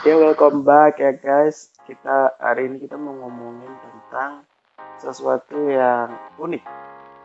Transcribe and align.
Oke, 0.00 0.16
welcome 0.16 0.64
back 0.64 0.96
ya 0.96 1.12
guys. 1.12 1.76
Kita 1.84 2.32
hari 2.40 2.72
ini 2.72 2.80
kita 2.80 2.96
mau 2.96 3.12
ngomongin 3.20 3.68
tentang 3.84 4.48
sesuatu 4.96 5.68
yang 5.68 6.16
unik, 6.40 6.64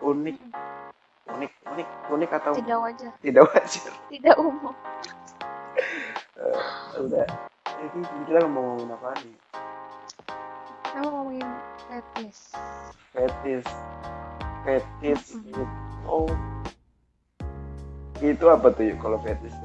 unik, 0.03 0.37
unik, 1.31 1.51
unik, 1.71 1.87
unik 2.11 2.29
atau 2.35 2.51
Tidak 2.51 2.75
wajar, 2.75 3.15
tidak 3.23 3.47
wajar. 3.47 3.91
tidak 4.11 4.35
umum. 4.43 4.75
Eh, 6.35 6.59
udah. 6.99 7.23
Jadi 7.63 7.99
kita 8.27 8.43
mau 8.43 8.75
ngomongin 8.75 8.91
apa 8.91 9.07
nih? 9.23 9.37
Kita 10.83 10.97
mau 10.99 11.11
ngomongin 11.15 11.47
fetish. 11.87 12.59
Fetis, 13.15 13.67
fetis 14.67 15.23
Mm-mm. 15.31 15.47
gitu. 15.47 15.63
Oh, 16.11 16.27
itu 18.19 18.45
apa 18.51 18.67
tuh 18.75 18.91
kalau 18.99 19.15
fetis 19.23 19.55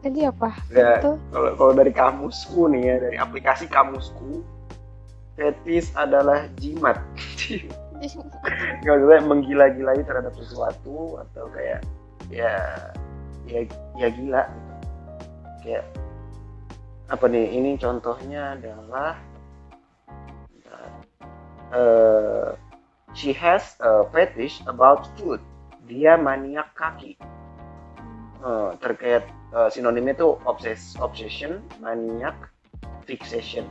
tuh? 0.00 0.04
Jadi 0.08 0.20
apa? 0.24 0.50
Ya, 0.72 1.04
kalau 1.04 1.50
kalau 1.54 1.72
dari 1.76 1.92
kamusku 1.92 2.72
nih 2.72 2.82
ya, 2.88 2.96
dari 2.98 3.16
aplikasi 3.20 3.68
kamusku, 3.68 4.40
fetis 5.36 5.92
adalah 5.92 6.48
jimat. 6.56 6.96
Maksudnya 8.80 9.20
menggila-gilai 9.28 10.00
terhadap 10.08 10.32
sesuatu 10.32 11.20
atau 11.20 11.52
kayak 11.52 11.84
ya 12.32 12.56
ya 13.44 13.60
ya 14.00 14.08
gila 14.08 14.42
gitu. 14.48 14.72
kayak 15.60 15.84
apa 17.12 17.24
nih 17.28 17.46
ini 17.60 17.76
contohnya 17.76 18.56
adalah 18.56 19.20
eh 21.76 22.56
she 23.12 23.36
has 23.36 23.76
a 23.84 24.06
fetish 24.14 24.64
about 24.64 25.04
food 25.18 25.42
dia 25.84 26.16
maniak 26.16 26.72
kaki 26.72 27.20
Eh, 28.40 28.70
terkait 28.80 29.20
eh, 29.54 29.68
sinonimnya 29.70 30.14
tuh 30.18 30.38
obses 30.46 30.94
obsession 30.98 31.62
maniak 31.78 32.36
fixation 33.04 33.66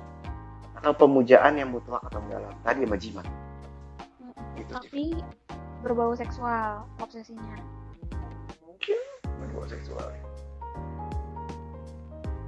atau 0.79 0.95
pemujaan 0.95 1.59
yang 1.59 1.75
mutlak 1.75 1.99
atau 2.07 2.23
mendalam. 2.23 2.55
Tadi 2.63 2.87
sama 2.87 2.97
jimat 2.99 3.27
gitu 4.59 4.75
tapi 4.75 5.03
berbau 5.79 6.11
seksual 6.11 6.83
obsesinya. 6.99 7.55
mungkin 8.59 8.99
berbau 9.39 9.65
seksual. 9.65 10.07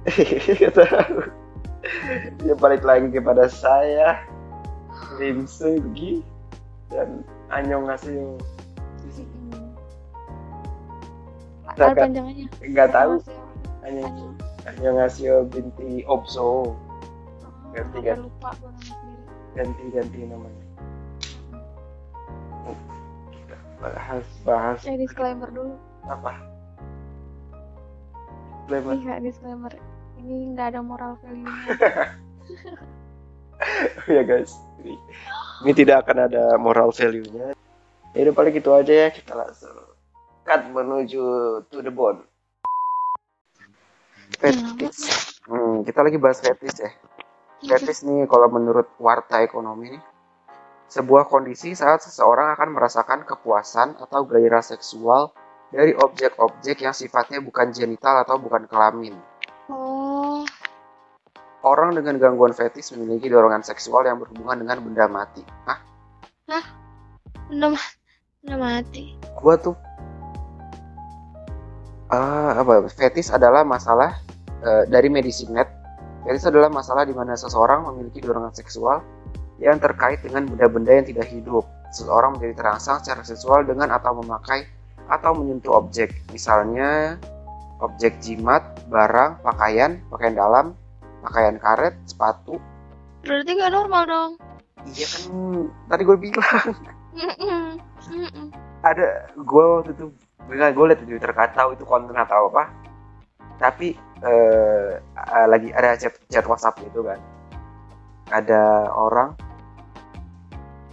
Ya 2.46 2.54
balik 2.62 2.86
lagi 2.86 3.10
kepada 3.10 3.50
saya 3.50 4.22
Lim 5.18 5.50
Segi 5.50 6.22
dan 6.94 7.26
Anyong 7.50 7.90
Aseo 7.90 8.38
Zakat. 11.74 12.04
panjangannya. 12.06 12.46
nggak 12.62 12.88
tahu 12.90 13.12
Annyeonghaseyo. 13.18 13.42
Annyeong. 13.82 14.32
Anyong 14.62 14.98
Aseo 15.00 15.36
binti 15.48 16.06
Obso 16.06 16.42
Oh, 16.42 16.74
Ganti, 17.74 17.98
ganti. 18.00 18.20
lupa 18.22 18.50
sendiri. 18.54 19.12
ganti-ganti 19.52 20.20
namanya 20.22 20.64
kita 23.32 23.56
bahas 23.80 24.26
bahas 24.44 24.78
Eh 24.86 24.94
disclaimer 24.94 25.48
dulu. 25.48 25.74
apa 26.04 26.36
Disclaimer. 28.62 28.94
Iya 28.94 29.14
disclaimer. 29.20 29.72
Ini 30.16 30.54
nggak 30.54 30.66
ada 30.72 30.80
moral 30.80 31.18
value-nya. 31.18 31.74
ya 34.08 34.22
guys 34.22 34.54
ini, 34.78 34.94
ini 35.62 35.72
tidak 35.74 36.06
akan 36.06 36.26
ada 36.26 36.54
moral 36.56 36.90
value-nya 36.90 37.54
ya 38.10 38.20
udah 38.20 38.34
paling 38.34 38.54
gitu 38.54 38.70
aja 38.72 39.06
ya 39.06 39.08
kita 39.10 39.32
langsung 39.32 39.74
cut 40.52 40.68
menuju 40.68 41.24
to 41.72 41.80
the 41.80 41.88
bone. 41.88 42.20
Fetish. 44.36 45.40
Hmm, 45.48 45.80
kita 45.80 46.04
lagi 46.04 46.20
bahas 46.20 46.44
fetish 46.44 46.76
ya. 46.76 46.92
Fetish 47.64 48.04
nih 48.04 48.28
kalau 48.28 48.52
menurut 48.52 48.92
warta 49.00 49.40
ekonomi 49.40 49.96
nih 49.96 50.02
sebuah 50.92 51.24
kondisi 51.32 51.72
saat 51.72 52.04
seseorang 52.04 52.52
akan 52.52 52.76
merasakan 52.76 53.24
kepuasan 53.24 53.96
atau 53.96 54.28
gairah 54.28 54.60
seksual 54.60 55.32
dari 55.72 55.96
objek-objek 55.96 56.84
yang 56.84 56.92
sifatnya 56.92 57.40
bukan 57.40 57.72
genital 57.72 58.20
atau 58.20 58.36
bukan 58.36 58.68
kelamin. 58.68 59.16
Oh, 59.72 60.44
Orang 61.64 61.96
dengan 61.96 62.20
gangguan 62.20 62.52
fetis 62.52 62.92
memiliki 62.92 63.32
dorongan 63.32 63.64
seksual 63.64 64.04
yang 64.04 64.20
berhubungan 64.20 64.66
dengan 64.66 64.84
benda 64.84 65.08
mati. 65.08 65.40
Hah? 65.64 65.80
udah 67.48 67.72
ma- 67.72 67.94
udah 68.44 68.58
mati. 68.60 69.16
Gua 69.40 69.56
tuh 69.56 69.72
Ah, 72.12 72.60
apa 72.60 72.84
fetis 72.92 73.32
adalah 73.32 73.64
masalah 73.64 74.20
eh, 74.60 74.84
dari 74.84 75.08
Medicinet. 75.08 75.64
Fetis 76.28 76.44
adalah 76.44 76.68
masalah 76.68 77.08
di 77.08 77.16
mana 77.16 77.32
seseorang 77.32 77.88
memiliki 77.88 78.20
dorongan 78.20 78.52
seksual 78.52 79.00
yang 79.56 79.80
terkait 79.80 80.20
dengan 80.20 80.44
benda-benda 80.44 80.92
yang 80.92 81.06
tidak 81.08 81.32
hidup. 81.32 81.64
Seseorang 81.96 82.36
menjadi 82.36 82.60
terangsang 82.60 83.00
secara 83.00 83.24
seksual 83.24 83.64
dengan 83.64 83.88
atau 83.96 84.12
memakai 84.20 84.68
atau 85.08 85.32
menyentuh 85.32 85.72
objek, 85.72 86.12
misalnya 86.30 87.16
objek 87.80 88.20
jimat, 88.20 88.60
barang, 88.92 89.40
pakaian, 89.40 89.96
pakaian 90.12 90.36
dalam, 90.36 90.66
pakaian 91.24 91.56
karet, 91.56 91.96
sepatu. 92.04 92.60
Berarti 93.24 93.50
nggak 93.56 93.72
normal 93.72 94.02
dong. 94.04 94.32
Iya 94.82 95.06
kan 95.06 95.30
tadi 95.86 96.02
gue 96.02 96.18
bilang 96.18 96.74
Mm-mm. 97.14 97.78
Mm-mm. 98.10 98.46
ada 98.82 99.30
gue 99.30 99.64
waktu 99.78 99.94
itu 99.94 100.06
gue 100.48 100.56
gue 100.58 100.84
liat 100.90 101.00
di 101.02 101.06
Twitter 101.14 101.32
itu 101.72 101.84
konten 101.86 102.14
atau 102.16 102.50
apa 102.50 102.72
tapi 103.60 103.94
eh, 104.24 104.90
lagi 105.46 105.70
ada 105.70 105.94
chat 105.94 106.14
chat 106.26 106.46
WhatsApp 106.46 106.78
gitu 106.82 107.06
kan 107.06 107.18
ada 108.32 108.90
orang 108.90 109.34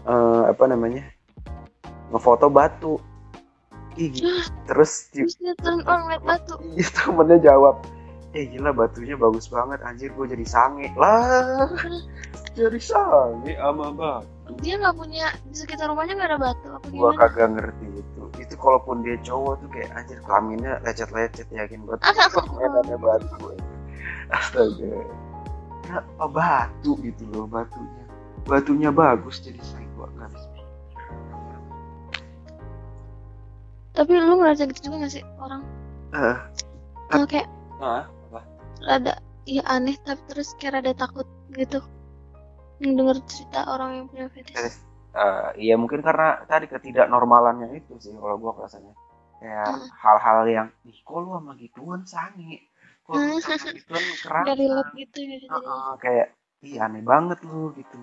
eh, 0.05 0.43
apa 0.49 0.63
namanya 0.69 1.05
ngefoto 2.13 2.49
batu 2.49 2.97
Ih, 3.99 4.09
gitu. 4.13 4.29
terus 4.69 5.09
di- 5.11 5.25
Terus 5.27 5.37
dia 5.41 5.53
turn 5.59 5.81
on 5.89 6.07
liat 6.07 6.23
batu. 6.23 6.55
Iya 6.77 6.87
temennya 7.01 7.37
jawab 7.41 7.75
Eh 8.29 8.45
gila 8.45 8.69
batunya 8.69 9.17
bagus 9.17 9.49
banget 9.49 9.81
anjir 9.81 10.13
gue 10.13 10.25
jadi 10.29 10.45
sange. 10.45 10.93
Lah 10.93 11.65
Jadi 12.57 12.77
sange 12.77 13.57
sama 13.57 13.89
batu. 13.89 14.53
Dia 14.61 14.77
nggak 14.77 14.95
punya 14.97 15.33
di 15.49 15.55
sekitar 15.57 15.89
rumahnya 15.89 16.13
nggak 16.13 16.29
ada 16.29 16.39
batu 16.41 16.67
apa 16.69 16.85
gimana? 16.93 17.17
kagak 17.17 17.49
ngerti 17.57 17.85
itu. 18.05 18.21
Itu 18.37 18.53
kalaupun 18.61 19.01
dia 19.01 19.17
cowok 19.25 19.53
tuh 19.65 19.69
kayak 19.73 19.89
anjir 19.97 20.19
kelaminnya 20.21 20.77
lecet-lecet 20.85 21.49
yakin 21.49 21.81
banget. 21.89 22.05
Mainannya 22.53 22.97
batu 23.01 23.33
Astaga. 24.29 24.93
Kenapa 25.89 26.25
batu 26.29 26.91
gitu 27.01 27.23
loh 27.33 27.49
batunya? 27.49 28.03
Batunya 28.45 28.89
bagus 28.93 29.41
jadi 29.41 29.57
sange 29.65 29.89
gue 29.97 30.05
gak 30.05 30.29
habis 30.29 30.43
pikir. 30.53 30.67
Tapi 33.97 34.11
lu 34.21 34.33
ngerasa 34.37 34.69
gitu 34.69 34.79
juga 34.85 35.09
gak 35.09 35.13
sih 35.17 35.23
orang? 35.41 35.61
Eh, 36.13 36.37
kayak 37.25 37.49
ah, 37.81 38.05
apa? 38.05 38.18
Rada 38.89 39.13
ya 39.45 39.61
aneh 39.69 39.95
tapi 40.01 40.21
terus 40.25 40.57
kayak 40.57 40.81
rada 40.81 40.91
takut 40.97 41.29
gitu. 41.53 41.79
Denger 42.81 43.21
cerita 43.29 43.69
orang 43.69 43.91
yang 44.01 44.05
punya 44.09 44.27
fetish. 44.33 44.81
Eh, 45.09 45.47
iya 45.57 45.73
mungkin 45.77 46.01
karena 46.05 46.41
tadi 46.45 46.69
ketidaknormalannya 46.69 47.73
itu 47.77 47.97
sih 47.97 48.13
kalau 48.13 48.37
gua 48.37 48.53
rasanya 48.65 48.93
kayak 49.39 49.67
Hmm. 49.71 49.89
hal-hal 50.03 50.39
yang 50.47 50.67
ih 50.85 50.99
kok 51.01 51.17
lu 51.17 51.33
sama 51.33 51.53
gituan 51.57 52.01
sange 52.05 52.67
kok 53.07 53.17
lu 53.17 53.41
sama 53.41 53.67
gituan 53.73 54.03
keras 54.21 54.45
relate 54.59 54.91
gitu 54.95 55.17
ya 55.25 55.35
jadinya. 55.41 55.59
Heeh, 55.59 55.91
kayak 56.03 56.27
ih 56.61 56.77
aneh 56.77 57.03
banget 57.03 57.39
lu 57.47 57.73
gitu 57.73 57.97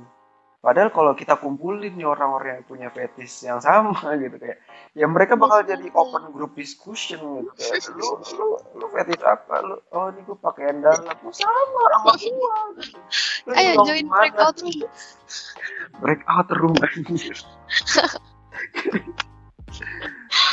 padahal 0.66 0.90
kalau 0.90 1.14
kita 1.14 1.38
kumpulin 1.38 1.94
nih 1.94 2.02
orang-orang 2.02 2.58
yang 2.58 2.66
punya 2.66 2.88
fetis 2.90 3.46
yang 3.46 3.62
sama 3.62 3.94
gitu 4.22 4.34
kayak 4.34 4.58
ya 4.98 5.06
mereka 5.06 5.38
bakal 5.38 5.62
Bisa 5.62 5.78
jadi 5.78 5.86
open 5.94 6.34
group 6.34 6.58
discussion 6.58 7.22
gitu. 7.22 7.50
Kayak 7.54 7.94
lu 7.94 8.10
lu 8.34 8.48
lu 8.74 8.86
fetis 8.90 9.22
apa? 9.22 9.62
Lu 9.62 9.78
oh 9.94 10.10
ini 10.10 10.26
gua 10.26 10.38
pakaian 10.42 10.82
dalam. 10.82 11.06
Oh, 11.22 11.30
sama 11.30 11.82
sama 11.94 12.12
gua 12.18 12.58
gitu. 12.82 12.98
Lu 13.46 13.52
Ayo 13.62 13.72
join 13.86 14.10
gimana? 14.10 14.26
breakout 14.26 14.56
room. 14.58 14.78
breakout 16.02 16.48
room 16.58 16.76
anjir. 16.90 17.38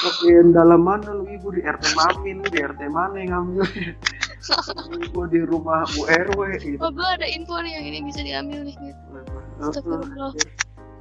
Pakaian 0.04 0.48
dalam 0.54 0.82
mana? 0.86 1.10
Lu 1.10 1.26
ibu 1.26 1.50
di 1.58 1.66
RT 1.66 1.84
Mamin 1.98 2.46
di 2.54 2.60
RT 2.62 2.82
mana 2.94 3.18
yang 3.18 3.32
ngambil? 3.34 3.66
Ibu 5.10 5.22
di 5.32 5.40
rumah 5.42 5.88
Bu 5.90 6.06
RW 6.06 6.40
gitu. 6.62 6.78
Oh, 6.84 6.92
gue 6.94 7.08
ada 7.08 7.26
info 7.26 7.58
nih 7.64 7.82
yang 7.82 7.86
ini 7.90 8.00
bisa 8.06 8.22
diambil 8.22 8.62
nih 8.68 8.76
gitu. 8.78 9.02
Astagfirullah. 9.70 10.34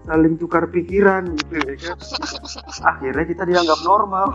saling 0.03 0.35
tukar 0.35 0.67
pikiran 0.67 1.31
gitu 1.39 1.55
ya 1.63 1.75
kan? 1.79 1.99
Akhirnya 2.95 3.25
kita 3.27 3.43
dianggap 3.47 3.79
normal. 3.87 4.35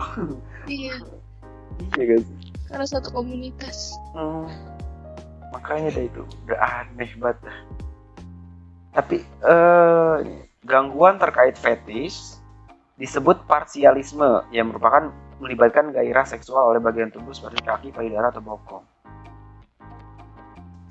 Iya, 0.64 0.96
iya 1.96 2.04
guys 2.04 2.28
karena 2.68 2.86
satu 2.86 3.08
komunitas. 3.12 3.96
Hmm, 4.12 4.48
makanya 5.56 5.96
deh 5.96 6.04
itu 6.06 6.22
udah 6.44 6.58
aneh 6.60 7.10
banget 7.16 7.40
tapi 8.92 9.22
eh, 9.24 10.16
gangguan 10.64 11.20
terkait 11.20 11.54
fetish 11.54 12.40
disebut 12.98 13.46
parsialisme 13.46 14.42
yang 14.50 14.74
merupakan 14.74 15.12
melibatkan 15.38 15.94
gairah 15.94 16.26
seksual 16.26 16.74
oleh 16.74 16.82
bagian 16.82 17.14
tubuh 17.14 17.30
seperti 17.30 17.62
kaki, 17.62 17.88
payudara, 17.94 18.34
atau 18.34 18.42
bokong. 18.42 18.82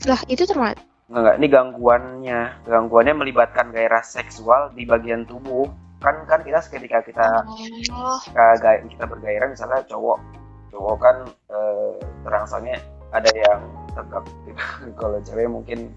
Lah, 0.08 0.24
itu 0.32 0.48
termasuk 0.48 0.80
Enggak, 1.08 1.20
enggak, 1.24 1.36
ini 1.40 1.48
gangguannya. 1.48 2.40
Gangguannya 2.68 3.14
melibatkan 3.16 3.72
gairah 3.72 4.04
seksual 4.04 4.76
di 4.76 4.84
bagian 4.84 5.24
tubuh. 5.24 5.68
Kan 6.04 6.28
kan 6.30 6.46
kita 6.46 6.62
ketika 6.68 7.02
kita 7.02 7.28
oh, 7.48 8.18
kita, 8.22 8.46
ga- 8.62 8.86
kita 8.86 9.04
bergairah 9.10 9.50
misalnya 9.50 9.82
cowok 9.90 10.22
cowok 10.70 10.96
kan 11.02 11.16
eh, 11.50 11.98
terangsangnya 12.22 12.78
ada 13.10 13.32
yang 13.34 13.62
tegak 13.98 14.24
gitu. 14.46 14.62
kalau 15.02 15.18
cewek 15.26 15.50
mungkin 15.50 15.90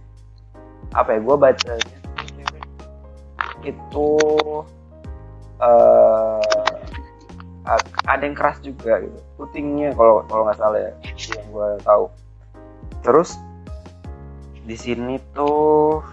apa 0.97 1.15
ya 1.15 1.21
gue 1.21 1.37
bacanya 1.37 1.99
itu 3.61 4.09
eh 5.61 6.41
ada 8.09 8.23
yang 8.25 8.35
keras 8.35 8.59
juga 8.65 9.05
gitu 9.05 9.19
putingnya 9.37 9.93
kalau 9.93 10.25
kalau 10.27 10.49
nggak 10.49 10.59
salah 10.59 10.81
ya 10.81 10.93
yang 11.37 11.47
gue 11.53 11.69
tahu 11.85 12.05
terus 13.05 13.37
di 14.65 14.77
sini 14.77 15.17
tuh 15.33 16.05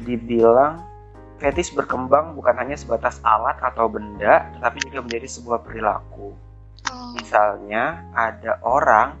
dibilang 0.00 0.80
fetis 1.40 1.72
berkembang 1.72 2.36
bukan 2.36 2.52
hanya 2.56 2.76
sebatas 2.76 3.20
alat 3.24 3.56
atau 3.60 3.88
benda, 3.88 4.48
tetapi 4.56 4.78
juga 4.88 5.00
menjadi 5.04 5.28
sebuah 5.28 5.64
perilaku. 5.64 6.36
oh. 6.92 7.10
Misalnya, 7.16 8.04
ada 8.12 8.60
orang 8.60 9.16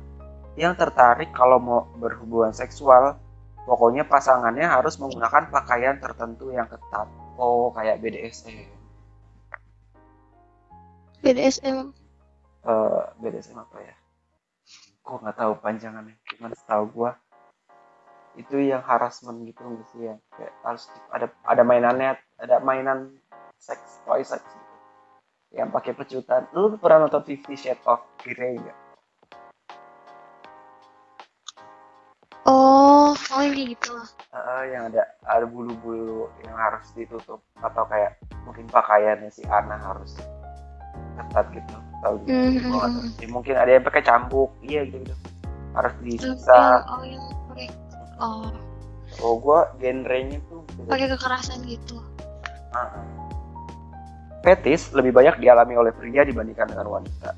yang 0.56 0.76
tertarik 0.76 1.32
kalau 1.32 1.56
mau 1.56 1.80
berhubungan 1.96 2.52
seksual, 2.52 3.16
pokoknya 3.64 4.04
pasangannya 4.04 4.68
harus 4.68 5.00
menggunakan 5.00 5.48
pakaian 5.48 5.96
tertentu 5.96 6.52
yang 6.52 6.68
ketat. 6.68 7.08
Oh, 7.40 7.72
kayak 7.72 8.04
BDSM. 8.04 8.68
BDSM 11.20 11.92
Eh, 12.60 13.02
BDSM 13.24 13.56
apa 13.56 13.76
ya? 13.80 13.96
Gue 15.00 15.16
nggak 15.16 15.36
tahu 15.40 15.52
panjangannya. 15.64 16.16
Cuman 16.28 16.52
setahu 16.52 16.84
gue 16.92 17.10
itu 18.38 18.56
yang 18.62 18.82
harassment 18.82 19.42
gitu 19.46 19.62
nggak 19.62 19.86
sih 19.94 20.00
ya? 20.10 20.14
Kayak 20.38 20.54
harus 20.62 20.84
ada 21.10 21.26
ada 21.46 21.62
mainannya, 21.66 22.18
ada 22.38 22.56
mainan 22.62 23.18
seks, 23.58 24.02
toy 24.06 24.22
seks 24.22 24.46
gitu. 24.46 24.74
Yang 25.60 25.68
pakai 25.74 25.92
pecutan. 25.98 26.42
Lu 26.54 26.74
pernah 26.78 27.06
nonton 27.06 27.26
Fifty 27.26 27.58
Shades 27.58 27.82
of 27.86 28.02
Grey 28.22 28.58
nggak? 28.58 28.90
oh 32.50 33.12
oh 33.12 33.40
yang 33.42 33.54
kayak 33.54 33.68
gitu 33.76 33.90
lah 33.94 34.08
Eh, 34.30 34.62
yang 34.70 34.82
ada 34.94 35.02
ada 35.26 35.44
bulu-bulu 35.44 36.30
yang 36.46 36.54
harus 36.54 36.86
ditutup 36.94 37.42
atau 37.58 37.84
kayak 37.90 38.14
mungkin 38.46 38.66
pakaiannya 38.70 39.26
si 39.30 39.42
Ana 39.50 39.74
harus 39.78 40.14
ketat 41.18 41.46
gitu 41.50 41.74
tahu 42.00 42.14
gitu 42.24 42.70
tahu. 42.70 42.78
Ya, 43.18 43.26
mungkin 43.28 43.54
ada 43.58 43.70
yang 43.74 43.84
pakai 43.84 44.02
cambuk 44.06 44.54
iya 44.62 44.86
gitu 44.86 45.12
harus 45.74 45.94
disiksa 46.02 46.86
oh 46.86 47.02
yang 47.02 47.22
pakai 47.50 47.66
oh 47.68 47.89
oh 49.24 49.34
gua 49.40 49.72
genrenya 49.80 50.38
tuh 50.46 50.62
pakai 50.86 51.08
kekerasan 51.10 51.64
gitu 51.64 51.98
Ah. 52.70 53.02
Fetis 54.46 54.94
lebih 54.94 55.10
banyak 55.10 55.42
dialami 55.42 55.74
oleh 55.74 55.90
pria 55.90 56.22
dibandingkan 56.22 56.70
dengan 56.70 56.86
wanita. 56.86 57.34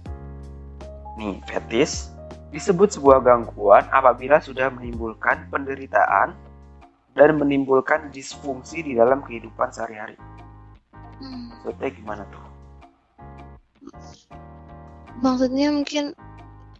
Nih, 1.17 1.40
fetis 1.49 2.12
disebut 2.52 2.93
sebuah 2.93 3.25
gangguan 3.25 3.88
apabila 3.88 4.38
sudah 4.44 4.69
menimbulkan 4.69 5.49
penderitaan 5.49 6.37
dan 7.17 7.31
menimbulkan 7.40 8.12
disfungsi 8.12 8.85
di 8.85 8.93
dalam 8.93 9.25
kehidupan 9.25 9.73
sehari-hari. 9.73 10.20
hmm. 11.17 11.64
Maksudnya 11.64 11.90
gimana 11.96 12.23
tuh? 12.28 12.44
maksudnya 15.23 15.69
mungkin 15.70 16.17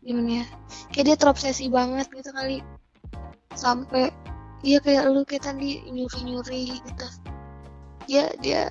gimana 0.02 0.43
ya 0.43 0.46
kayak 0.90 1.05
dia 1.06 1.16
terobsesi 1.19 1.70
banget 1.70 2.10
gitu 2.10 2.31
kali 2.34 2.64
sampai 3.54 4.10
iya 4.62 4.78
kayak 4.78 5.10
lu 5.10 5.22
kayak 5.22 5.44
tadi 5.44 5.82
nyuri 5.90 6.19
nyuri 6.22 6.62
gitu 6.81 7.06
dia 8.06 8.31
dia 8.38 8.62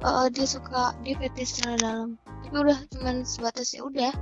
eh, 0.00 0.26
dia 0.30 0.46
suka 0.46 0.94
dia 1.02 1.14
fetish 1.16 1.58
secara 1.58 1.76
dalam 1.78 2.08
tapi 2.46 2.56
udah 2.56 2.78
cuman 2.94 3.22
sebatas 3.22 3.70
ya 3.74 3.82
udah 3.82 4.12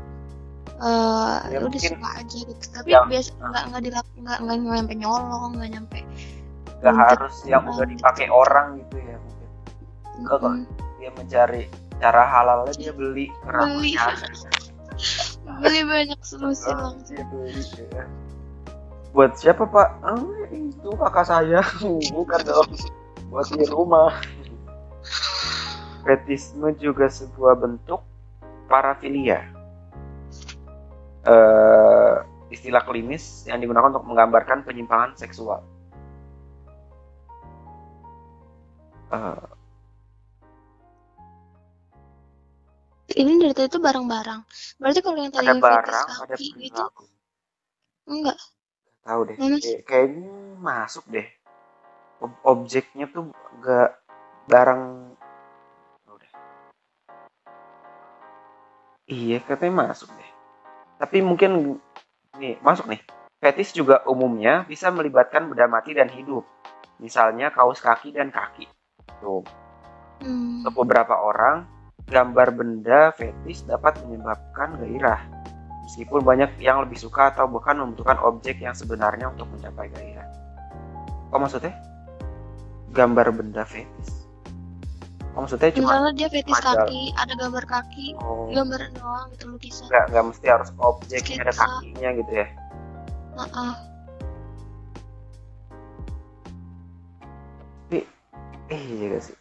eh 0.79 1.37
Ya, 1.51 1.59
udah 1.59 1.81
suka 1.81 2.09
aja 2.17 2.39
gitu 2.45 2.65
tapi 2.71 2.89
yang- 2.93 3.09
biasa 3.09 3.31
nggak 3.35 3.65
nggak 3.73 3.83
dilak 3.83 4.07
nggak 4.17 4.39
nggak 4.39 4.57
nyampe 4.63 4.95
nyolong 4.95 5.53
nggak 5.57 5.71
nyampe 5.75 6.01
Gak 6.79 6.95
Mungkin 6.95 7.11
harus 7.11 7.35
yang 7.43 7.67
udah 7.67 7.87
dipakai 7.91 8.31
orang 8.31 8.79
gitu 8.79 9.03
ya 9.03 9.19
mungkin. 9.19 9.49
Enggak 10.23 10.37
kok. 10.39 10.53
Dia 11.03 11.11
mencari 11.11 11.63
cara 11.99 12.23
halalnya 12.23 12.71
dia 12.79 12.93
beli 12.95 13.27
ke 13.35 13.51
Beli. 13.51 13.93
ramuan. 13.99 14.31
beli 15.59 15.81
banyak 15.83 16.21
solusi 16.23 16.71
langsung 16.71 17.03
Dia 17.11 17.27
beli. 17.35 17.63
Buat 19.13 19.41
siapa 19.41 19.65
pak? 19.65 19.89
Ah, 20.05 20.21
itu 20.53 20.89
kakak 20.95 21.27
saya. 21.27 21.61
Bukan 22.17 22.41
dong. 22.45 22.69
Buat 23.33 23.49
di 23.53 23.65
rumah. 23.69 24.13
Fetisme 26.05 26.73
juga 26.81 27.09
sebuah 27.09 27.59
bentuk 27.59 28.01
parafilia. 28.69 29.45
Eh 31.29 32.17
Istilah 32.49 32.81
klinis 32.81 33.45
yang 33.45 33.61
digunakan 33.61 33.93
untuk 33.93 34.09
menggambarkan 34.09 34.65
penyimpangan 34.65 35.13
seksual. 35.21 35.61
Eh, 39.13 39.45
ini 43.21 43.37
dari 43.37 43.53
tadi 43.53 43.69
tuh 43.69 43.85
barang-barang. 43.85 44.41
Berarti 44.81 45.01
kalau 45.05 45.21
yang 45.21 45.33
tadi 45.33 45.45
Ada 45.45 45.61
barang, 45.61 46.07
ada 46.09 46.35
kaki 46.37 46.57
perilaku 46.57 47.05
enggak 48.09 48.39
Tahu 49.09 49.21
deh. 49.25 49.37
Kayak- 49.41 49.85
Kayaknya 49.89 50.33
masuk 50.61 51.05
deh 51.09 51.25
Ob- 52.21 52.43
Objeknya 52.45 53.09
tuh 53.09 53.33
gak 53.65 53.97
barang 54.51 54.83
Udah. 56.13 56.31
Iya 59.09 59.41
katanya 59.41 59.89
masuk 59.89 60.13
deh. 60.13 60.31
Tapi 60.99 61.25
mungkin 61.25 61.81
nih 62.37 62.61
masuk 62.61 62.91
nih. 62.91 63.01
Fetis 63.39 63.71
juga 63.71 64.03
umumnya 64.11 64.67
bisa 64.67 64.91
melibatkan 64.91 65.47
benda 65.47 65.71
mati 65.71 65.95
dan 65.95 66.11
hidup. 66.11 66.43
Misalnya 66.99 67.55
kaos 67.55 67.79
kaki 67.79 68.11
dan 68.11 68.35
kaki. 68.35 68.67
Tuh. 69.23 69.47
Hmm. 70.19 70.67
Untuk 70.67 70.83
beberapa 70.83 71.15
orang, 71.15 71.63
gambar 72.11 72.49
benda 72.51 73.15
fetis 73.15 73.63
dapat 73.63 74.03
menyebabkan 74.03 74.75
gairah. 74.83 75.23
Meskipun 75.89 76.21
banyak 76.21 76.61
yang 76.61 76.85
lebih 76.85 77.01
suka 77.01 77.33
atau 77.33 77.49
bahkan 77.49 77.81
membutuhkan 77.81 78.21
objek 78.21 78.61
yang 78.61 78.77
sebenarnya 78.77 79.33
untuk 79.33 79.49
mencapai 79.49 79.89
gairah. 79.89 80.29
Oh 81.33 81.41
maksudnya? 81.41 81.73
Gambar 82.93 83.33
benda 83.33 83.65
fetis. 83.65 84.29
Oh 85.33 85.49
maksudnya 85.49 85.73
cuma 85.73 85.97
misalnya 85.97 86.13
dia 86.13 86.29
fetish 86.29 86.53
Padahal- 86.61 86.85
kaki 86.85 87.01
ada 87.17 87.33
gambar 87.41 87.65
kaki 87.65 88.07
oh, 88.21 88.51
gambar 88.53 88.81
doang 88.91 89.27
gitu 89.33 89.45
lukisan 89.55 89.87
nggak 89.87 90.05
nggak 90.11 90.25
mesti 90.29 90.47
harus 90.51 90.69
objeknya 90.77 91.37
ada 91.47 91.53
kakinya 91.57 92.09
gitu 92.21 92.33
ya. 92.37 92.47
Heeh. 93.39 93.73
Tapi 97.89 97.99
eh 98.69 98.83
iya 98.93 99.07
gak 99.17 99.23
sih? 99.25 99.37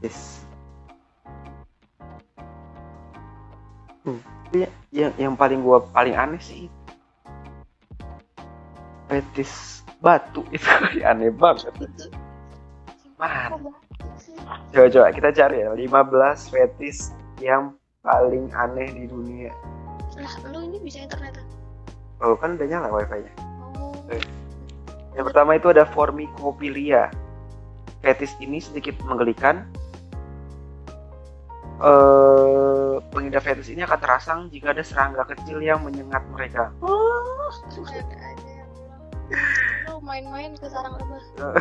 Yes. 0.00 0.48
Hmm, 4.00 4.20
yang 4.90 5.12
yang 5.20 5.34
paling 5.36 5.60
gua 5.60 5.84
paling 5.92 6.16
aneh 6.16 6.40
sih 6.40 6.72
fetis 9.10 9.82
batu 9.98 10.46
itu 10.54 10.70
aneh 11.02 11.34
banget. 11.34 11.74
Mana? 13.18 13.52
Sih? 14.16 14.32
Coba 14.72 14.86
coba 14.88 15.08
kita 15.12 15.28
cari 15.34 15.66
ya 15.66 15.74
15 15.74 16.52
fetis 16.54 17.12
yang 17.42 17.74
paling 18.00 18.48
aneh 18.54 18.88
di 18.94 19.04
dunia. 19.10 19.52
lah 20.20 20.34
lu 20.52 20.60
ini 20.68 20.76
bisa 20.84 21.00
internet 21.00 21.40
Oh 22.20 22.36
kan 22.36 22.60
udah 22.60 22.68
nyala 22.68 22.88
wifi-nya. 22.92 23.32
oh 23.76 23.96
Eh. 24.12 24.20
Yang 25.16 25.32
pertama 25.32 25.56
itu 25.56 25.72
ada 25.72 25.88
formicophilia. 25.88 27.08
Fetis 28.04 28.32
ini 28.40 28.60
sedikit 28.60 28.96
menggelikan. 29.08 29.64
Eh, 31.80 31.90
pengidap 31.90 32.89
ini 33.70 33.82
akan 33.82 33.98
terasang 34.00 34.40
jika 34.52 34.72
ada 34.72 34.84
serangga 34.84 35.24
kecil 35.28 35.60
yang 35.60 35.82
menyengat 35.82 36.22
mereka. 36.32 36.72
yang 39.30 39.80
lu 39.86 39.98
main-main 40.02 40.56
ke 40.58 40.66
sarang 40.66 40.98
lebah 40.98 41.22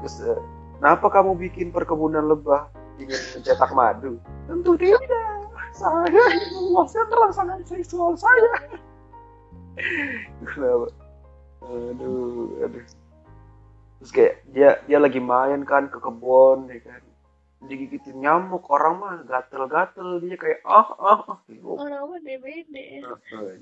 Terus, 0.00 0.16
eh, 0.24 0.40
kenapa 0.80 1.06
kamu 1.12 1.36
bikin 1.36 1.68
perkebunan 1.74 2.24
lebah 2.24 2.72
ingin 2.96 3.20
mencetak 3.36 3.70
madu? 3.76 4.16
Tentu 4.48 4.72
tidak. 4.80 5.44
Saya 5.72 6.08
ingin 6.08 6.50
memuaskan 6.56 7.08
rangsangan 7.08 7.60
seksual 7.64 8.16
saya. 8.16 8.52
Kenapa? 10.44 10.88
Aduh, 11.64 12.52
aduh. 12.64 12.84
Terus 14.02 14.10
kayak 14.10 14.34
dia 14.50 14.70
dia 14.90 14.98
lagi 14.98 15.22
main 15.22 15.62
kan 15.62 15.86
ke 15.88 15.98
kebun 16.00 16.66
ya 16.68 16.80
kan. 16.82 17.02
Digigitin 17.66 18.22
nyamuk 18.22 18.66
orang 18.70 18.94
mah 18.98 19.14
gatel-gatel. 19.26 20.22
Dia 20.22 20.36
kayak 20.38 20.60
ah 20.66 20.88
ah 20.98 21.20
ah. 21.36 21.38
Gitu. 21.46 21.66
orang 21.66 22.02
mah 22.08 22.20
DBD 22.20 22.74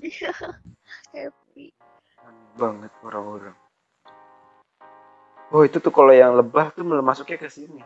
iya. 0.01 0.31
Happy. 1.15 1.73
Banget 2.57 2.91
orang-orang. 3.05 3.57
Oh 5.51 5.67
itu 5.67 5.83
tuh 5.83 5.91
kalau 5.91 6.15
yang 6.15 6.37
lebah 6.37 6.71
tuh 6.71 6.83
masuknya 6.83 7.37
ke 7.41 7.51
sini. 7.51 7.83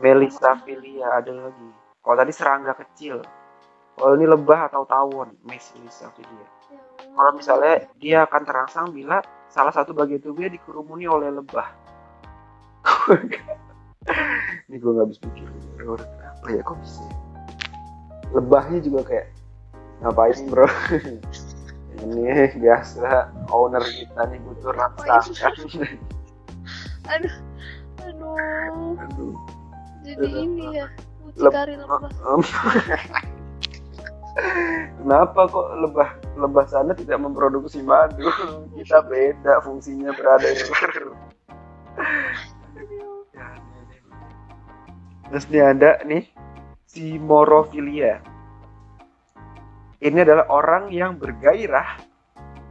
Melisophilia 0.00 1.22
ada 1.22 1.30
lagi. 1.30 1.68
Kalau 2.02 2.16
tadi 2.18 2.32
serangga 2.34 2.74
kecil. 2.74 3.22
Kalau 3.92 4.16
ini 4.16 4.24
lebah 4.24 4.72
atau 4.72 4.88
tawon 4.88 5.36
Melisophilia 5.44 6.62
kalau 7.12 7.32
misalnya 7.36 7.86
dia 8.00 8.24
akan 8.24 8.42
terangsang 8.46 8.86
bila 8.92 9.20
salah 9.52 9.72
satu 9.72 9.92
bagian 9.92 10.22
tubuhnya 10.22 10.48
dikerumuni 10.56 11.04
oleh 11.04 11.28
lebah 11.28 11.68
ini 14.72 14.80
gue 14.80 14.88
nggak 14.88 15.04
habis 15.04 15.20
pikir 15.20 15.44
orang 15.84 16.08
apa 16.24 16.48
ya 16.48 16.64
kok 16.64 16.80
bisa 16.80 17.04
ya? 17.04 17.16
lebahnya 18.32 18.80
juga 18.80 19.00
kayak 19.04 19.28
ngapain 20.00 20.48
bro? 20.48 20.64
Ini 21.92 22.56
biasa 22.56 23.28
owner 23.52 23.84
kita 23.84 24.32
nih 24.32 24.40
butuh 24.40 24.72
rangsangan 24.72 25.52
aduh. 27.12 27.36
Aduh. 28.00 28.96
Aduh. 28.96 29.36
jadi 30.00 30.24
Aduh. 30.24 30.40
ini 30.40 30.80
ya 30.80 30.88
mucikari 31.20 31.76
lebah. 31.76 32.08
Kenapa 35.04 35.40
kok 35.52 35.68
lebah 35.84 36.08
lebah 36.40 36.64
sana 36.64 36.96
tidak 36.96 37.20
memproduksi 37.20 37.84
madu? 37.84 38.24
Kita 38.80 39.04
beda 39.04 39.60
fungsinya 39.60 40.16
berada 40.16 40.48
di 40.48 40.64
Terus 45.32 45.48
nih 45.48 45.64
ada 45.64 45.90
nih 46.04 46.28
si 46.84 47.16
morofilia. 47.16 48.20
Ini 49.96 50.28
adalah 50.28 50.44
orang 50.52 50.92
yang 50.92 51.16
bergairah 51.16 52.04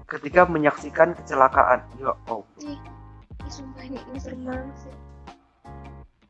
ketika 0.05 0.45
menyaksikan 0.45 1.17
kecelakaan. 1.17 1.81
Ya 1.97 2.13
oh. 2.29 2.45
sumpah 3.51 3.83
ini 3.83 3.99
ini 4.07 4.15
serem 4.15 4.47
banget 4.47 4.71
sih 4.79 4.95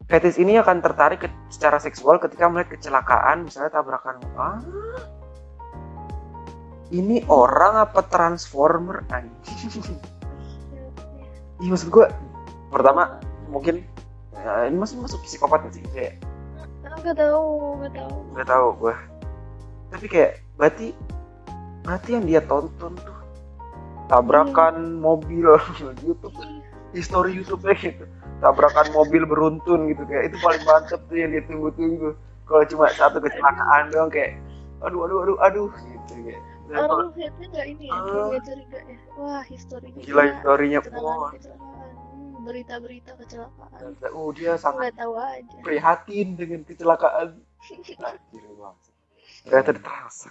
Fetis 0.09 0.41
ini 0.41 0.57
akan 0.57 0.81
tertarik 0.81 1.21
ke- 1.21 1.37
secara 1.53 1.77
seksual 1.77 2.17
ketika 2.17 2.49
melihat 2.49 2.75
kecelakaan, 2.75 3.45
misalnya 3.47 3.71
tabrakan. 3.71 4.19
Ah, 4.35 4.59
ini 6.91 7.23
orang 7.31 7.87
apa 7.87 8.03
transformer 8.11 9.07
anjing? 9.07 9.95
Ya, 10.75 10.83
ya. 10.83 11.25
Iya 11.63 11.69
maksud 11.71 11.89
gue 11.93 12.05
pertama 12.73 13.23
mungkin 13.47 13.87
ya, 14.41 14.67
ini 14.67 14.77
masih 14.77 14.97
masuk 14.97 15.21
psikopat 15.21 15.65
sih? 15.71 15.83
Kayak 15.89 16.17
Ah, 16.81 16.97
nggak 16.99 17.15
tahu 17.15 17.45
nggak 17.79 17.91
tahu. 17.95 18.15
nggak 18.33 18.47
tahu 18.47 18.67
gue. 18.77 18.95
Tapi 19.89 20.05
kayak 20.07 20.31
berarti 20.55 20.87
berarti 21.81 22.09
yang 22.11 22.25
dia 22.25 22.41
tonton 22.41 22.93
tuh 22.97 23.17
tabrakan 24.05 24.97
mobil 24.97 25.55
YouTube 26.05 26.35
history 26.91 27.31
YouTube 27.33 27.63
nya 27.63 27.73
gitu. 27.73 28.03
Tabrakan 28.37 28.89
mobil 28.91 29.23
beruntun 29.23 29.87
gitu 29.87 30.03
kayak 30.03 30.33
itu 30.33 30.37
paling 30.39 30.61
mantep 30.63 30.99
tuh 31.05 31.15
yang 31.15 31.31
dia 31.31 31.43
tunggu-tunggu. 31.45 32.17
Kalau 32.43 32.63
cuma 32.67 32.91
satu 32.91 33.17
kecelakaan 33.17 33.89
doang 33.89 34.11
kayak 34.11 34.35
aduh 34.81 35.05
aduh 35.05 35.17
aduh 35.23 35.37
aduh 35.39 35.69
gitu 35.79 36.13
kayak. 36.21 36.41
Dan 36.67 36.87
kalau- 36.87 37.11
nggak 37.11 37.65
ini 37.67 37.85
ya 37.87 37.99
curiga 38.01 38.39
curiga 38.41 38.79
ya. 38.81 38.97
Wah 39.13 39.43
historinya 39.43 39.99
gila 40.01 40.21
historinya 40.25 40.79
wah 40.93 41.31
Hmm, 41.31 41.70
berita-berita 42.43 43.15
kecelakaan. 43.17 43.95
Oh 44.13 44.33
dia 44.33 44.57
sangat 44.57 44.97
tahu 44.97 45.15
aja. 45.17 45.57
prihatin 45.63 46.35
dengan 46.35 46.65
kecelakaan. 46.65 47.39
Banget. 48.01 48.91
ternyata 49.45 49.73
terasa 49.77 50.29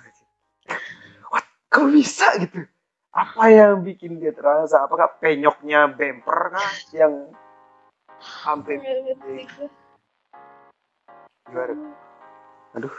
what? 1.30 1.46
Kok 1.70 1.86
bisa 1.94 2.26
gitu? 2.42 2.66
Apa 3.10 3.50
yang 3.50 3.82
bikin 3.82 4.22
dia 4.22 4.30
terasa? 4.30 4.86
Apakah 4.86 5.18
penyoknya 5.18 5.90
bumper 5.90 6.54
kah 6.54 6.72
yang 6.94 7.34
sampai 8.22 8.78
gue 8.78 9.46
gimana? 11.50 11.90
Aduh. 12.78 12.96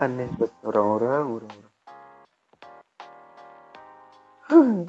Aneh 0.00 0.26
buat 0.40 0.50
orang-orang 0.64 1.24
orang-orang. 1.28 1.72
Hmm, 4.44 4.84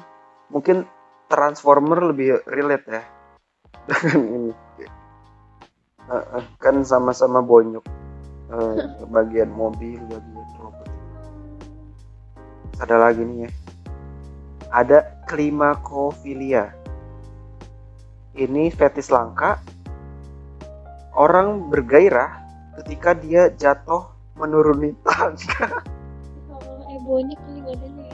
mungkin 0.52 0.88
transformer 1.26 2.10
lebih 2.14 2.42
relate 2.46 2.86
ya. 2.86 3.02
Dengan 3.88 4.20
ini. 4.26 4.52
Kan 6.62 6.86
sama-sama 6.86 7.42
bonyok. 7.42 7.84
Eh, 8.46 8.76
bagian 9.14 9.50
mobil 9.50 9.98
bagian 10.06 10.48
robot. 10.62 10.88
Ada 12.78 12.96
lagi 12.98 13.22
nih 13.26 13.38
ya. 13.46 13.50
Ada 14.70 14.98
klimakofilia. 15.26 16.70
Ini 18.36 18.68
fetis 18.74 19.08
langka. 19.08 19.58
Orang 21.16 21.72
bergairah 21.72 22.44
ketika 22.82 23.16
dia 23.16 23.48
jatuh 23.56 24.12
menuruni 24.36 24.92
tangga 25.04 25.80
Oh, 26.52 26.84
eh 26.92 27.00
kali 27.40 27.60
badannya 27.64 28.05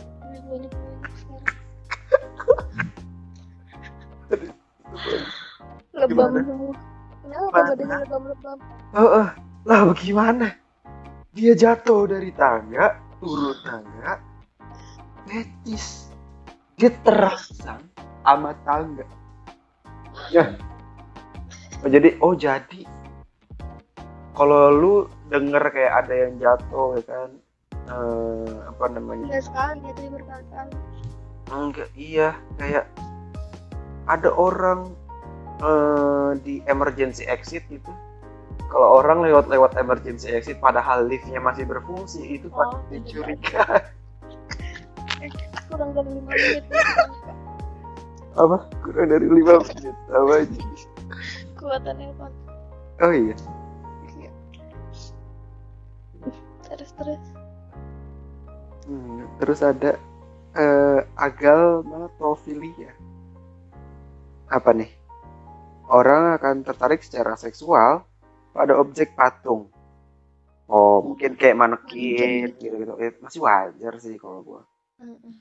lebam 6.07 6.33
semua. 6.43 6.75
Kenapa 7.23 7.59
badannya 7.73 7.97
lebam-lebam? 8.03 8.59
Eh, 8.93 9.11
eh, 9.23 9.29
lah 9.67 9.81
bagaimana? 9.95 10.49
Dia 11.33 11.53
jatuh 11.57 12.11
dari 12.11 12.31
tangga 12.37 13.01
turun 13.23 13.57
tangga 13.65 14.21
fetis 15.25 16.11
dia 16.77 16.91
terangsang 17.07 17.87
sama 18.27 18.53
tangga. 18.67 19.07
Ya. 20.35 20.59
Oh, 21.83 21.89
jadi 21.89 22.19
oh 22.21 22.35
jadi. 22.35 22.85
Kalau 24.33 24.73
lu 24.73 24.95
denger 25.29 25.63
kayak 25.73 25.95
ada 26.05 26.15
yang 26.15 26.33
jatuh 26.41 26.99
ya 26.99 27.03
kan? 27.07 27.31
Eh, 27.73 28.53
apa 28.69 28.85
namanya? 28.93 29.27
Nggak 29.29 29.45
sekali 29.47 29.77
jatuhnya 29.85 30.11
berkali-kali 30.21 30.75
enggak 31.53 31.89
iya. 31.95 32.33
Kayak 32.57 32.89
ada 34.09 34.33
orang 34.33 34.97
eh, 35.63 36.31
di 36.43 36.55
emergency 36.67 37.23
exit 37.27 37.63
itu 37.71 37.93
kalau 38.69 39.05
orang 39.05 39.21
lewat-lewat 39.23 39.77
emergency 39.77 40.33
exit 40.33 40.57
padahal 40.59 41.05
liftnya 41.07 41.39
masih 41.39 41.69
berfungsi 41.69 42.41
itu 42.41 42.49
Oh, 42.51 42.57
pasti 42.59 42.97
iya. 42.99 43.07
curiga. 43.07 43.65
kurang 45.73 45.97
dari 45.97 46.11
lima 46.13 46.33
menit 46.37 46.65
apa? 48.37 48.59
Kurang 48.85 49.07
dari 49.09 49.27
lima 49.31 49.55
menit 49.63 49.97
apa 50.13 50.33
aja 50.45 50.63
kuatannya 51.57 52.07
kan 52.19 52.33
oh 53.07 53.13
iya. 53.15 53.37
Terus 56.73 56.89
terus. 56.97 57.21
Hmm, 58.89 59.29
terus 59.37 59.61
ada 59.61 60.01
eh, 60.57 61.01
agalmatofilia 61.21 62.97
apa 64.49 64.73
nih 64.73 64.89
orang 65.91 66.39
akan 66.39 66.63
tertarik 66.63 67.03
secara 67.03 67.35
seksual 67.35 68.07
pada 68.53 68.77
objek 68.79 69.17
patung. 69.17 69.73
Oh 70.71 71.03
mungkin 71.03 71.37
kayak 71.37 71.59
manekin 71.59 72.55
gitu 72.57 72.77
gitu 72.79 72.93
masih 73.21 73.41
wajar 73.43 73.93
sih 73.99 74.15
kalau 74.17 74.41
gua. 74.45 74.63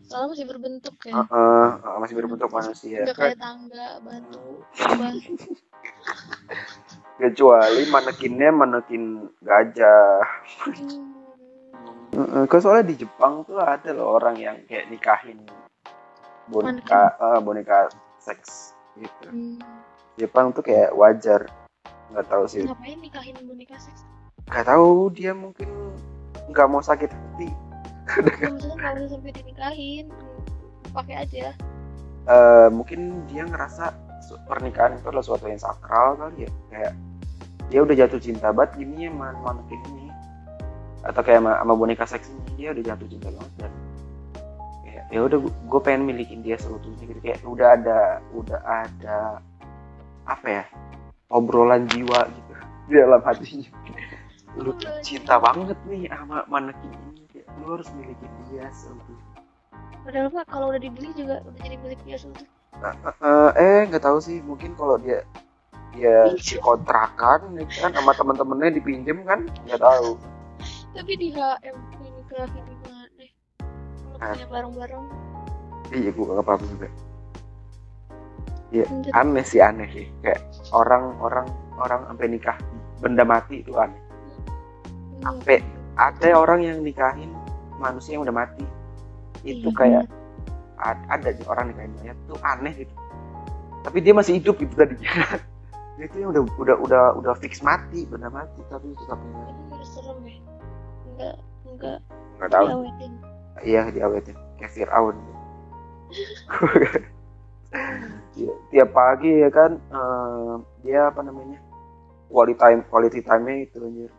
Soalnya 0.10 0.34
masih 0.34 0.46
berbentuk 0.50 0.96
ya. 1.06 1.22
Heeh, 1.22 1.66
heeh, 1.78 1.98
masih 2.02 2.16
berbentuk 2.18 2.50
manusia. 2.50 3.06
nggak 3.06 3.18
kayak 3.18 3.38
tangga 3.38 3.88
batu 4.02 4.66
lubang 4.66 5.18
kecuali 7.22 7.82
manekinnya 7.94 8.50
manekin 8.50 9.30
gajah. 9.46 10.26
Hmm. 12.12 12.44
Kok 12.50 12.60
soalnya 12.60 12.92
di 12.92 13.06
Jepang 13.06 13.46
tuh 13.46 13.62
ada 13.62 13.94
loh 13.94 14.18
orang 14.18 14.36
yang 14.36 14.58
kayak 14.66 14.90
nikahin 14.92 15.46
boneka 16.50 17.16
eh, 17.16 17.40
boneka 17.40 17.88
seks 18.20 18.76
gitu. 18.98 19.30
Hmm. 19.30 19.62
Jepang 20.20 20.52
tuh 20.52 20.64
kayak 20.66 20.92
wajar. 20.96 21.48
Nggak 22.12 22.28
tahu 22.28 22.44
sih. 22.50 22.68
Ngapain 22.68 23.00
nikahin 23.00 23.36
boneka 23.48 23.80
seks? 23.80 24.04
Nggak 24.52 24.66
tahu 24.68 25.08
dia 25.16 25.32
mungkin 25.32 25.70
nggak 26.52 26.68
mau 26.68 26.84
sakit 26.84 27.08
hati. 27.08 27.50
Ya, 28.12 28.52
maksudnya 28.52 28.76
nggak 28.76 28.94
usah 29.00 29.10
sampai 29.16 29.32
dinikahin. 29.32 30.06
Pakai 30.92 31.16
aja. 31.24 31.56
Eh, 32.28 32.68
mungkin 32.70 33.24
dia 33.32 33.48
ngerasa 33.48 33.96
pernikahan 34.46 35.00
itu 35.00 35.08
adalah 35.08 35.26
suatu 35.26 35.48
yang 35.48 35.62
sakral 35.62 36.20
kali 36.20 36.46
ya. 36.46 36.52
Kayak 36.68 36.94
dia 37.72 37.80
udah 37.80 37.96
jatuh 37.96 38.20
cinta 38.20 38.52
banget 38.52 38.84
gini 38.84 39.08
ya 39.08 39.12
sama 39.16 39.32
manekin 39.40 39.82
ini. 39.96 40.08
Atau 41.08 41.22
kayak 41.24 41.40
sama, 41.40 41.52
sama 41.64 41.74
boneka 41.80 42.06
seks 42.06 42.28
ini 42.28 42.52
dia 42.60 42.70
udah 42.76 42.84
jatuh 42.94 43.08
cinta 43.08 43.28
banget 43.32 43.54
dan 43.58 43.72
kayak 44.84 45.04
ya 45.10 45.20
udah 45.24 45.38
gue 45.48 45.82
pengen 45.82 46.04
milikin 46.04 46.44
dia 46.44 46.60
seutuhnya. 46.60 47.08
Gitu 47.08 47.20
kayak 47.24 47.40
udah 47.48 47.68
ada 47.80 48.00
udah 48.36 48.60
ada 48.68 49.18
apa 50.32 50.48
ya 50.48 50.64
obrolan 51.30 51.88
jiwa 51.92 52.28
gitu 52.28 52.54
di 52.88 52.94
dalam 52.96 53.22
hatinya 53.24 53.70
lu 54.60 54.72
tuh 54.76 54.92
cinta 55.00 55.40
banget 55.40 55.76
nih 55.88 56.08
sama 56.12 56.44
manekin 56.48 56.92
ini 57.12 57.44
lu 57.64 57.76
harus 57.76 57.88
miliki 57.96 58.28
dia 58.52 58.68
seutuh 58.72 59.20
padahal 60.04 60.28
mah 60.32 60.44
kalau 60.48 60.72
udah 60.72 60.82
dibeli 60.82 61.12
juga 61.14 61.40
udah 61.44 61.60
jadi 61.62 61.78
milik 61.80 62.02
dia 62.04 62.18
sendiri 62.18 62.48
Eh, 62.82 63.52
eh 63.62 63.80
nggak 63.86 64.02
tahu 64.02 64.18
sih 64.18 64.42
mungkin 64.42 64.74
kalau 64.74 64.98
dia 64.98 65.22
dia 65.94 66.34
kontrakan 66.64 67.54
ya 67.60 67.68
kan 67.78 67.92
sama 67.94 68.16
temen-temennya 68.16 68.80
dipinjem 68.80 69.28
kan 69.28 69.44
nggak 69.68 69.78
tahu. 69.78 70.16
Tapi 70.96 71.14
di 71.20 71.30
HM 71.36 71.78
ini 72.00 72.22
kerahin 72.26 72.64
gimana? 72.64 73.06
Kalau 74.02 74.18
Ah. 74.18 74.34
punya 74.34 74.48
bareng-bareng 74.50 75.06
iya 75.92 76.10
gue 76.10 76.24
gak 76.26 76.46
paham 76.48 76.62
juga 76.64 76.88
Iya, 78.72 78.88
Lanjut. 78.88 79.12
aneh 79.12 79.44
sih 79.44 79.60
aneh 79.60 79.88
sih. 79.92 80.08
Kayak 80.24 80.40
orang 80.72 81.20
orang 81.20 81.48
orang 81.76 82.08
sampai 82.08 82.28
nikah 82.28 82.56
benda 83.00 83.24
mati 83.24 83.60
itu 83.60 83.76
aneh. 83.76 83.96
Iya. 83.96 84.10
sampai 85.22 85.58
ada 85.94 86.30
orang 86.34 86.66
yang 86.66 86.82
nikahin 86.82 87.30
manusia 87.78 88.16
yang 88.16 88.24
udah 88.24 88.34
mati. 88.34 88.66
Itu 89.44 89.70
Iya, 89.70 89.78
kayak 89.78 90.04
a- 90.80 91.06
ada 91.10 91.30
nih 91.30 91.46
orang 91.46 91.70
nikahin 91.70 91.94
mayat 92.00 92.18
tuh 92.26 92.40
aneh 92.42 92.74
gitu. 92.74 92.94
Tapi 93.82 93.98
dia 94.00 94.14
masih 94.14 94.38
hidup 94.38 94.56
gitu 94.58 94.74
tadi. 94.74 94.96
Dia 96.00 96.08
itu 96.08 96.24
yang 96.24 96.32
udah 96.32 96.42
udah 96.58 96.76
udah 96.80 97.04
udah 97.20 97.34
fix 97.38 97.60
mati 97.62 98.08
benda 98.08 98.32
mati 98.32 98.64
tapi 98.66 98.96
tetap 98.96 99.20
Itu 99.70 99.86
serem 99.86 100.18
ya. 100.24 100.34
Enggak 101.06 101.36
enggak. 101.68 102.00
Nggak 102.40 102.50
tahu. 102.50 102.66
Diawetin. 102.66 103.12
Iya 103.62 103.82
diawetin. 103.92 104.36
Kayak 104.58 104.72
Fir'aun. 104.72 105.18
Iya, 106.10 106.28
tiap 108.72 108.90
pagi 108.92 109.44
ya 109.44 109.50
kan 109.52 109.76
eh, 109.78 110.54
dia 110.82 111.12
apa 111.12 111.20
namanya 111.22 111.60
quality 112.32 112.56
time 112.56 112.82
quality 112.88 113.22
time 113.22 113.44
nya 113.44 113.56
itu 113.64 113.78
anjir. 113.80 114.12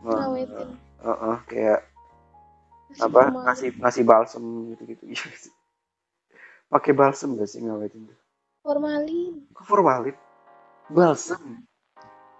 Eh, 0.00 0.08
ngawetin. 0.10 0.68
eh, 1.00 1.08
eh, 1.10 1.38
kayak 1.46 1.80
Masih 2.90 3.02
apa 3.06 3.20
formal. 3.22 3.42
ngasih 3.46 3.68
ngasih 3.78 4.02
balsem 4.02 4.44
gitu 4.74 4.82
gitu 4.90 5.04
pakai 6.70 6.92
balsem 6.94 7.34
gak 7.34 7.50
sih 7.50 7.62
ngawetin 7.62 8.10
tuh? 8.10 8.18
Formalin. 8.62 9.46
Kok 9.54 9.64
formalin? 9.66 10.16
Balsem. 10.90 11.62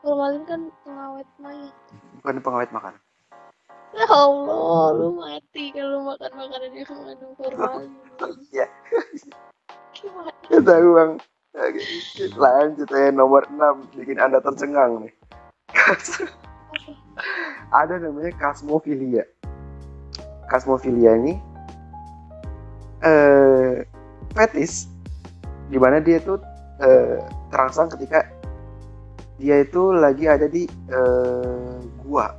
Formalin 0.03 0.43
kan 0.47 0.61
pengawet 0.83 1.29
mayat 1.39 1.75
bukan 2.19 2.35
pengawet 2.43 2.71
makanan. 2.71 3.01
Ya 3.91 4.07
Allah 4.07 4.87
lu 4.95 5.19
mati 5.19 5.75
kalau 5.75 6.07
makan 6.07 6.31
makanan 6.35 6.71
yang 6.75 6.91
mengandung 6.95 7.35
formalin. 7.39 7.91
Iya. 8.53 8.67
Bang. 10.97 11.13
Oke, 11.51 11.83
lanjut 12.39 12.89
ya 12.89 13.11
nomor 13.11 13.43
6 13.51 13.99
bikin 13.99 14.23
anda 14.23 14.39
tercengang 14.39 15.03
nih. 15.03 15.15
Ada 17.81 18.01
namanya 18.01 18.33
kasmofilia 18.39 19.27
kasmofilia 20.51 21.15
ini 21.15 21.39
eh 23.07 23.87
fetis 24.35 24.91
di 25.71 25.79
mana 25.79 26.03
dia 26.03 26.19
tuh 26.19 26.43
eh, 26.83 27.23
terangsang 27.55 27.95
ketika 27.95 28.27
dia 29.39 29.63
itu 29.65 29.95
lagi 29.95 30.27
ada 30.29 30.51
di 30.51 30.67
eh, 30.91 31.79
gua. 32.03 32.35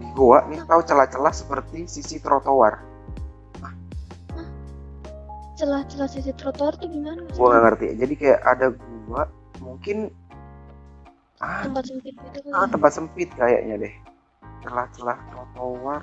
Di 0.00 0.06
gua 0.16 0.42
nih 0.48 0.64
tahu 0.64 0.80
celah-celah 0.82 1.30
seperti 1.30 1.84
sisi 1.86 2.18
trotoar 2.18 2.95
celah-celah 5.56 6.08
sisi 6.08 6.32
trotoar 6.36 6.76
tuh 6.76 6.88
gimana 6.88 7.24
gua 7.24 7.28
maksudnya 7.32 7.48
nggak 7.48 7.64
ngerti 7.64 7.86
jadi 7.96 8.14
kayak 8.14 8.40
ada 8.44 8.66
gua 9.08 9.22
mungkin 9.64 9.96
ah 11.40 11.64
tempat 11.64 11.84
sempit 11.88 12.14
gitu 12.16 12.38
kan 12.48 12.52
Ah, 12.56 12.68
tempat 12.68 12.92
sempit 12.96 13.28
kayaknya 13.36 13.74
deh. 13.76 13.94
Celah-celah 14.64 15.18
trotoar. 15.32 16.02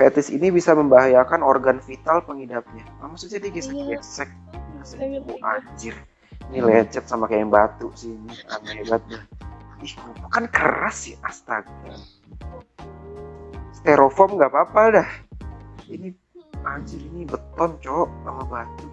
Fetis 0.00 0.32
ini 0.32 0.48
bisa 0.48 0.72
membahayakan 0.72 1.44
organ 1.44 1.76
vital 1.84 2.24
pengidapnya. 2.24 2.80
Ah, 3.04 3.08
maksudnya 3.12 3.36
dia 3.36 3.52
gesek-gesek. 3.52 4.30
Pengen 4.96 5.28
Oh, 5.28 5.36
anjir. 5.44 5.92
Ini 6.48 6.64
lecet 6.64 7.04
sama 7.04 7.28
kayak 7.28 7.44
yang 7.44 7.52
batu 7.52 7.92
sih. 7.92 8.16
Ini 8.16 8.32
aneh 8.48 8.80
banget. 8.88 9.28
Ih, 9.84 9.92
kan 10.32 10.48
keras 10.48 11.04
sih. 11.04 11.14
Astaga. 11.20 12.00
Styrofoam 13.76 14.40
nggak 14.40 14.50
apa-apa 14.56 15.04
dah. 15.04 15.10
Ini 15.84 16.16
anjir 16.64 17.00
ini 17.12 17.24
beton 17.24 17.76
cok 17.80 18.08
sama 18.24 18.42
batu. 18.48 18.88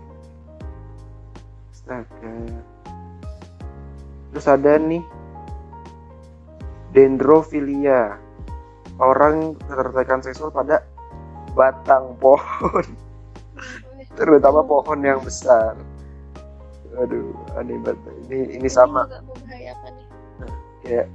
Astaga. 1.71 2.36
Terus 4.32 4.47
ada 4.47 4.71
nih 4.80 5.03
dendrofilia. 6.95 8.19
Orang 8.97 9.53
ketertarikan 9.62 10.25
seksual 10.25 10.49
pada 10.49 10.82
batang 11.53 12.17
pohon, 12.17 12.82
terutama 14.17 14.65
pohon 14.65 15.06
yang 15.06 15.21
besar. 15.21 15.77
Aduh, 16.97 17.38
aneh 17.53 17.77
banget. 17.86 18.10
Ini 18.25 18.58
ini 18.58 18.65
sama 18.65 19.06
kayak 20.82 21.06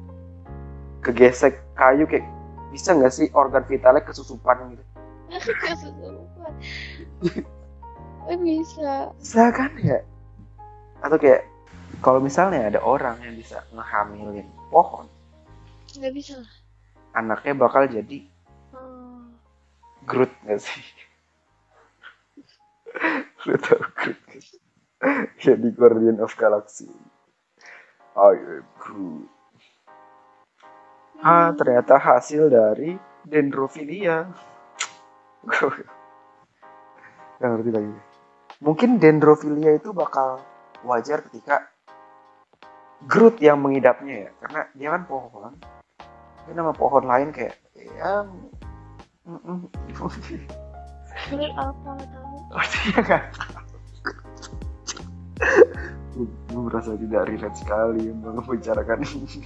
kegesek 1.03 1.59
kayu 1.75 2.07
kayak 2.07 2.23
bisa 2.71 2.95
nggak 2.95 3.11
sih 3.11 3.27
organ 3.35 3.67
vitalnya 3.67 4.07
kesusupan 4.07 4.79
gitu? 4.79 4.85
kesusupan 5.67 6.22
eh 8.31 8.39
bisa 8.39 9.11
Bisa 9.19 9.51
kan 9.51 9.73
ya? 9.79 10.01
Atau 11.03 11.19
kayak 11.19 11.47
kalau 12.03 12.19
misalnya 12.23 12.67
ada 12.71 12.81
orang 12.83 13.19
yang 13.23 13.35
bisa 13.39 13.63
ngehamilin 13.75 14.49
pohon, 14.73 15.07
nggak 15.99 16.15
bisa 16.15 16.41
lah 16.41 16.53
anaknya 17.13 17.53
bakal 17.57 17.85
jadi 17.85 18.25
hmm. 18.73 19.37
Groot 20.09 20.33
nggak 20.45 20.61
sih? 20.61 20.85
Lu 23.47 23.55
tau 23.61 23.79
Groot 23.97 24.19
nggak 24.29 24.43
sih? 24.43 24.59
Jadi 25.43 25.75
Guardian 25.75 26.23
of 26.23 26.31
Galaxy. 26.39 26.87
I 28.15 28.39
am 28.39 28.63
Groot. 28.79 29.27
Ah, 31.23 31.55
ternyata 31.55 31.99
hasil 31.99 32.51
dari 32.51 32.99
dendrofilia. 33.27 34.31
Gak 37.43 37.51
ngerti 37.59 37.71
lagi. 37.75 37.91
Mungkin 38.63 39.03
dendrofilia 39.03 39.75
itu 39.75 39.91
bakal 39.91 40.39
wajar 40.87 41.27
ketika 41.27 41.67
Groot 43.03 43.43
yang 43.43 43.59
mengidapnya 43.59 44.31
ya, 44.31 44.33
karena 44.39 44.61
dia 44.79 44.89
kan 44.95 45.03
pohon. 45.11 45.59
Ini 46.47 46.55
nama 46.55 46.71
pohon 46.71 47.03
lain 47.03 47.35
kayak 47.35 47.59
ya 47.83 48.23
apa 51.59 51.91
tahu 51.99 52.35
Oh, 52.55 52.63
dia 52.63 52.99
nggak 53.03 53.23
tahu. 53.35 53.59
Gue 56.47 56.63
merasa 56.63 56.95
tidak 56.95 57.27
relate 57.27 57.59
sekali 57.59 58.05
membicarakan 58.15 59.03
ini. 59.03 59.43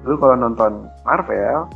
Dulu 0.00 0.14
kalau 0.16 0.36
nonton 0.40 0.88
Marvel 1.04 1.68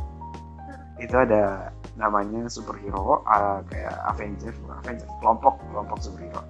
itu 0.97 1.13
ada 1.13 1.69
namanya 1.97 2.45
superhero 2.47 3.25
ah, 3.25 3.65
kayak 3.67 3.97
Avengers, 4.13 4.55
bukan 4.61 4.77
Avengers, 4.85 5.11
kelompok 5.19 5.53
kelompok 5.73 5.97
superhero. 5.99 6.41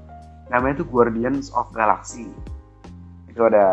Namanya 0.51 0.83
itu 0.83 0.85
Guardians 0.87 1.47
of 1.55 1.71
Galaxy. 1.71 2.27
Itu 3.31 3.47
ada 3.47 3.67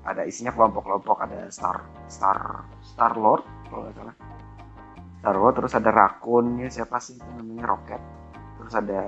ada 0.00 0.24
isinya 0.24 0.50
kelompok-kelompok 0.56 1.20
ada 1.20 1.52
Star 1.52 1.84
Star 2.08 2.64
Star 2.80 3.12
Lord 3.20 3.44
kalau 3.68 3.86
nggak 3.86 3.96
salah. 4.00 4.16
Star 5.20 5.36
Lord 5.36 5.54
terus 5.60 5.72
ada 5.76 5.90
Raccoon 5.92 6.64
ya 6.64 6.68
siapa 6.72 6.96
sih 6.98 7.20
itu 7.20 7.30
namanya 7.36 7.76
Rocket. 7.76 8.02
Terus 8.56 8.74
ada 8.76 9.00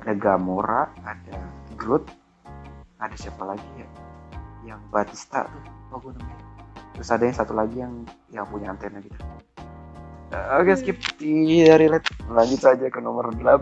ada 0.00 0.12
Gamora, 0.16 0.88
ada 1.04 1.36
Groot, 1.76 2.08
ada 2.96 3.12
siapa 3.16 3.44
lagi 3.44 3.68
ya? 3.76 3.88
Yang 4.64 4.80
Batista 4.88 5.44
tuh, 5.44 5.64
apa 5.64 5.96
gue 6.00 6.12
namanya? 6.16 6.44
Terus 6.96 7.08
ada 7.12 7.22
yang 7.24 7.36
satu 7.36 7.52
lagi 7.52 7.76
yang 7.80 7.94
yang 8.32 8.44
punya 8.48 8.72
antena 8.72 9.00
gitu. 9.04 9.16
Eh, 10.30 10.46
Oke 10.62 10.78
skip 10.78 10.96
tidak 11.18 11.82
relate. 11.82 12.06
Lanjut 12.30 12.60
saja 12.62 12.86
ke 12.86 12.98
nomor 13.02 13.34
8 13.34 13.60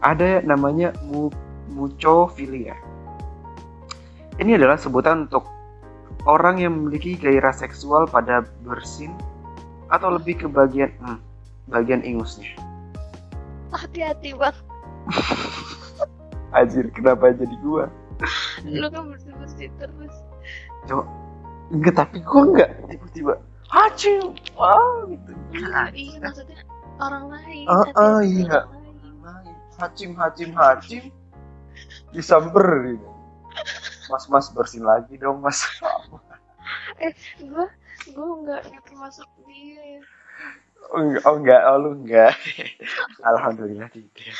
Ada 0.00 0.40
namanya 0.46 0.94
mu 1.04 1.28
mucofilia. 1.70 2.72
Ini 4.40 4.56
adalah 4.56 4.80
sebutan 4.80 5.28
untuk 5.28 5.44
orang 6.24 6.56
yang 6.62 6.72
memiliki 6.72 7.18
gairah 7.20 7.52
seksual 7.52 8.08
pada 8.08 8.46
bersin 8.64 9.12
atau 9.92 10.14
lebih 10.16 10.40
ke 10.40 10.46
bagian 10.48 10.88
hmm, 11.02 11.18
bagian 11.68 12.00
ingusnya. 12.00 12.48
hati-hati 13.70 14.34
bang 14.34 14.56
Anjir, 16.58 16.90
kenapa 16.90 17.30
jadi 17.30 17.54
gua? 17.62 17.86
lu 18.66 18.90
kan 18.90 19.14
bersih 19.14 19.32
bersih 19.38 19.68
terus 19.78 20.14
Cok, 20.90 21.06
enggak 21.70 21.94
tapi 21.96 22.18
gua 22.22 22.42
enggak 22.50 22.70
tiba-tiba 22.90 23.34
hacim, 23.70 24.34
wah 24.58 25.06
gitu. 25.06 25.32
iya 25.94 26.18
maksudnya 26.18 26.58
orang 26.98 27.24
lain 27.30 27.66
Ah, 27.70 27.86
ah, 27.94 28.18
hati-hati 28.18 28.50
iya. 28.50 28.60
Hacim, 29.80 30.10
hacim, 30.18 30.50
hacim. 30.52 31.02
disamber 32.12 32.66
gitu. 32.92 33.08
mas 34.10 34.26
mas 34.26 34.46
bersin 34.50 34.82
lagi 34.82 35.14
dong 35.16 35.38
mas 35.40 35.62
eh 37.04 37.14
gue 37.38 37.66
gue 38.10 38.30
nggak 38.44 38.60
nggak 38.66 38.82
termasuk 38.84 39.28
dia 39.46 40.02
oh 40.90 41.00
enggak 41.00 41.22
oh 41.24 41.34
enggak 41.38 41.60
oh 41.70 41.76
lu 41.78 41.90
enggak 42.02 42.34
alhamdulillah 43.30 43.88
tidak 43.94 44.34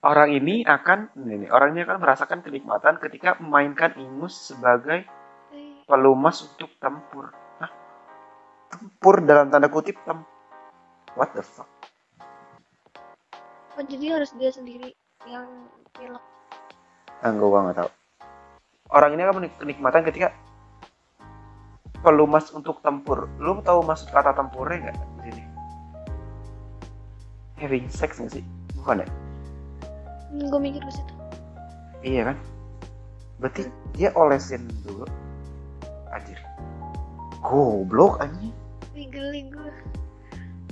orang 0.00 0.30
ini 0.32 0.64
akan 0.64 1.12
ini 1.18 1.46
orangnya 1.52 1.84
akan 1.84 1.98
merasakan 2.00 2.40
kenikmatan 2.40 2.96
ketika 3.02 3.36
memainkan 3.38 3.92
ingus 4.00 4.54
sebagai 4.54 5.04
Pelumas 5.86 6.42
untuk 6.42 6.70
tempur 6.82 7.30
Hah? 7.62 7.70
tempur 8.68 9.22
dalam 9.22 9.48
tanda 9.48 9.70
kutip 9.70 9.94
tem 10.02 10.26
what 11.14 11.30
the 11.32 11.42
fuck 11.42 11.70
oh 13.78 13.84
jadi 13.86 14.18
harus 14.18 14.34
dia 14.34 14.50
sendiri 14.50 14.92
yang 15.30 15.46
pilek 15.94 16.22
Enggak, 17.24 17.48
gua 17.48 17.60
nggak 17.64 17.78
tahu. 17.80 17.90
Orang 18.92 19.10
ini 19.16 19.22
akan 19.24 19.48
kenikmatan 19.56 20.04
ketika 20.04 20.28
pelumas 22.04 22.52
untuk 22.52 22.78
tempur. 22.84 23.26
Lu 23.40 23.58
tahu 23.64 23.80
maksud 23.82 24.12
kata 24.12 24.36
tempurnya 24.36 24.92
nggak 24.92 24.96
di 25.00 25.20
sini? 25.32 25.42
Having 27.56 27.88
sex 27.88 28.20
nggak 28.20 28.32
sih? 28.36 28.44
Bukan 28.76 29.02
ya? 29.02 29.08
gue 30.36 30.60
mikir 30.60 30.84
ke 30.84 30.92
situ 30.92 31.14
Iya 32.04 32.28
kan? 32.28 32.36
Berarti 33.40 33.62
dia 33.96 34.12
olesin 34.12 34.68
dulu. 34.84 35.08
Anjir. 36.16 36.40
Goblok 37.44 38.24
anjing. 38.24 38.56
Ih, 38.96 39.06
geli 39.12 39.52
gue 39.52 39.72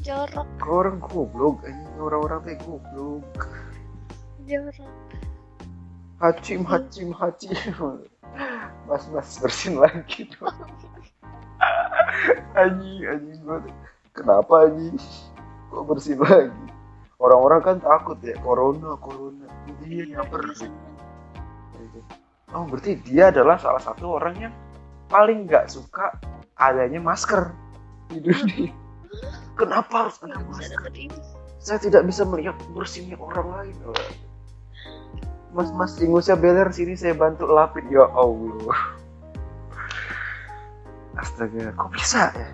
jorok 0.04 0.48
orang 0.64 0.96
goblok 1.04 1.60
anjing. 1.68 1.92
Orang-orang 2.00 2.40
teh 2.48 2.56
goblok. 2.64 3.28
jorok 4.48 4.88
Hacim, 6.20 6.64
hacim, 6.64 7.12
hacim. 7.12 7.52
Mas, 8.88 9.04
mas 9.12 9.36
bersin 9.40 9.80
lagi 9.80 10.28
dong. 10.36 10.48
anjing, 12.60 13.00
anjing 13.04 13.40
gua. 13.44 13.60
Kenapa 14.16 14.68
anjing? 14.68 14.96
Kok 15.72 15.84
bersin 15.84 16.20
lagi? 16.20 16.64
Orang-orang 17.20 17.60
kan 17.64 17.76
takut 17.80 18.20
ya, 18.20 18.36
corona, 18.44 18.96
corona. 19.00 19.48
Dia 19.84 20.04
Iya, 20.04 20.18
nyamper. 20.18 20.40
dia 20.44 20.68
seneng. 20.68 20.92
Oh, 22.54 22.62
berarti 22.68 23.00
dia 23.02 23.32
adalah 23.34 23.58
salah 23.58 23.82
satu 23.82 24.14
orang 24.20 24.34
yang 24.38 24.54
paling 25.06 25.46
nggak 25.46 25.68
suka 25.68 26.16
adanya 26.56 26.98
masker 26.98 27.50
di 28.08 28.20
dunia. 28.20 28.70
Kenapa 29.58 30.08
harus 30.08 30.18
ada 30.22 30.38
masker? 30.46 30.78
Saya 31.58 31.78
tidak 31.80 32.04
bisa 32.04 32.26
melihat 32.26 32.54
bersinnya 32.72 33.16
orang 33.16 33.48
lain. 33.48 33.76
Mas, 35.54 35.70
mas, 35.70 35.94
ingusnya 35.96 36.34
beler 36.34 36.66
sini 36.68 36.92
saya 36.92 37.14
bantu 37.14 37.46
lapin. 37.46 37.86
Ya 37.88 38.04
Allah. 38.10 38.80
Astaga, 41.22 41.70
kok 41.72 41.90
bisa 41.94 42.34
ya? 42.34 42.48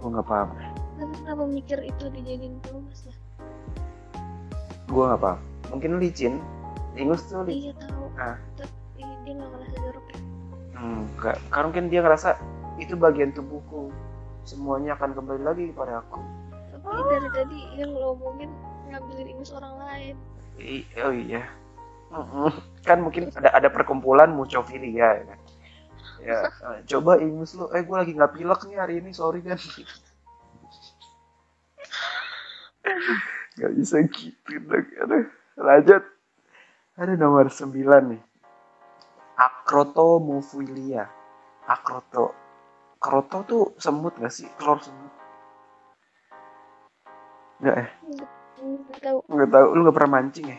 Gue 0.00 0.08
nggak 0.14 0.26
paham. 0.26 0.50
tapi 0.98 1.14
kenapa 1.22 1.44
mikir 1.46 1.78
itu 1.86 2.10
dijadiin 2.10 2.58
pelumas 2.58 3.06
ya 3.06 3.14
Gue 4.88 5.04
nggak 5.04 5.20
paham. 5.20 5.38
Mungkin 5.70 5.90
licin. 6.00 6.34
Ingus 6.96 7.22
tuh 7.28 7.44
licin. 7.44 7.70
iya 7.70 7.72
tahu 7.78 8.04
Ah. 8.16 8.34
tapi 8.58 8.72
dia 9.22 9.32
nggak 9.36 9.46
ngerasa 9.52 9.77
enggak. 10.78 11.36
Karena 11.50 11.66
mungkin 11.70 11.86
dia 11.90 12.00
ngerasa 12.02 12.38
itu 12.78 12.94
bagian 12.94 13.34
tubuhku. 13.34 13.90
Semuanya 14.46 14.96
akan 14.96 15.12
kembali 15.12 15.42
lagi 15.44 15.64
kepada 15.74 16.00
aku. 16.02 16.20
tapi 16.78 17.04
dari 17.10 17.28
tadi 17.34 17.58
yang 17.76 17.90
lo 17.90 18.16
omongin 18.16 18.48
ngambilin 18.88 19.28
ingus 19.34 19.50
orang 19.52 19.76
lain 19.82 20.14
I- 20.62 20.88
oh 21.04 21.12
iya. 21.12 21.44
Kan 22.86 23.04
mungkin 23.04 23.28
ada 23.34 23.52
ada 23.52 23.68
perkumpulan 23.68 24.32
mucofilia 24.32 25.20
ya 25.20 25.24
kan. 25.28 25.40
Ya, 26.18 26.38
eh, 26.50 26.78
coba 26.88 27.20
ingus 27.22 27.54
lu. 27.54 27.70
Eh, 27.70 27.84
gue 27.84 27.94
lagi 27.94 28.16
nggak 28.16 28.34
pilek 28.34 28.60
nih 28.66 28.78
hari 28.80 28.94
ini, 28.98 29.10
sorry 29.14 29.38
kan. 29.44 29.58
Gak 33.58 33.72
bisa 33.74 34.02
gitu 34.10 34.54
dong. 34.66 34.86
Aduh. 35.04 35.26
Lanjut. 35.58 36.02
Ada 36.98 37.14
nomor 37.14 37.46
9 37.50 38.02
nih. 38.14 38.22
Acrotomophilia. 39.38 41.06
Acroto. 41.70 42.34
Kroto 42.98 43.38
tuh 43.46 43.64
semut 43.78 44.18
gak 44.18 44.34
sih? 44.34 44.50
Telur 44.58 44.82
semut. 44.82 45.12
Enggak 47.62 47.76
ya? 47.78 47.86
nggak 48.58 49.00
tahu 49.00 49.18
Nggak 49.30 49.50
tahu. 49.54 49.66
Lu 49.78 49.80
gak 49.86 49.96
pernah 49.96 50.12
mancing 50.18 50.46
ya? 50.50 50.58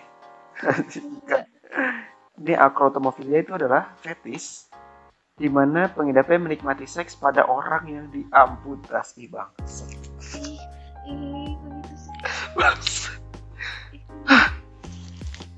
Ini 2.40 2.56
acrotomophilia 2.56 3.44
itu 3.44 3.52
adalah 3.52 3.92
fetis 4.00 4.72
di 5.40 5.48
mana 5.48 5.88
pengidapnya 5.92 6.40
menikmati 6.40 6.84
seks 6.84 7.16
pada 7.16 7.48
orang 7.48 7.84
yang 7.88 8.06
diamputasi 8.12 9.32
bangsa. 9.32 9.88
ih 9.88 10.60
ih 11.08 11.52
kok 11.84 11.96
sih 11.96 12.16
Ih, 12.60 13.09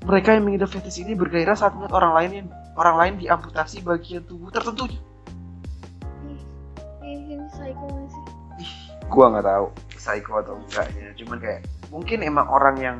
Mereka 0.02 0.34
yang 0.34 0.44
mengidap 0.50 0.74
fetis 0.74 0.98
ini 0.98 1.14
bergairah 1.14 1.54
saat 1.54 1.78
melihat 1.78 2.02
orang 2.02 2.12
lain 2.18 2.30
yang 2.42 2.48
orang 2.74 2.96
lain 2.98 3.12
diamputasi 3.22 3.86
bagian 3.86 4.26
tubuh 4.26 4.50
tertentu. 4.50 4.90
ih 4.90 4.98
ih, 7.06 7.20
ini 7.38 7.46
psycho 7.54 7.86
sih 8.10 8.24
Gua 9.06 9.30
nggak 9.30 9.46
tahu 9.46 9.66
psycho 9.94 10.32
atau 10.42 10.58
enggaknya. 10.58 11.14
Cuman 11.14 11.38
kayak 11.38 11.60
mungkin 11.94 12.18
emang 12.26 12.50
orang 12.50 12.76
yang 12.82 12.98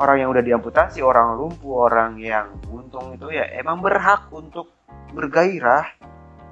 orang 0.00 0.16
yang 0.24 0.28
udah 0.32 0.44
diamputasi, 0.44 1.04
orang 1.04 1.36
lumpuh, 1.36 1.88
orang 1.88 2.16
yang 2.20 2.56
buntung 2.64 3.12
itu 3.12 3.32
ya 3.32 3.44
emang 3.56 3.84
berhak 3.84 4.28
untuk 4.32 4.72
bergairah, 5.12 5.92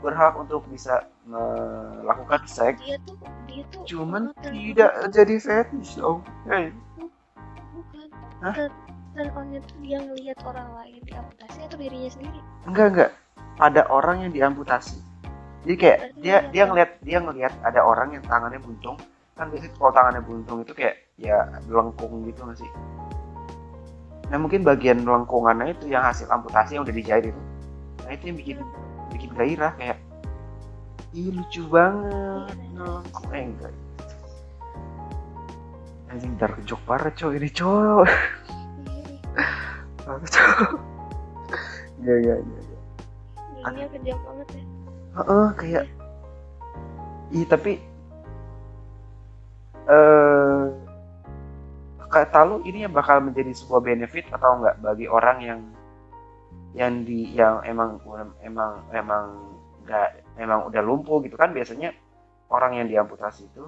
berhak 0.04 0.36
untuk 0.36 0.64
bisa 0.68 1.08
melakukan 1.24 2.44
seks. 2.44 2.80
dia 2.84 3.00
tuh 3.08 3.16
dia 3.48 3.64
tuh 3.72 3.84
Cuman 3.88 4.36
tidak 4.44 4.92
jadi 5.08 5.36
fetish 5.40 5.96
dong. 5.96 6.20
Hey. 6.44 6.72
bukan 7.72 8.08
Hah? 8.44 8.83
Turn- 9.14 9.30
tuh 9.62 9.78
dia 9.78 9.98
ngelihat 10.02 10.38
orang 10.42 10.68
lain 10.74 10.98
diamputasi 11.06 11.58
atau 11.62 11.78
dirinya 11.78 12.10
sendiri 12.10 12.40
Enggak 12.66 12.86
enggak. 12.90 13.10
Ada 13.62 13.82
orang 13.86 14.26
yang 14.26 14.32
diamputasi. 14.34 14.98
Jadi 15.62 15.74
kayak 15.78 15.98
Berarti 16.02 16.18
dia 16.20 16.36
dia 16.50 16.64
ngeliat 16.66 16.90
dia 17.06 17.18
ngeliat 17.22 17.54
ada 17.62 17.80
orang 17.86 18.18
yang 18.18 18.24
tangannya 18.26 18.58
buntung. 18.58 18.98
Kan 19.38 19.54
biasanya 19.54 19.72
kalau 19.78 19.92
tangannya 19.94 20.22
buntung 20.26 20.58
itu 20.66 20.72
kayak 20.74 20.96
ya 21.14 21.46
lengkung 21.70 22.26
gitu 22.26 22.42
nggak 22.42 22.58
sih? 22.58 22.70
Nah 24.34 24.38
mungkin 24.42 24.66
bagian 24.66 25.06
lengkungannya 25.06 25.78
itu 25.78 25.86
yang 25.94 26.02
hasil 26.02 26.26
amputasi 26.26 26.74
yang 26.74 26.82
udah 26.82 26.96
dijahit 26.98 27.30
itu. 27.30 27.42
Nah 28.02 28.10
itu 28.10 28.24
yang 28.26 28.36
bikin 28.42 28.58
bikin 29.14 29.30
gairah 29.38 29.72
kayak 29.78 29.98
Ih 31.14 31.30
lucu 31.30 31.62
banget 31.70 32.58
Ngelengkung 32.74 33.30
Eh 33.30 33.44
enggak 33.46 33.74
Anjing 36.10 36.34
ntar 36.34 36.50
kejok 36.58 36.80
parah 36.82 37.14
coy 37.14 37.38
Ini 37.38 37.48
cowok 37.54 38.10
Iya, 42.04 42.14
enggak 42.20 42.38
enggak 42.44 42.64
Dirinya 43.64 43.86
kejam 43.88 44.18
banget 44.20 44.48
ya. 44.52 44.62
Heeh, 45.14 45.46
kayak 45.56 45.84
Ih, 47.34 47.46
tapi 47.48 47.72
eh 49.84 50.64
kata 52.06 52.40
lu 52.46 52.62
ini 52.62 52.86
yang 52.86 52.94
bakal 52.94 53.18
menjadi 53.18 53.50
sebuah 53.50 53.82
benefit 53.82 54.30
atau 54.30 54.62
enggak 54.62 54.78
bagi 54.78 55.10
orang 55.10 55.38
yang 55.42 55.60
yang 56.74 57.02
di 57.02 57.34
yang 57.34 57.58
emang 57.66 57.98
emang 58.46 58.86
emang 58.94 59.24
enggak 59.82 60.22
emang 60.38 60.70
udah 60.70 60.82
lumpuh 60.82 61.18
gitu 61.26 61.34
kan 61.34 61.50
biasanya 61.50 61.90
orang 62.54 62.78
yang 62.78 62.86
diamputasi 62.86 63.50
itu 63.50 63.66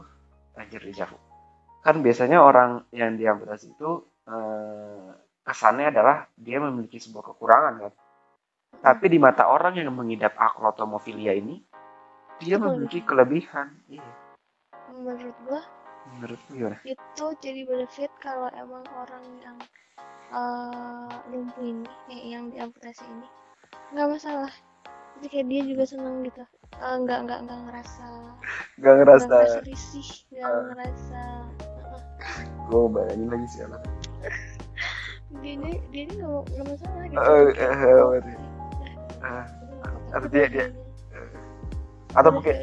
anjir 0.55 0.79
dijauh 0.79 1.19
kan 1.83 1.99
biasanya 2.03 2.39
orang 2.39 2.87
yang 2.95 3.19
diamputasi 3.19 3.75
itu 3.75 4.07
eh, 4.31 5.11
kesannya 5.47 5.95
adalah 5.95 6.27
dia 6.35 6.59
memiliki 6.59 6.99
sebuah 6.99 7.33
kekurangan 7.33 7.75
kan? 7.87 7.93
Tapi 8.77 9.07
di 9.09 9.17
mata 9.17 9.47
orang 9.47 9.79
yang 9.79 9.95
mengidap 9.95 10.35
akrotomofilia 10.37 11.33
ini 11.33 11.63
dia 12.37 12.59
Itu 12.59 12.67
memiliki 12.67 13.01
kelebihan. 13.01 13.73
Iya. 13.89 14.11
Menurut 14.93 15.37
gua 15.47 15.63
menurut 16.07 16.39
gimana? 16.47 16.79
itu 16.87 17.25
jadi 17.43 17.67
benefit 17.67 18.13
kalau 18.23 18.47
emang 18.55 18.87
orang 18.95 19.25
yang 19.43 19.59
eh, 20.31 21.11
lumpuh 21.31 21.63
ini 21.63 21.83
yang, 22.07 22.23
yang 22.27 22.45
diamputasi 22.53 23.03
ini 23.07 23.27
nggak 23.91 24.09
masalah. 24.13 24.53
Jadi 25.17 25.27
kayak 25.33 25.47
dia 25.49 25.63
juga 25.65 25.85
seneng 25.89 26.23
gitu. 26.23 26.43
Eh, 26.77 26.97
nggak 27.01 27.19
nggak 27.27 27.39
nggak 27.49 27.61
ngerasa 27.67 28.07
gak 28.07 28.37
nggak 28.79 28.95
ngerasa. 29.03 29.27
Ngerasa 29.27 29.59
risih 29.65 30.09
nggak 30.31 30.47
Ah. 30.51 30.63
ngerasa 30.71 31.23
gue 32.67 32.83
bayangin 32.91 33.29
lagi 33.31 33.47
sih 33.49 33.61
anak 33.63 33.83
dia 35.47 35.55
ini 35.55 35.73
dia 35.95 36.03
ini 36.11 36.15
nggak 36.19 36.67
masalah 36.67 37.05
gitu. 37.07 37.23
Eh, 37.23 37.47
berarti. 38.03 38.33
Eh, 39.23 39.45
atau 40.11 40.27
dia- 40.27 40.51
dia- 40.51 40.75
atau 42.17 42.33
mungkin 42.33 42.57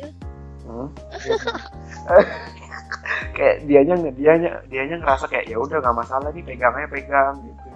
hmm, 0.65 0.88
kayak 3.38 3.56
dianya 3.69 3.96
dianya 4.12 4.52
dianya 4.67 4.96
ngerasa 5.00 5.30
kayak 5.30 5.46
ya 5.48 5.62
udah 5.62 5.78
nggak 5.80 5.96
masalah 5.96 6.28
nih 6.36 6.43
pegangnya 6.43 6.89
pegang 6.91 7.39
gitu. 7.46 7.69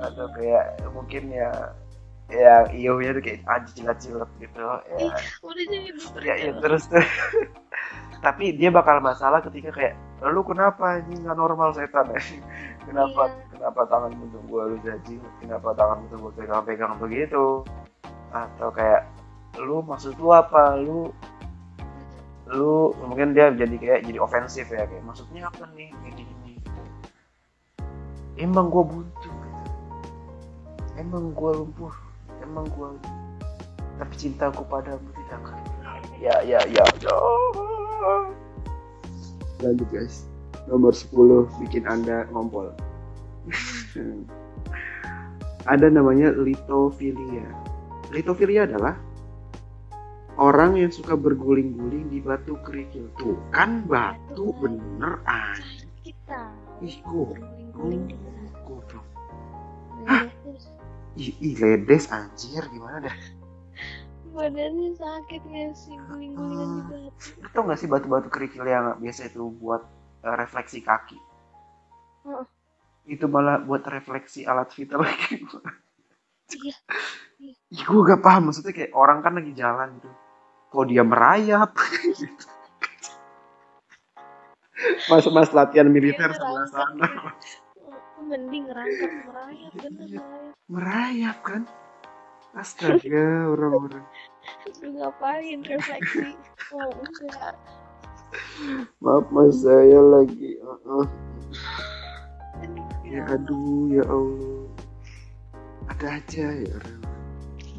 Atau 0.00 0.26
kayak 0.32 0.80
mungkin 0.96 1.28
ya 1.28 1.50
ya 2.30 2.62
iyo 2.72 2.96
nya 3.02 3.10
tuh 3.12 3.22
kayak 3.26 3.42
anjing 3.44 3.84
jilat 4.00 4.30
gitu 4.40 4.56
ya. 4.56 4.78
Udah 5.42 5.64
jadi 5.68 5.90
ya, 6.22 6.34
ya 6.38 6.52
terus 6.62 6.86
tuh. 6.88 7.04
Tapi 8.24 8.54
dia 8.54 8.70
bakal 8.70 9.02
masalah 9.02 9.42
ketika 9.42 9.74
kayak 9.74 9.94
lu 10.30 10.44
kenapa 10.44 11.00
ini 11.02 11.24
nggak 11.24 11.36
normal 11.36 11.74
setan? 11.74 12.06
Ya 12.14 12.20
kenapa? 12.86 13.28
Iya. 13.28 13.49
Kenapa 13.60 13.84
tanganmu 13.92 14.24
tuh 14.32 14.40
gua 14.48 14.72
lu 14.72 14.80
jadi 14.80 15.14
kenapa 15.36 15.76
tanganmu 15.76 16.08
tuh 16.08 16.18
gua 16.24 16.32
pegang-pegang 16.32 16.96
begitu. 16.96 17.60
Atau 18.32 18.72
kayak 18.72 19.04
lu 19.60 19.84
maksud 19.84 20.16
lu 20.16 20.32
apa? 20.32 20.80
Lu 20.80 21.12
lu 22.48 22.96
mungkin 23.04 23.36
dia 23.36 23.52
jadi 23.52 23.76
kayak 23.76 24.00
jadi 24.08 24.18
ofensif 24.24 24.64
ya 24.72 24.88
kayak 24.88 25.04
maksudnya 25.04 25.52
apa 25.52 25.68
nih? 25.76 25.92
Gini 26.08 26.24
gini 26.24 26.40
emang 28.40 28.72
gua 28.72 28.84
buntu 28.88 29.28
gitu. 29.28 29.70
emang 30.96 31.36
gua 31.36 31.50
lumpuh 31.60 31.94
emang 32.40 32.64
gua 32.72 32.96
tapi 34.00 34.16
cintaku 34.16 34.64
padamu 34.64 35.04
tidak 35.12 35.44
akan 35.44 35.60
ya 36.16 36.40
ya 36.40 36.60
ya 36.72 36.84
ya. 37.04 37.14
Lanjut 39.60 39.88
guys. 39.92 40.24
Nomor 40.68 40.96
10 40.96 41.52
bikin 41.60 41.84
anda 41.84 42.24
ngompol 42.32 42.72
ada 45.72 45.86
namanya 45.92 46.34
litophilia 46.34 47.46
litophilia 48.10 48.66
adalah 48.66 48.98
orang 50.40 50.80
yang 50.80 50.90
suka 50.90 51.14
berguling-guling 51.14 52.10
di 52.10 52.18
batu 52.24 52.56
kerikil. 52.64 53.12
Tuh 53.20 53.36
kan 53.52 53.84
batu 53.86 54.56
bener 54.58 55.20
kita 56.02 56.50
ih 56.80 56.96
goblok. 57.04 57.36
Hah? 60.08 60.24
ih, 61.20 61.36
ih 61.38 61.54
ledes 61.60 62.08
anjir. 62.08 62.64
Gimana 62.72 63.04
dah? 63.04 63.16
Badannya 64.30 64.94
sakit 64.94 65.42
nggak 65.44 65.74
sih 65.76 65.94
guling-gulingan 66.08 66.68
di 66.72 66.82
batu. 66.88 67.28
Lu 67.42 67.48
tau 67.52 67.62
gak 67.66 67.78
sih 67.82 67.90
batu-batu 67.90 68.30
kerikil 68.30 68.64
yang 68.64 68.96
biasa 69.02 69.28
itu 69.28 69.52
buat 69.58 69.82
eh, 70.24 70.34
refleksi 70.38 70.80
kaki. 70.80 71.18
Itu 73.10 73.26
malah 73.26 73.58
buat 73.58 73.82
refleksi 73.90 74.46
alat 74.46 74.70
vital 74.70 75.02
iya. 76.54 76.74
Ih, 77.40 77.56
gue 77.82 78.00
gak 78.04 78.20
paham 78.22 78.52
maksudnya 78.52 78.76
kayak 78.76 78.92
orang 78.92 79.24
kan 79.24 79.32
lagi 79.32 79.56
jalan 79.56 79.96
gitu. 79.96 80.10
Kok 80.70 80.86
dia 80.86 81.02
merayap? 81.02 81.72
Gitu. 81.74 82.30
mas 85.10 85.24
mas 85.32 85.50
latihan 85.50 85.88
militer 85.88 86.30
Dia 86.30 86.36
sebelah 86.36 86.68
sana. 86.68 87.08
Oh, 87.80 88.22
mending 88.28 88.68
ngerangkap 88.68 89.10
merayap 89.26 89.72
bener 89.72 90.04
Iya. 90.04 90.20
merayap. 90.20 90.54
Merayap 90.70 91.38
kan? 91.42 91.62
Astaga 92.52 93.26
orang-orang. 93.46 94.04
Lu 94.82 94.88
ngapain 95.00 95.58
refleksi? 95.64 96.34
Oh 96.74 96.90
enggak. 96.92 97.54
Maaf 99.02 99.26
mas 99.32 99.64
saya 99.64 99.98
lagi 99.98 100.60
uh-uh. 100.60 101.06
Ya 103.10 103.22
aduh 103.26 103.90
ya 103.90 104.04
allah. 104.06 104.64
Ada 105.90 106.06
aja 106.22 106.46
ya 106.54 106.70
orang 106.78 107.10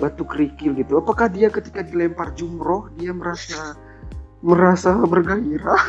batu 0.01 0.25
kerikil 0.25 0.73
gitu. 0.73 0.97
Apakah 0.97 1.29
dia 1.29 1.53
ketika 1.53 1.85
dilempar 1.85 2.33
jumroh 2.33 2.89
dia 2.97 3.13
merasa 3.13 3.77
merasa 4.41 4.97
bergairah? 5.05 5.85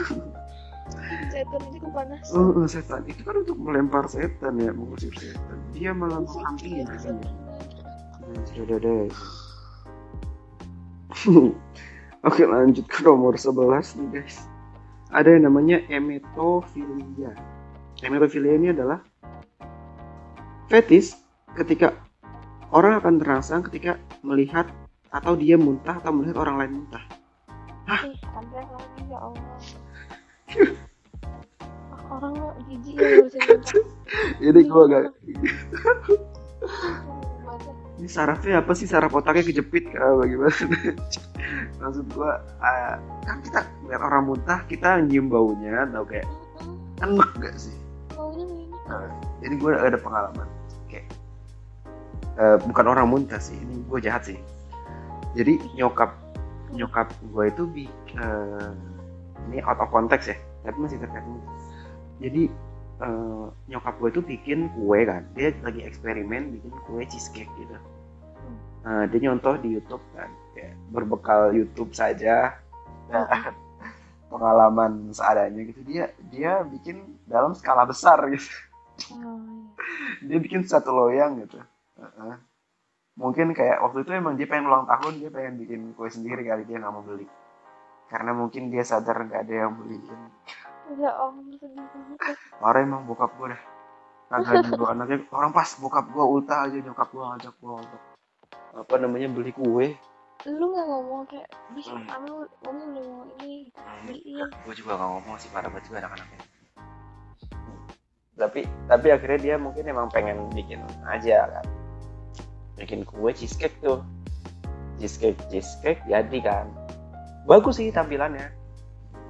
Setan 1.32 1.60
aja 1.64 1.78
kepanasan 1.80 2.36
Oh, 2.36 2.68
setan. 2.68 3.00
Itu 3.08 3.24
kan 3.24 3.40
untuk 3.40 3.56
melempar 3.56 4.04
setan 4.12 4.60
ya 4.60 4.76
mengusir 4.76 5.16
setan. 5.16 5.56
Dia 5.72 5.96
malah 5.96 6.20
menghampiri 6.20 6.84
Setan. 7.00 7.16
sudah 8.48 8.80
deh 8.80 9.12
oke 12.28 12.42
lanjut 12.48 12.86
ke 12.88 13.04
nomor 13.04 13.36
11 13.36 14.00
nih 14.00 14.08
guys. 14.20 14.48
Ada 15.12 15.36
yang 15.36 15.52
namanya 15.52 15.84
emetofilia 15.92 17.36
emetofilia 18.00 18.56
ini 18.56 18.72
adalah 18.72 19.04
fetis 20.70 21.18
ketika 21.58 21.98
orang 22.72 22.98
akan 22.98 23.20
terangsang 23.20 23.60
ketika 23.68 24.00
melihat 24.24 24.66
atau 25.12 25.36
dia 25.36 25.60
muntah 25.60 26.00
atau 26.00 26.10
melihat 26.10 26.40
orang 26.40 26.56
lain 26.56 26.72
muntah. 26.82 27.04
Ih 28.08 28.16
ada 28.32 28.60
lagi 28.64 29.02
ya 29.06 29.18
Allah. 29.20 29.56
Ah, 31.92 32.18
orang 32.18 32.34
lo 32.34 32.50
jijik 32.68 32.98
ya 32.98 33.22
jadi 34.40 34.60
Baca. 34.68 35.12
ini 38.00 38.08
sarafnya 38.10 38.64
apa 38.64 38.72
sih? 38.74 38.88
Saraf 38.88 39.14
otaknya 39.14 39.46
kejepit 39.46 39.92
kah? 39.92 40.18
Bagaimana? 40.18 40.56
Maksud 41.78 42.04
gua 42.12 42.42
ah, 42.58 42.98
kan 43.22 43.38
kita 43.44 43.60
lihat 43.86 44.02
orang 44.02 44.26
muntah 44.28 44.60
kita 44.66 44.98
nyium 45.04 45.30
baunya 45.30 45.86
atau 45.88 46.02
kayak 46.02 46.26
enak 47.00 47.30
gak 47.38 47.54
sih? 47.56 47.76
Baunya 48.12 48.44
enak. 48.44 48.82
Nah, 48.88 49.08
jadi 49.42 49.54
gue 49.58 49.72
ada 49.74 49.98
pengalaman 49.98 50.46
kayak 50.86 51.06
eh, 52.38 52.56
bukan 52.62 52.86
orang 52.86 53.06
muntah 53.10 53.42
sih 53.42 53.58
ini 53.58 53.82
gue 53.90 53.98
jahat 53.98 54.22
sih. 54.30 54.38
Jadi 55.34 55.58
nyokap 55.76 56.14
nyokap 56.72 57.10
gue 57.34 57.44
itu 57.50 57.62
bi 57.68 57.84
eh, 58.16 58.70
ini 59.50 59.58
out 59.66 59.82
of 59.82 59.90
context 59.90 60.32
ya 60.32 60.38
tapi 60.62 60.78
masih 60.78 61.02
terkait 61.02 61.26
jadi 62.22 62.42
eh, 63.02 63.46
nyokap 63.66 63.98
gue 63.98 64.08
itu 64.14 64.22
bikin 64.22 64.70
kue 64.78 65.02
kan 65.02 65.26
dia 65.34 65.50
lagi 65.66 65.82
eksperimen 65.82 66.54
bikin 66.54 66.72
kue 66.86 67.02
cheesecake 67.10 67.50
gitu. 67.58 67.76
Nah, 68.82 69.06
dia 69.06 69.30
nyontoh 69.30 69.54
di 69.62 69.78
YouTube 69.78 70.02
kan 70.14 70.26
kayak 70.58 70.74
berbekal 70.90 71.54
YouTube 71.54 71.94
saja. 71.94 72.58
Nah, 73.10 73.26
pengalaman 74.32 75.12
seadanya 75.12 75.60
gitu 75.68 75.84
dia 75.84 76.08
dia 76.32 76.64
bikin 76.64 77.04
dalam 77.28 77.52
skala 77.52 77.84
besar 77.84 78.16
gitu 78.32 78.48
Oh, 79.10 79.72
dia 80.22 80.38
bikin 80.38 80.62
satu 80.68 80.94
loyang 80.94 81.42
gitu. 81.42 81.58
Heeh. 81.98 82.36
mungkin 83.12 83.52
kayak 83.52 83.84
waktu 83.84 84.08
itu 84.08 84.10
emang 84.16 84.40
dia 84.40 84.48
pengen 84.48 84.72
ulang 84.72 84.88
tahun 84.88 85.20
dia 85.20 85.28
pengen 85.28 85.60
bikin 85.60 85.80
kue 85.92 86.08
sendiri 86.08 86.48
kali 86.48 86.64
dia 86.64 86.80
nggak 86.80 86.92
mau 86.94 87.04
beli. 87.04 87.28
Karena 88.08 88.32
mungkin 88.32 88.72
dia 88.72 88.84
sadar 88.88 89.28
nggak 89.28 89.44
ada 89.48 89.54
yang 89.68 89.72
beliin. 89.76 90.20
Iya. 90.96 91.08
ya 91.08 91.10
Allah 91.20 91.44
sedih 91.60 91.84
banget. 91.92 92.36
Parah 92.56 92.80
emang 92.80 93.04
bokap 93.04 93.36
gue 93.36 93.52
dah. 93.52 93.62
Kagak 94.32 94.64
dulu 94.72 94.84
anaknya. 94.88 95.28
Orang 95.28 95.52
pas 95.52 95.68
bokap 95.76 96.08
gue 96.08 96.24
ulta 96.24 96.64
aja 96.64 96.76
nyokap 96.80 97.08
gue 97.12 97.20
ngajak 97.20 97.54
gue 97.60 97.72
untuk 97.84 98.02
apa 98.72 98.94
namanya 98.96 99.28
beli 99.28 99.52
kue. 99.52 99.86
Lu 100.48 100.64
nggak 100.72 100.86
ngomong 100.88 101.22
kayak 101.28 101.48
bis 101.76 101.86
Hmm. 101.92 102.08
kamu 102.08 102.48
mau 102.48 103.28
ini 103.44 103.68
beliin. 104.08 104.48
Gue 104.64 104.74
juga 104.74 104.96
gak 104.96 105.10
ngomong 105.12 105.36
sih 105.36 105.52
parah 105.52 105.68
banget 105.68 105.92
juga 105.92 106.08
anak-anaknya 106.08 106.51
tapi 108.42 108.66
tapi 108.90 109.06
akhirnya 109.14 109.38
dia 109.38 109.54
mungkin 109.54 109.86
emang 109.86 110.10
pengen 110.10 110.50
bikin 110.50 110.82
aja 111.06 111.46
kan. 111.46 111.66
Bikin 112.74 113.06
kue 113.06 113.30
cheesecake 113.30 113.78
tuh. 113.78 114.02
Cheesecake 114.98 115.38
cheesecake 115.46 116.02
jadi 116.10 116.38
kan. 116.42 116.66
Bagus 117.46 117.78
sih 117.78 117.94
tampilannya. 117.94 118.50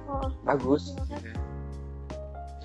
Oh, 0.09 0.33
bagus. 0.41 0.97
Iya. 1.13 1.37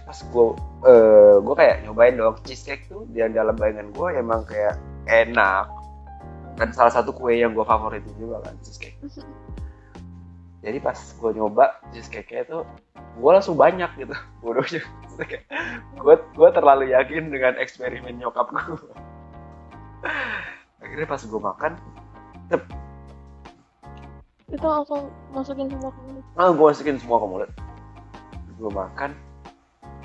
pas 0.09 0.25
gue 0.25 0.47
eh 0.89 1.37
gue 1.45 1.53
kayak 1.53 1.85
nyobain 1.85 2.17
dong 2.17 2.41
cheesecake 2.41 2.89
tuh 2.89 3.05
di 3.13 3.21
dalam 3.21 3.53
bayangan 3.53 3.93
gue 3.93 4.09
emang 4.17 4.41
kayak 4.49 4.81
enak. 5.05 5.69
Dan 6.57 6.73
salah 6.73 6.91
satu 6.91 7.13
kue 7.13 7.37
yang 7.37 7.53
gue 7.53 7.63
favoritin 7.69 8.17
juga 8.17 8.41
kan 8.49 8.57
cheesecake 8.65 8.97
jadi 10.59 10.79
pas 10.83 10.97
gue 10.97 11.31
nyoba 11.38 11.79
cheesecake 11.94 12.35
nya 12.35 12.42
tuh 12.47 12.62
gue 12.99 13.31
langsung 13.31 13.59
banyak 13.59 13.90
gitu 13.99 14.14
bodohnya. 14.42 14.83
Gue 15.99 16.14
gue 16.14 16.49
terlalu 16.55 16.94
yakin 16.94 17.35
dengan 17.35 17.59
eksperimen 17.59 18.23
nyokap 18.23 18.55
gue 18.55 18.62
akhirnya 20.83 21.07
pas 21.11 21.18
gue 21.18 21.40
makan 21.42 21.73
itu 24.49 24.64
langsung 24.64 25.12
masukin 25.29 25.68
semua 25.68 25.92
ke 25.92 26.01
mulut? 26.09 26.25
Ah 26.40 26.49
gue 26.49 26.64
masukin 26.64 26.97
semua 26.97 27.21
ke 27.21 27.27
mulut. 27.29 27.51
Gue 28.57 28.73
makan. 28.73 29.11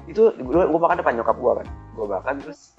Itu 0.03 0.35
gue, 0.35 0.63
gue 0.67 0.79
makan 0.83 0.99
depan 0.99 1.15
nyokap 1.15 1.39
gue 1.39 1.53
kan. 1.63 1.67
Gue 1.95 2.05
makan 2.11 2.35
terus 2.43 2.75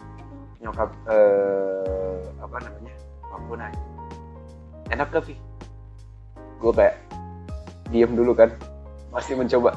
nyokap 0.64 0.90
eh 1.08 2.24
apa 2.40 2.56
namanya 2.64 2.94
aku 3.28 3.52
nanya 3.52 3.82
enak 4.88 5.12
gak 5.12 5.28
Vi? 5.28 5.36
gue 6.64 6.72
kayak 6.72 6.96
diem 7.90 8.12
dulu 8.12 8.32
kan. 8.36 8.52
Masih 9.12 9.36
mencoba. 9.36 9.76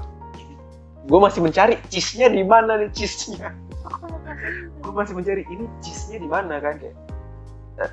Gue 1.08 1.20
masih 1.24 1.40
mencari 1.40 1.80
cheese-nya 1.88 2.28
di 2.28 2.44
mana 2.44 2.76
nih 2.80 2.92
cheese-nya. 2.92 3.56
Gue 4.84 4.92
masih 4.92 5.16
mencari 5.16 5.44
ini 5.48 5.66
cheese-nya 5.80 6.20
di 6.20 6.30
mana 6.30 6.60
kan 6.60 6.76
kayak. 6.76 6.96
Eh, 7.80 7.92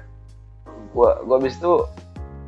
gue 0.91 1.11
gue 1.23 1.37
habis 1.39 1.55
itu 1.55 1.73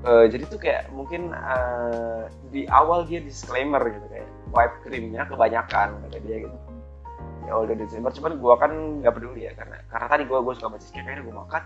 eh, 0.07 0.25
jadi 0.27 0.45
tuh 0.51 0.59
kayak 0.59 0.91
mungkin 0.91 1.31
eh, 1.31 2.23
di 2.51 2.67
awal 2.67 3.07
dia 3.07 3.23
disclaimer 3.23 3.79
gitu 3.87 4.07
kayak 4.11 4.29
whipped 4.51 4.79
creamnya 4.83 5.23
kebanyakan 5.27 5.89
kata 6.07 6.19
dia 6.27 6.37
gitu. 6.47 6.57
Di 7.47 7.55
awal 7.55 7.71
Desember 7.79 8.11
cuman 8.11 8.33
gue 8.43 8.55
kan 8.59 8.73
nggak 9.05 9.15
peduli 9.15 9.47
ya 9.47 9.53
karena 9.55 9.79
karena 9.87 10.07
tadi 10.11 10.23
gue 10.27 10.39
gue 10.43 10.55
suka 10.59 10.69
baca 10.75 10.83
cheesecake 10.83 11.07
akhirnya 11.07 11.25
gue 11.31 11.37
makan. 11.37 11.63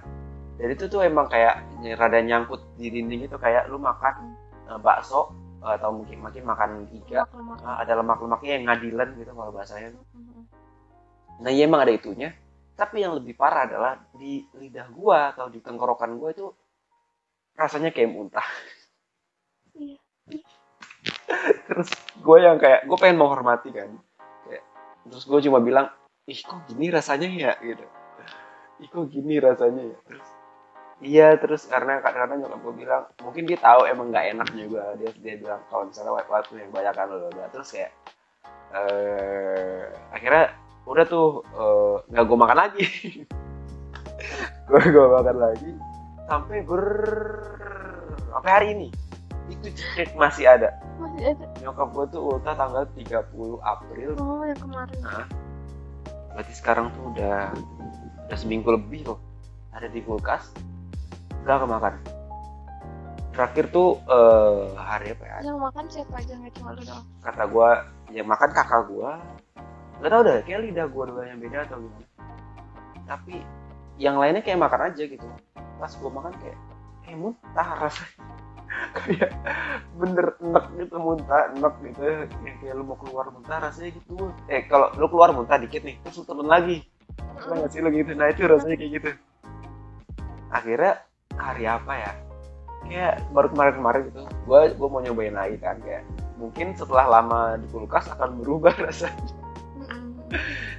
Dan 0.61 0.69
itu 0.77 0.85
tuh 0.93 1.01
emang 1.01 1.25
kayak 1.33 1.65
rada 1.97 2.21
nyangkut 2.21 2.61
di 2.77 2.93
dinding 2.93 3.25
itu 3.25 3.37
kayak 3.41 3.65
lu 3.73 3.81
makan 3.81 4.37
uh, 4.69 4.77
bakso 4.77 5.33
atau 5.61 5.91
mungkin 5.93 6.19
makin 6.25 6.45
makan 6.49 6.71
iga 6.93 7.29
Lemak-lemak. 7.29 7.59
uh, 7.61 7.77
ada 7.81 7.93
lemak-lemaknya 8.01 8.53
yang 8.57 8.65
ngadilan 8.69 9.09
gitu 9.21 9.31
kalau 9.37 9.53
bahasanya 9.53 9.89
Mm-mm. 10.17 10.45
nah 11.41 11.51
iya 11.53 11.69
emang 11.69 11.85
ada 11.85 11.93
itunya. 11.93 12.33
Tapi 12.77 13.05
yang 13.05 13.13
lebih 13.13 13.37
parah 13.37 13.69
adalah 13.69 13.93
di 14.17 14.41
lidah 14.57 14.89
gua 14.89 15.37
atau 15.37 15.53
di 15.53 15.61
tenggorokan 15.61 16.17
gua 16.17 16.33
itu 16.33 16.49
rasanya 17.61 17.93
kayak 17.93 18.09
muntah. 18.09 18.49
Iya. 19.77 20.01
terus 21.69 21.91
gue 22.21 22.39
yang 22.41 22.57
kayak 22.57 22.89
gue 22.89 22.99
pengen 22.99 23.21
menghormati 23.21 23.69
kan. 23.73 23.91
Kayak, 24.49 24.65
terus 25.09 25.25
gue 25.29 25.41
cuma 25.49 25.61
bilang 25.61 25.93
ih 26.29 26.41
kok 26.41 26.65
gini 26.69 26.89
rasanya 26.89 27.29
ya? 27.29 27.53
Gitu. 27.61 27.85
Ih 28.81 28.89
kok 28.89 29.07
gini 29.13 29.37
rasanya 29.41 29.83
ya? 29.93 29.99
Terus 30.09 30.29
iya 31.01 31.37
terus 31.41 31.65
karena 31.67 32.05
karena 32.05 32.37
nyokap 32.37 32.61
gue 32.61 32.75
bilang 32.85 33.03
mungkin 33.25 33.49
dia 33.49 33.59
tahu 33.59 33.89
emang 33.89 34.13
nggak 34.13 34.27
enak 34.37 34.49
juga. 34.53 34.85
Dia 35.01 35.11
dia 35.17 35.35
bilang 35.41 35.61
kalau 35.73 35.89
misalnya 35.89 36.13
waktu 36.17 36.31
waktu 36.31 36.53
yang 36.61 36.71
banyak 36.73 36.95
kan 36.95 37.07
loh 37.09 37.33
terus 37.53 37.69
kayak 37.73 37.91
eh 38.71 39.91
akhirnya 40.15 40.55
udah 40.85 41.05
tuh 41.09 41.43
eh, 41.45 41.97
nggak 42.13 42.25
gue 42.25 42.39
makan 42.39 42.59
lagi. 42.59 42.85
Gue 44.71 44.85
gue 44.87 45.03
makan 45.03 45.37
lagi 45.41 45.73
sampai 46.31 46.63
ber 46.63 46.85
sampai 48.31 48.51
hari 48.55 48.67
ini. 48.79 48.89
Itu 49.51 49.67
cek 49.75 50.15
masih 50.15 50.47
ada. 50.47 50.71
Masih 51.03 51.35
ada. 51.35 51.45
nyokap 51.59 51.91
gue 51.91 52.07
tuh 52.15 52.23
ulta 52.23 52.55
tanggal 52.55 52.87
30 52.95 53.59
April. 53.67 54.11
Oh, 54.23 54.47
yang 54.47 54.61
kemarin. 54.63 55.01
berarti 56.31 56.55
sekarang 56.55 56.95
tuh 56.95 57.11
udah 57.11 57.51
udah 58.31 58.39
seminggu 58.39 58.71
lebih 58.71 59.11
loh. 59.11 59.19
Ada 59.75 59.91
di 59.91 59.99
kulkas 60.07 60.55
gak 61.45 61.59
kemakan. 61.65 61.95
Terakhir 63.31 63.65
tuh 63.73 63.97
eh, 64.05 64.65
hari 64.77 65.17
apa 65.17 65.25
ya? 65.25 65.37
Yang 65.47 65.59
makan 65.63 65.85
siapa 65.89 66.15
aja 66.19 66.33
nggak 66.37 66.53
cuma 66.61 66.71
lu 66.77 66.83
doang. 66.85 67.07
kata 67.25 67.43
gue 67.47 67.71
yang 68.11 68.27
makan 68.27 68.51
kakak 68.51 68.83
gue 68.91 69.11
gak 70.01 70.11
tau 70.11 70.23
deh 70.25 70.41
kayak 70.49 70.61
lidah 70.67 70.87
gue 70.89 71.05
dua 71.09 71.23
yang 71.29 71.39
beda 71.39 71.59
atau 71.69 71.79
gimana. 71.79 72.07
Tapi 73.07 73.35
yang 74.01 74.17
lainnya 74.17 74.43
kayak 74.43 74.61
makan 74.61 74.81
aja 74.93 75.03
gitu. 75.05 75.27
Pas 75.79 75.93
gue 75.93 76.11
makan 76.11 76.33
kayak 76.41 76.59
kayak 77.07 77.19
muntah 77.21 77.69
rasanya. 77.87 78.25
Kayak 78.95 79.35
bener 79.99 80.39
enek 80.39 80.65
gitu 80.79 80.97
muntah 81.03 81.51
enek 81.51 81.75
gitu. 81.91 82.01
Yang 82.47 82.57
kayak 82.63 82.75
lu 82.79 82.87
mau 82.87 82.97
keluar 83.03 83.27
muntah 83.35 83.59
rasanya 83.59 83.99
gitu. 83.99 84.31
Eh 84.47 84.63
kalau 84.71 84.95
lu 84.95 85.11
keluar 85.11 85.35
muntah 85.35 85.59
dikit 85.59 85.83
nih 85.83 85.99
terus 86.07 86.23
lu 86.23 86.25
turun 86.25 86.47
lagi. 86.47 86.87
Lo 87.51 87.59
nggak 87.59 87.71
sih 87.75 87.83
lu 87.83 87.91
gitu? 87.91 88.15
Nah 88.15 88.31
itu 88.31 88.47
rasanya 88.47 88.77
kayak 88.79 88.93
gitu. 89.03 89.11
Akhirnya 90.55 91.03
hari 91.41 91.65
apa 91.65 91.93
ya? 91.97 92.13
Kayak 92.87 93.15
baru 93.33 93.49
kemarin-kemarin 93.53 94.01
gitu. 94.13 94.21
Gua 94.45 94.61
gua 94.77 94.89
mau 94.89 95.01
nyobain 95.01 95.35
lagi 95.37 95.57
kan 95.61 95.77
kayak 95.81 96.05
mungkin 96.41 96.73
setelah 96.77 97.21
lama 97.21 97.61
di 97.61 97.67
kulkas 97.69 98.09
akan 98.13 98.41
berubah 98.41 98.73
rasanya. 98.87 99.33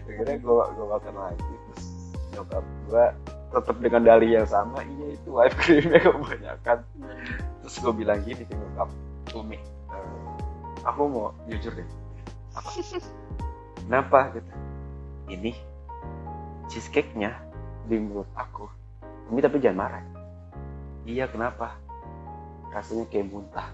Akhirnya 0.05 0.37
gua 0.41 0.69
gua 0.77 0.97
makan 0.97 1.15
lagi 1.17 1.53
terus 1.69 1.85
nyokap 2.33 2.65
gua 2.89 3.05
tetap 3.51 3.77
dengan 3.83 4.01
dalih 4.07 4.39
yang 4.39 4.47
sama 4.47 4.79
iya 4.79 5.07
itu 5.11 5.29
white 5.29 5.55
creamnya 5.59 5.99
kebanyakan. 5.99 6.77
Terus 7.61 7.75
gue 7.77 7.93
bilang 7.93 8.19
gini 8.23 8.41
ke 8.47 8.55
nyokap 8.55 8.89
Umi 9.35 9.59
eh, 9.59 10.07
aku 10.87 11.01
mau 11.07 11.35
jujur 11.51 11.75
deh 11.75 11.87
apa? 12.55 12.69
Kenapa? 13.83 14.19
Gitu. 14.35 14.51
Ini 15.31 15.51
cheesecake 16.71 17.11
nya 17.19 17.35
di 17.87 17.99
mulut 17.99 18.27
aku. 18.35 18.67
Umi 19.31 19.39
tapi 19.43 19.59
jangan 19.59 19.79
marah 19.87 20.03
iya 21.11 21.25
kenapa? 21.27 21.75
Rasanya 22.71 23.05
kayak 23.11 23.27
muntah. 23.27 23.67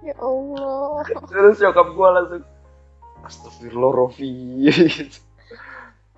Ya 0.00 0.16
Allah. 0.16 1.04
terus 1.30 1.60
nyokap 1.60 1.88
gue 1.92 2.08
langsung 2.08 2.44
astagfirullah 3.24 3.92
Rofi 3.92 4.32
gitu. 4.68 5.20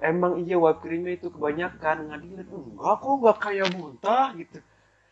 emang 0.03 0.43
iya 0.43 0.55
whipped 0.55 0.87
creamnya 0.87 1.19
itu 1.19 1.27
kebanyakan. 1.35 2.07
Ngadilin 2.11 2.47
enggak 2.47 2.95
kok 3.03 3.15
nggak 3.19 3.39
kayak 3.43 3.69
muntah 3.75 4.31
gitu. 4.39 4.59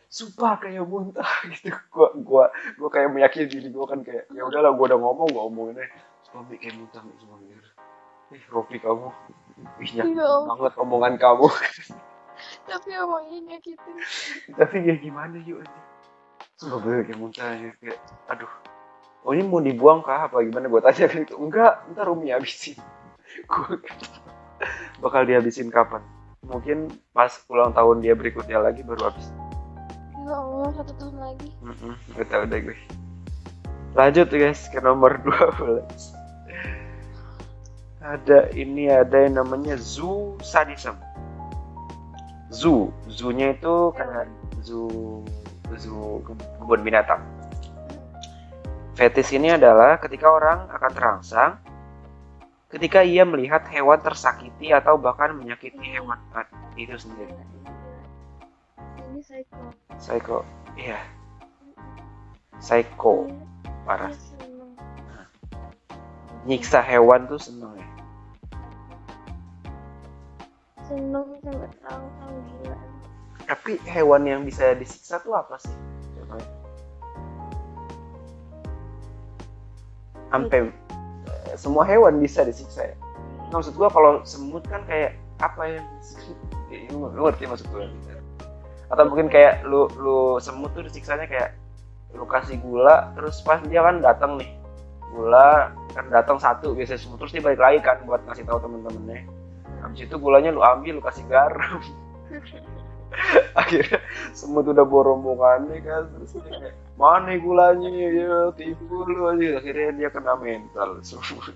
Sumpah 0.07 0.63
kayak 0.63 0.87
muntah 0.87 1.31
gitu. 1.53 1.75
Gua 1.91 2.09
gua 2.15 2.43
gua 2.79 2.89
kayak 2.89 3.11
meyakini 3.11 3.51
diri 3.51 3.67
gua 3.67 3.91
kan 3.91 3.99
kayak 3.99 4.31
ya 4.31 4.47
udahlah 4.47 4.71
gua 4.71 4.95
udah 4.95 4.99
ngomong 5.03 5.27
gua 5.35 5.43
omongin 5.51 5.83
aja. 5.83 5.99
Suami 6.31 6.55
kayak 6.55 6.79
muntah 6.79 7.03
gitu 7.03 7.25
ih 8.33 8.43
Rofi 8.49 8.77
kamu 8.81 9.09
ih 9.79 9.89
Ya 9.95 10.03
nyakitin 10.03 10.19
Allah. 10.19 10.43
banget 10.49 10.73
omongan 10.81 11.13
kamu 11.21 11.47
Tapi 12.65 12.89
emang 12.91 13.23
iya 13.29 13.39
nyakitin. 13.45 13.95
tapi 14.57 14.75
kayak 14.81 14.99
gimana 15.05 15.37
yuk 15.45 15.61
aja 15.61 15.79
sumpah 16.55 16.79
bener 16.81 17.03
kayak 17.05 17.19
muntah 17.19 17.47
aja 17.51 17.69
kayak 17.83 17.99
aduh 18.31 18.51
oh 19.25 19.31
ini 19.33 19.43
mau 19.43 19.59
dibuang 19.59 20.05
kah? 20.05 20.29
Apa 20.29 20.45
gimana? 20.45 20.69
Gue 20.69 20.81
tanya 20.85 21.09
gitu. 21.09 21.33
Enggak 21.41 21.81
ntar 21.91 22.07
Umi 22.13 22.29
habisin. 22.29 22.77
Gue 23.49 23.81
bakal 25.01 25.25
dihabisin 25.27 25.73
kapan? 25.73 25.99
Mungkin 26.45 26.93
pas 27.09 27.33
ulang 27.49 27.73
tahun 27.73 28.05
dia 28.05 28.13
berikutnya 28.13 28.61
lagi 28.61 28.85
baru 28.85 29.09
habis. 29.09 29.33
Ya 30.25 30.37
Allah, 30.37 30.69
satu 30.77 30.93
tahun 31.01 31.17
lagi. 31.17 31.49
Mm-mm, 31.65 31.93
gak 32.15 32.29
tau 32.29 32.45
deh 32.45 32.61
gue. 32.61 32.77
Lanjut 33.97 34.29
guys 34.29 34.69
ke 34.69 34.77
nomor 34.79 35.17
12 35.25 35.81
ada 38.05 38.53
ini 38.53 38.85
ada 38.85 39.25
yang 39.25 39.41
namanya 39.41 39.73
zoo 39.81 40.37
sadism 40.45 40.93
zoo. 42.55 42.95
Zoo-nya 43.11 43.51
itu 43.51 43.91
kayak 43.91 44.31
zoo 44.63 45.21
zoo 45.75 46.23
ke- 46.23 46.39
kebun 46.63 46.81
binatang. 46.87 47.19
Fetis 48.95 49.35
ini 49.35 49.51
adalah 49.51 49.99
ketika 49.99 50.31
orang 50.31 50.71
akan 50.71 50.91
terangsang 50.95 51.51
ketika 52.71 53.03
ia 53.03 53.27
melihat 53.27 53.67
hewan 53.67 53.99
tersakiti 53.99 54.71
atau 54.71 54.95
bahkan 54.95 55.35
menyakiti 55.35 55.83
hewan 55.99 56.15
itu 56.79 56.95
sendiri. 56.95 57.35
Ini 59.11 59.19
psycho. 59.19 59.59
psycho 59.99 60.37
iya. 60.79 60.99
Psycho 62.63 63.27
parah. 63.83 64.15
Seneng. 64.15 64.71
nyiksa 66.45 66.79
hewan 66.79 67.25
tuh 67.25 67.41
seneng 67.41 67.73
ya 67.75 67.94
Seneng 70.85 71.41
sampai 71.41 71.69
terangsang 71.81 72.37
gila. 72.45 72.77
tapi 73.45 73.77
hewan 73.89 74.25
yang 74.25 74.41
bisa 74.45 74.73
disiksa 74.77 75.17
tuh 75.21 75.33
apa 75.33 75.57
sih? 75.57 75.73
Sampai 80.29 80.69
eh, 81.25 81.55
semua 81.57 81.85
hewan 81.89 82.21
bisa 82.21 82.45
disiksa 82.45 82.93
ya? 82.93 82.95
Nah, 83.49 83.61
maksud 83.61 83.73
gua 83.77 83.89
kalau 83.89 84.21
semut 84.25 84.61
kan 84.69 84.85
kayak 84.85 85.17
apa 85.41 85.61
yang 85.65 85.85
Ya, 86.69 86.89
lu 86.89 87.09
ngerti 87.13 87.45
maksud 87.45 87.65
gua. 87.73 87.89
Atau 88.89 89.09
mungkin 89.09 89.29
kayak 89.29 89.65
lu 89.65 89.89
lu 89.97 90.37
semut 90.37 90.73
tuh 90.77 90.85
disiksanya 90.85 91.25
kayak 91.25 91.57
lu 92.13 92.25
kasih 92.29 92.61
gula 92.61 93.13
terus 93.17 93.41
pas 93.41 93.57
dia 93.65 93.81
kan 93.81 94.05
datang 94.05 94.37
nih. 94.37 94.53
Gula 95.13 95.73
kan 95.97 96.05
datang 96.13 96.37
satu 96.37 96.77
biasanya 96.77 97.01
semut 97.01 97.17
terus 97.21 97.33
dia 97.33 97.41
balik 97.41 97.61
lagi 97.61 97.81
kan 97.81 98.01
buat 98.05 98.21
ngasih 98.25 98.45
tahu 98.45 98.61
temen-temennya 98.61 99.34
habis 99.95 100.11
itu 100.11 100.15
gulanya 100.19 100.51
lu 100.51 100.59
ambil 100.59 100.99
lu 100.99 101.03
kasih 101.07 101.23
garam. 101.31 101.79
Akhirnya 103.55 104.03
semut 104.35 104.67
udah 104.67 104.83
bawa 104.83 105.15
rombongannya 105.15 105.79
kan 105.87 106.03
terus 106.11 106.35
dia 106.43 106.75
mana 106.99 107.31
gulanya? 107.39 107.87
Ya 107.87 108.51
tipu 108.51 109.07
lu 109.07 109.31
aja. 109.31 109.63
Akhirnya 109.63 109.91
dia 109.95 110.09
kena 110.11 110.35
mental 110.35 110.99
semut. 110.99 111.55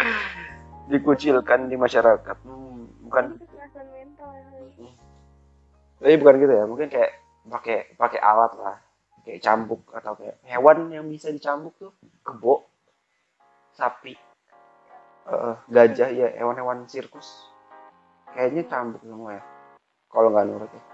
Dikucilkan 0.90 1.68
di 1.68 1.76
masyarakat. 1.76 2.36
Hmm, 2.48 2.88
bukan. 3.04 3.36
Ya. 4.80 4.88
tapi 5.98 6.14
bukan 6.22 6.34
gitu 6.38 6.54
ya 6.54 6.64
mungkin 6.64 6.88
kayak 6.88 7.12
pakai 7.44 7.92
pakai 8.00 8.20
alat 8.24 8.52
lah. 8.56 8.76
Kayak 9.28 9.44
cambuk 9.44 9.84
atau 9.92 10.16
kayak 10.16 10.40
hewan 10.48 10.88
yang 10.88 11.04
bisa 11.04 11.28
dicambuk 11.28 11.76
tuh 11.76 11.92
kebo 12.24 12.64
sapi 13.76 14.16
eh, 15.28 15.54
gajah 15.68 16.10
ya 16.10 16.28
hewan-hewan 16.36 16.88
sirkus. 16.88 17.48
Kayaknya 18.32 18.62
cambuk 18.68 19.02
semua 19.04 19.40
ya 19.40 19.42
kalau 20.08 20.32
nggak 20.32 20.46
nurut 20.48 20.70
ya. 20.72 20.84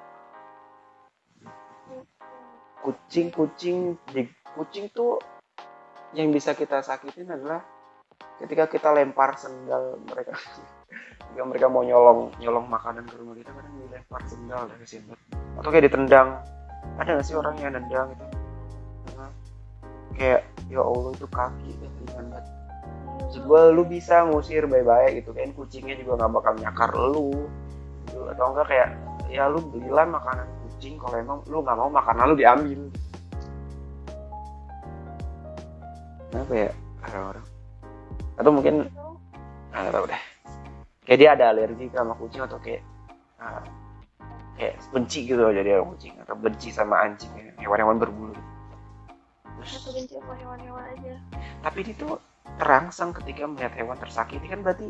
Kucing 2.85 3.33
kucing 3.33 3.97
di 4.13 4.29
kucing 4.53 4.93
tuh 4.93 5.17
yang 6.13 6.31
bisa 6.31 6.53
kita 6.53 6.85
sakitin 6.85 7.33
adalah 7.33 7.65
ketika 8.43 8.69
kita 8.69 8.89
lempar 8.93 9.39
sendal 9.39 9.99
mereka. 10.05 10.35
Ketika 11.35 11.51
mereka 11.51 11.67
mau 11.67 11.83
nyolong 11.83 12.31
nyolong 12.39 12.71
makanan 12.71 13.11
ke 13.11 13.19
rumah 13.19 13.35
kita 13.35 13.51
kadang 13.51 13.75
dilempar 13.75 14.23
sendal 14.31 14.71
dari 14.71 14.87
sini. 14.87 15.11
Atau 15.59 15.75
kayak 15.75 15.91
ditendang. 15.91 16.39
Ada 16.95 17.19
nggak 17.19 17.27
sih 17.27 17.35
orang 17.35 17.59
yang 17.59 17.75
nendang 17.75 18.15
itu 18.15 18.27
Nah, 19.19 19.31
kayak 20.15 20.47
ya 20.71 20.81
allah 20.81 21.11
itu 21.11 21.27
kaki 21.27 21.69
itu 21.75 21.87
ringan 22.07 22.31
banget 22.31 22.45
maksud 23.35 23.51
gue 23.51 23.63
lu 23.75 23.83
bisa 23.83 24.23
ngusir 24.31 24.63
baik-baik 24.71 25.19
gitu 25.19 25.35
kan 25.35 25.51
kucingnya 25.59 25.99
juga 25.99 26.23
nggak 26.23 26.33
bakal 26.39 26.55
nyakar 26.55 26.91
lu. 26.95 27.35
Gitu. 28.07 28.19
atau 28.31 28.47
enggak 28.55 28.67
kayak 28.71 28.89
ya 29.27 29.51
lu 29.51 29.59
belilah 29.75 30.07
makanan 30.07 30.47
kucing 30.63 30.95
kalau 31.03 31.19
emang 31.19 31.39
lu 31.51 31.59
nggak 31.59 31.75
mau 31.75 31.91
makanan 31.91 32.31
lu 32.31 32.37
diambil. 32.39 32.81
Kenapa 36.31 36.53
ya? 36.55 36.71
Orang-orang 37.11 37.47
atau 38.39 38.51
mungkin 38.55 38.75
ah, 39.75 39.79
nggak 39.83 39.95
tahu 39.99 40.05
deh. 40.07 40.23
Kayak 41.03 41.19
dia 41.19 41.31
ada 41.35 41.45
alergi 41.51 41.87
sama 41.91 42.15
kucing 42.15 42.43
atau 42.47 42.59
kayak 42.63 42.87
ah, 43.43 43.67
kayak 44.55 44.79
benci 44.95 45.27
gitu 45.27 45.43
loh 45.43 45.51
jadi 45.51 45.83
orang 45.83 45.91
kucing 45.99 46.15
atau 46.23 46.39
benci 46.39 46.71
sama 46.71 47.03
anjing 47.03 47.35
ya, 47.35 47.51
hewan-hewan 47.67 47.99
berbulu. 47.99 48.39
Aku 49.43 49.59
terus 49.67 49.91
benci 49.91 50.15
sama 50.23 50.39
hewan-hewan 50.39 50.87
aja. 50.95 51.19
tapi 51.67 51.83
dia 51.83 51.99
tuh 51.99 52.15
terangsang 52.59 53.11
ketika 53.17 53.51
melihat 53.51 53.75
hewan 53.75 53.99
tersakiti 53.99 54.47
kan 54.47 54.63
berarti 54.63 54.89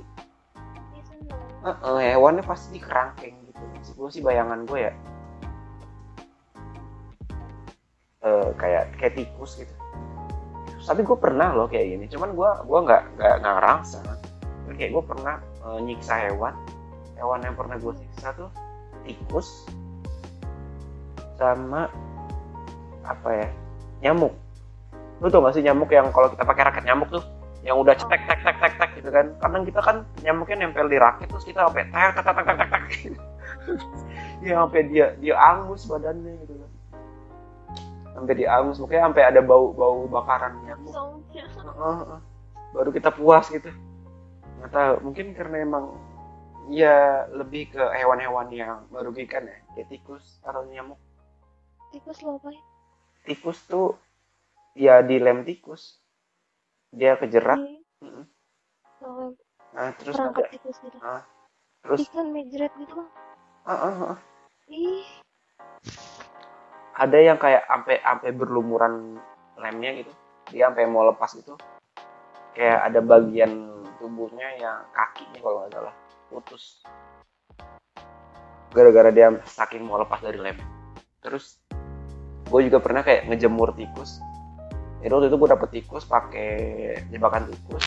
eh, 1.65 1.69
eh, 1.69 2.01
hewannya 2.17 2.45
pasti 2.45 2.77
dikerangkeng 2.77 3.35
gitu. 3.49 3.63
Maksud 3.75 3.95
gue 3.97 4.09
sih 4.13 4.23
bayangan 4.23 4.69
gue 4.69 4.79
ya. 4.91 4.93
Eh, 8.25 8.49
kayak 8.57 8.97
kayak 9.01 9.15
tikus 9.17 9.61
gitu. 9.61 9.75
Tapi 10.85 11.01
gue 11.01 11.17
pernah 11.17 11.57
loh 11.57 11.65
kayak 11.65 11.97
gini. 11.97 12.05
Cuman 12.13 12.37
gue 12.37 12.51
gua 12.69 12.79
nggak 12.85 13.03
nggak 13.17 13.35
nggak 13.41 13.57
kayak 14.77 14.91
gue 14.93 15.05
pernah 15.05 15.35
eh, 15.41 15.79
nyiksa 15.81 16.15
hewan. 16.29 16.55
Hewan 17.17 17.41
yang 17.47 17.57
pernah 17.57 17.77
gue 17.81 17.93
siksa 17.97 18.37
tuh 18.37 18.51
tikus 19.09 19.65
sama 21.41 21.89
apa 23.05 23.29
ya? 23.33 23.49
Nyamuk. 24.05 24.33
Lu 25.23 25.31
tau 25.31 25.41
gak 25.47 25.57
sih 25.57 25.65
nyamuk 25.65 25.89
yang 25.95 26.11
kalau 26.11 26.29
kita 26.29 26.45
pakai 26.45 26.63
raket 26.69 26.85
nyamuk 26.85 27.09
tuh 27.09 27.23
yang 27.65 27.81
udah 27.81 27.97
cetek 27.97 28.23
tek 28.29 28.41
tek 28.45 28.57
tek 28.61 28.75
tek 28.77 28.91
gitu 29.01 29.11
kan. 29.11 29.33
Kadang 29.41 29.65
kita 29.65 29.81
kan 29.81 29.97
nyamuknya 30.21 30.69
nempel 30.69 30.87
di 30.87 31.01
raket 31.01 31.33
terus 31.33 31.49
kita 31.49 31.65
sampai 31.65 31.89
tek 31.89 32.13
tek 32.15 32.25
tek 32.25 32.35
tek 32.37 32.57
tek 32.57 32.69
tek. 32.71 32.85
Ya 34.45 34.61
sampai 34.61 34.85
dia 34.93 35.17
dia 35.25 35.41
angus 35.41 35.89
badannya 35.89 36.37
gitu 36.45 36.61
kan. 36.61 36.71
Sampai 38.13 38.35
dia 38.37 38.49
angus 38.53 38.77
makanya 38.77 39.09
sampai 39.09 39.25
ada 39.25 39.41
bau 39.41 39.73
bau 39.73 40.05
bakaran 40.05 40.61
nyamuk 40.69 40.93
baru 42.77 42.91
kita 42.93 43.09
puas 43.09 43.49
gitu. 43.49 43.73
Nggak 44.61 44.71
tahu 44.75 44.95
mungkin 45.01 45.33
karena 45.33 45.65
emang 45.65 45.97
ya 46.69 47.25
lebih 47.33 47.73
ke 47.73 47.85
hewan-hewan 47.97 48.53
yang 48.53 48.85
merugikan 48.93 49.49
ya. 49.49 49.57
Kayak 49.73 49.89
tikus 49.97 50.45
atau 50.45 50.69
nyamuk. 50.69 51.01
Tikus 51.89 52.21
lo 52.21 52.37
apa 52.37 52.53
ya? 52.53 52.61
tikus 53.25 53.59
tuh 53.65 53.97
ya 54.77 55.01
dilem 55.01 55.43
tikus 55.49 56.04
dia 56.95 57.19
kejerak 57.19 57.59
Iya. 57.59 57.81
Mm-mm. 58.05 58.25
Oh, 59.05 59.31
nah 59.75 59.91
terus 60.01 60.17
tikus 60.51 60.79
gitu. 60.81 60.99
terus 61.85 62.01
Ikan 62.09 62.33
mejret 62.33 62.73
gitu 62.81 62.95
bang. 62.97 63.11
ah, 63.69 63.73
ah, 63.75 63.95
ah. 64.15 64.19
Ih, 64.73 65.05
ada 66.95 67.19
yang 67.21 67.37
kayak 67.37 67.67
sampai 67.69 68.01
sampai 68.01 68.31
berlumuran 68.33 69.19
lemnya 69.59 69.91
gitu 70.01 70.13
dia 70.53 70.71
sampai 70.71 70.87
mau 70.87 71.05
lepas 71.11 71.35
itu 71.37 71.53
kayak 72.55 72.87
ada 72.87 73.01
bagian 73.03 73.73
tubuhnya 73.99 74.47
yang 74.63 74.79
kakinya 74.95 75.39
kalau 75.43 75.57
nggak 75.65 75.73
salah 75.75 75.95
putus 76.31 76.65
gara-gara 78.71 79.11
dia 79.11 79.29
saking 79.47 79.83
mau 79.87 79.99
lepas 79.99 80.23
dari 80.23 80.39
lem 80.39 80.59
terus 81.21 81.59
gue 82.49 82.61
juga 82.69 82.79
pernah 82.79 83.03
kayak 83.03 83.27
ngejemur 83.33 83.75
tikus 83.75 84.21
jadi 85.05 85.13
waktu 85.13 85.29
itu 85.29 85.37
gue 85.37 85.51
dapet 85.53 85.69
tikus 85.69 86.09
pakai 86.09 86.51
jebakan 87.13 87.45
tikus. 87.53 87.85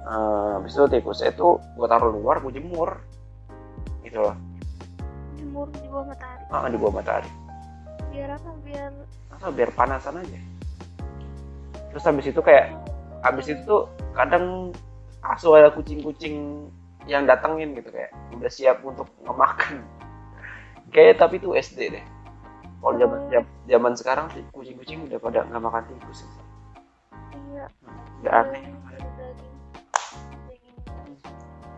Eh, 0.00 0.48
habis 0.56 0.72
itu 0.72 0.88
tikusnya 0.88 1.28
itu 1.28 1.60
gue 1.60 1.86
taruh 1.92 2.08
luar 2.08 2.40
gue 2.40 2.56
jemur. 2.56 2.96
Gitu 4.00 4.16
loh. 4.16 4.32
Jemur 5.36 5.68
di 5.68 5.84
bawah 5.92 6.08
matahari. 6.08 6.42
ah, 6.48 6.68
di 6.72 6.78
bawah 6.80 6.94
matahari. 6.96 7.30
Biar 8.08 8.40
apa? 8.40 8.50
Biar 8.64 8.92
atau 9.36 9.52
biar 9.52 9.70
panasan 9.76 10.24
aja. 10.24 10.40
Terus 11.92 12.04
habis 12.08 12.24
itu 12.24 12.40
kayak 12.40 12.72
habis 13.20 13.52
itu 13.52 13.60
tuh 13.68 13.92
kadang 14.16 14.72
asuh 15.20 15.60
ada 15.60 15.68
kucing-kucing 15.68 16.64
yang 17.04 17.28
datengin 17.28 17.76
gitu 17.76 17.92
kayak 17.92 18.08
udah 18.32 18.48
siap 18.48 18.80
untuk 18.80 19.10
ngemakan 19.26 19.84
kayak 20.94 21.18
tapi 21.18 21.42
itu 21.42 21.54
SD 21.54 21.98
deh 21.98 22.04
kalau 22.82 22.98
zaman 22.98 23.20
zaman 23.70 23.92
sekarang 23.94 24.26
kucing-kucing 24.50 25.06
udah 25.06 25.18
pada 25.22 25.46
nggak 25.46 25.62
makan 25.62 25.82
tikus 25.86 26.26
sih. 26.26 26.30
iya. 27.54 27.66
udah 28.26 28.32
aneh. 28.42 28.62
Daging. 28.98 29.54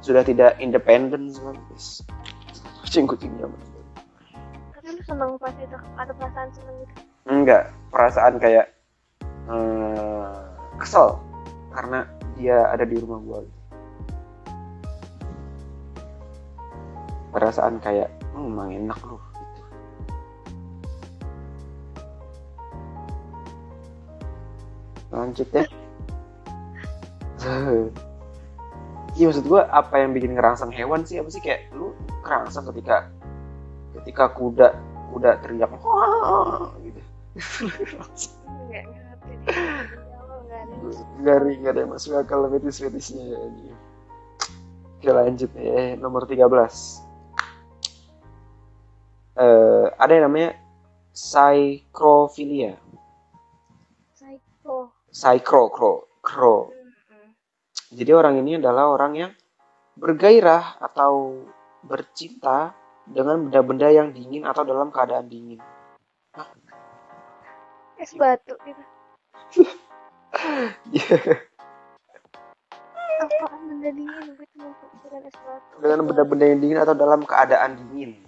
sudah 0.00 0.24
tidak 0.24 0.56
independen 0.56 1.28
sama 1.28 1.52
kucing-kucing 2.88 3.36
zaman. 3.36 3.60
Tapi 4.72 4.86
lu 4.96 5.02
seneng 5.04 5.36
pas 5.36 5.52
itu 5.60 5.76
ada 5.76 6.12
perasaan 6.16 6.48
seneng 6.56 6.76
gitu. 6.80 6.92
enggak 7.28 7.62
perasaan 7.92 8.34
kayak 8.40 8.72
eh, 9.52 10.40
kesel 10.80 11.20
karena 11.76 12.08
dia 12.40 12.64
ada 12.72 12.88
di 12.88 12.96
rumah 12.96 13.20
gua 13.20 13.38
gitu. 13.44 13.60
perasaan 17.36 17.76
kayak 17.84 18.08
hmm, 18.32 18.56
emang 18.56 18.72
enak 18.72 19.00
lu 19.04 19.20
lanjut 25.14 25.48
deh 25.54 25.68
Iya 29.14 29.30
maksud 29.30 29.46
gua 29.46 29.70
apa 29.70 30.02
yang 30.02 30.10
bikin 30.10 30.34
ngerangsang 30.34 30.74
hewan 30.74 31.06
sih 31.06 31.22
apa 31.22 31.30
sih 31.30 31.38
kayak 31.38 31.70
lu 31.70 31.94
ngerangsang 32.26 32.66
ketika 32.74 33.06
ketika 34.00 34.26
kuda 34.34 34.74
kuda 35.14 35.38
teriak 35.38 35.70
gitu. 36.82 37.00
Jawab 41.22 41.54
enggak 41.62 41.70
ada. 41.70 41.78
Yang 41.78 41.90
masuk 41.94 42.18
akal 42.18 42.50
fetis 42.50 42.82
fetisnya 42.82 43.22
ya. 43.22 43.38
Oke 44.98 45.08
lanjut 45.14 45.50
ya 45.54 45.94
nomor 45.94 46.26
13 46.26 46.42
eh 49.34 49.86
ada 49.94 50.12
yang 50.14 50.26
namanya 50.30 50.56
psychrophilia 51.14 52.78
Psycho. 55.14 55.70
psychro 55.70 55.70
kro 55.70 55.92
kro 56.18 56.56
Mm-mm. 56.74 57.30
jadi 57.94 58.18
orang 58.18 58.42
ini 58.42 58.58
adalah 58.58 58.90
orang 58.90 59.12
yang 59.14 59.30
bergairah 59.94 60.82
atau 60.82 61.46
bercinta 61.86 62.74
dengan 63.06 63.46
benda-benda 63.46 63.94
yang 63.94 64.10
dingin 64.10 64.42
atau 64.42 64.66
dalam 64.66 64.90
keadaan 64.90 65.30
dingin 65.30 65.62
Es 67.94 68.10
batu 68.18 68.58
gitu. 68.66 68.82
Apaan 73.22 73.60
benda 73.70 73.94
dingin? 73.94 74.34
Gue 74.34 74.46
cuma 74.50 74.74
es 75.22 75.38
batu. 75.46 75.74
dengan 75.78 76.00
benda-benda 76.10 76.44
yang 76.50 76.58
dingin 76.58 76.82
atau 76.82 76.94
dalam 76.98 77.22
keadaan 77.22 77.78
dingin 77.78 78.18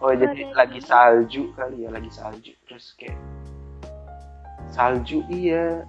oh 0.00 0.12
jadi 0.12 0.32
Keadaan 0.32 0.56
lagi 0.56 0.80
salju 0.80 1.52
kali 1.52 1.84
ya 1.84 1.92
lagi 1.92 2.08
salju 2.08 2.52
terus 2.64 2.96
kayak 2.96 3.16
salju 4.72 5.22
iya. 5.28 5.84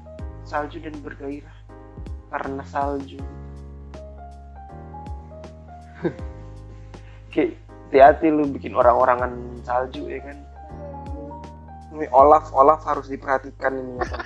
Salju 0.47 0.79
dan 0.79 0.95
bergairah. 1.03 1.57
Karena 2.31 2.63
salju. 2.67 3.19
Kayak 7.33 7.57
hati-hati 7.87 8.27
lu 8.27 8.43
bikin 8.51 8.75
orang-orangan 8.75 9.63
salju 9.63 10.11
ya 10.11 10.19
kan? 10.19 10.37
Ini 11.95 12.11
Olaf 12.11 12.51
Olaf 12.51 12.83
harus 12.83 13.07
diperhatikan 13.07 13.71
ini 13.79 13.95
ya, 14.03 14.19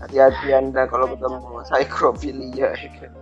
hati-hati 0.00 0.48
anda 0.56 0.88
kalau 0.88 1.12
ketemu 1.12 1.60
psychrophilia 1.68 2.72
ya 2.72 2.90
kan? 2.96 3.12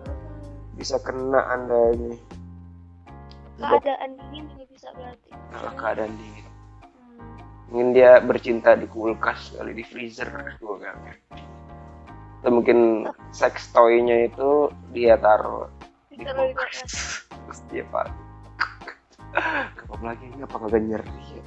Bisa 0.79 0.95
kena 1.03 1.43
anda 1.51 1.91
ini. 1.99 2.15
Keadaan 3.59 4.15
dingin 4.19 4.47
juga 4.55 4.65
bisa 4.71 4.89
berarti. 4.95 5.31
dalam 5.51 5.75
keadaan 5.75 6.13
dingin. 6.19 6.44
Mungkin 7.75 7.91
dia 7.91 8.23
bercinta 8.23 8.79
di 8.79 8.87
kulkas 8.87 9.51
kali 9.51 9.75
di 9.75 9.83
freezer 9.83 10.31
gue 10.55 10.77
kan 10.79 10.95
atau 12.39 12.51
mungkin 12.53 13.03
sex 13.35 13.75
toy-nya 13.75 14.31
itu 14.31 14.71
dia 14.95 15.19
taruh 15.19 15.67
di 16.07 16.23
kulkas 16.23 17.27
terus 17.27 17.61
dia 17.67 17.83
pak 17.91 18.15
kapan 19.75 20.01
lagi 20.05 20.25
nggak 20.31 20.47
apa 20.47 20.57
kagak 20.63 20.83
nyeri 20.85 21.11
ya 21.35 21.45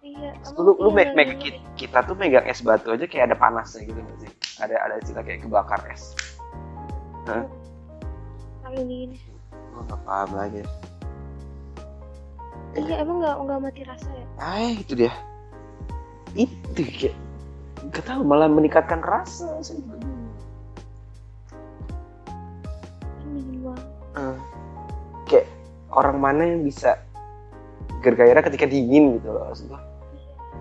Iya. 0.00 0.32
Lu 0.58 0.74
lu 0.74 0.90
iya, 0.90 1.12
me- 1.14 1.38
ki- 1.38 1.62
kita 1.78 2.02
tuh 2.02 2.18
megang 2.18 2.42
es 2.42 2.58
batu 2.60 2.90
aja 2.90 3.06
kayak 3.06 3.30
ada 3.30 3.36
panasnya 3.38 3.86
gitu 3.86 4.00
nggak 4.00 4.18
sih 4.18 4.32
ada 4.58 4.74
ada 4.82 4.94
cerita 4.98 5.22
kayak 5.22 5.46
kebakar 5.46 5.78
es 5.86 6.18
Hah? 7.30 7.46
Dingin. 8.66 9.14
gue 9.52 9.82
nggak 9.86 10.00
paham 10.02 10.30
lagi 10.34 10.66
Iya 12.74 12.94
emang 13.02 13.22
nggak 13.22 13.34
nggak 13.38 13.58
mati 13.60 13.82
rasa 13.86 14.08
ya? 14.10 14.26
ah 14.40 14.58
itu 14.72 14.92
dia 14.98 15.12
itu 16.34 16.82
kayak 16.84 17.14
gak 17.90 18.06
tahu 18.06 18.22
malah 18.22 18.46
meningkatkan 18.46 19.02
rasa 19.02 19.58
saya 19.64 19.80
uh, 19.80 19.98
hmm. 24.14 24.38
kayak 25.26 25.46
orang 25.90 26.20
mana 26.20 26.44
yang 26.44 26.62
bisa 26.62 27.00
gergairah 28.04 28.44
ketika 28.44 28.68
dingin 28.68 29.18
gitu 29.18 29.32
loh 29.32 29.48
maksudnya 29.50 29.80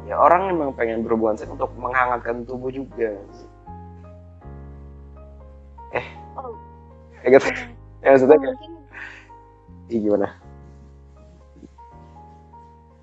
ya 0.09 0.17
orang 0.17 0.49
memang 0.49 0.73
pengen 0.73 1.05
berhubungan 1.05 1.37
seks 1.37 1.53
untuk 1.53 1.69
menghangatkan 1.77 2.41
tubuh 2.49 2.73
juga. 2.73 3.13
Eh. 5.93 6.05
Oh. 6.33 6.57
ya, 7.21 7.37
gitu. 7.37 7.45
ya 8.01 8.17
maksudnya 8.17 8.37
kayak, 8.41 8.57
mungkin... 8.57 8.71
ya, 9.85 9.97
gimana? 10.01 10.33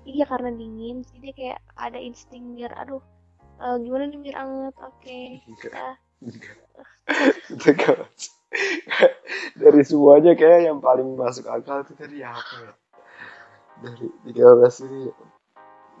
Iya 0.07 0.23
karena 0.23 0.49
dingin. 0.55 1.03
Jadi 1.03 1.17
dia 1.19 1.33
kayak 1.35 1.59
ada 1.75 1.99
insting 1.99 2.55
biar 2.55 2.71
aduh 2.79 3.03
eh, 3.59 3.75
gimana 3.83 4.03
nih 4.07 4.19
biar 4.23 4.35
anget? 4.39 4.75
Oke 4.79 5.19
Enggak. 5.43 5.93
Enggak. 6.23 6.57
Itu 7.51 7.71
kan- 7.75 8.09
dari 9.61 9.81
semuanya 9.83 10.31
kayak 10.39 10.71
yang 10.71 10.79
paling 10.79 11.19
masuk 11.19 11.51
akal 11.51 11.83
itu 11.83 11.91
tadi 11.99 12.23
apa 12.23 12.55
ya 12.63 12.73
dari 13.83 14.07
13 14.23 14.87
ini 14.87 15.11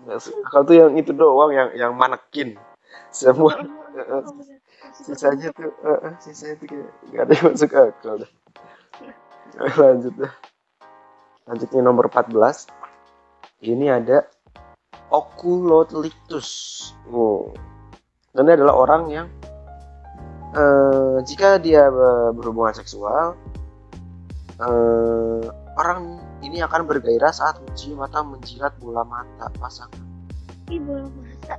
masuk 0.07 0.33
akal 0.47 0.61
tuh 0.63 0.75
yang 0.79 0.91
itu 0.95 1.11
doang 1.11 1.51
yang 1.51 1.69
yang 1.75 1.93
manekin. 1.93 2.55
Semua. 3.11 3.53
Oh, 3.59 4.31
bener. 4.33 4.63
Masih 4.87 5.03
sisanya 5.11 5.51
tuh 5.51 5.69
eh, 5.83 6.13
sisanya 6.23 6.55
tuh 6.55 6.67
kayak 6.71 6.89
gak 7.11 7.21
ada 7.27 7.33
yang 7.35 7.47
masuk 7.51 7.71
akal 7.75 8.13
dah. 8.23 8.31
Lanjut 9.77 10.13
dah. 10.15 10.33
Lanjutnya 11.47 11.81
nomor 11.83 12.07
14 12.07 12.67
ini 13.63 13.89
ada 13.89 14.27
oculolictus 15.09 16.49
oh. 17.09 17.53
ini 18.37 18.51
adalah 18.53 18.75
orang 18.77 19.03
yang 19.09 19.27
eh, 20.53 21.17
jika 21.25 21.57
dia 21.57 21.89
berhubungan 22.35 22.75
seksual 22.75 23.33
eh, 24.61 25.45
orang 25.77 26.21
ini 26.41 26.61
akan 26.61 26.85
bergairah 26.89 27.33
saat 27.33 27.61
mencium 27.61 28.01
atau 28.05 28.25
menjilat 28.25 28.73
bola 28.81 29.05
mata 29.05 29.49
pasangan. 29.61 30.01
Ih, 30.69 30.81
bola 30.81 31.05
mata. 31.09 31.55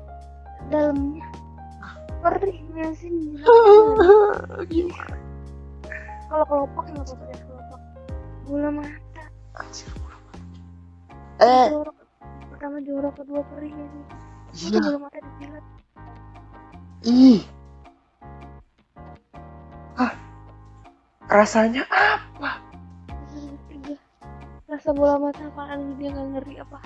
Dalamnya. 0.68 1.26
Perih 2.18 2.58
nggak 2.74 2.92
sih 2.98 3.14
gimana? 4.74 5.16
Kalau 6.28 6.44
kelopak 6.50 6.84
nggak 6.90 7.06
apa-apa 7.06 7.36
kelopak? 7.46 7.80
Bola 8.50 8.70
mata. 8.74 9.24
Anjir, 9.54 9.86
bola 9.94 10.02
mata. 10.02 10.07
Eh. 11.38 11.66
Jorok 11.70 11.96
pertama 12.54 12.76
jorok 12.82 13.14
kedua 13.14 13.40
perih 13.54 13.70
itu 13.70 14.00
iya. 14.74 14.80
bola 14.82 14.98
mata 15.06 15.18
dijilat 15.22 15.64
ih. 17.06 17.40
Ah. 19.98 20.12
Rasanya 21.28 21.84
apa? 21.86 22.62
Iya. 23.70 23.96
rasa 24.68 24.90
bola 24.96 25.20
mata 25.20 25.42
apaan? 25.46 25.94
Dia 26.00 26.10
nggak 26.10 26.28
ngeri 26.34 26.54
apa? 26.64 26.78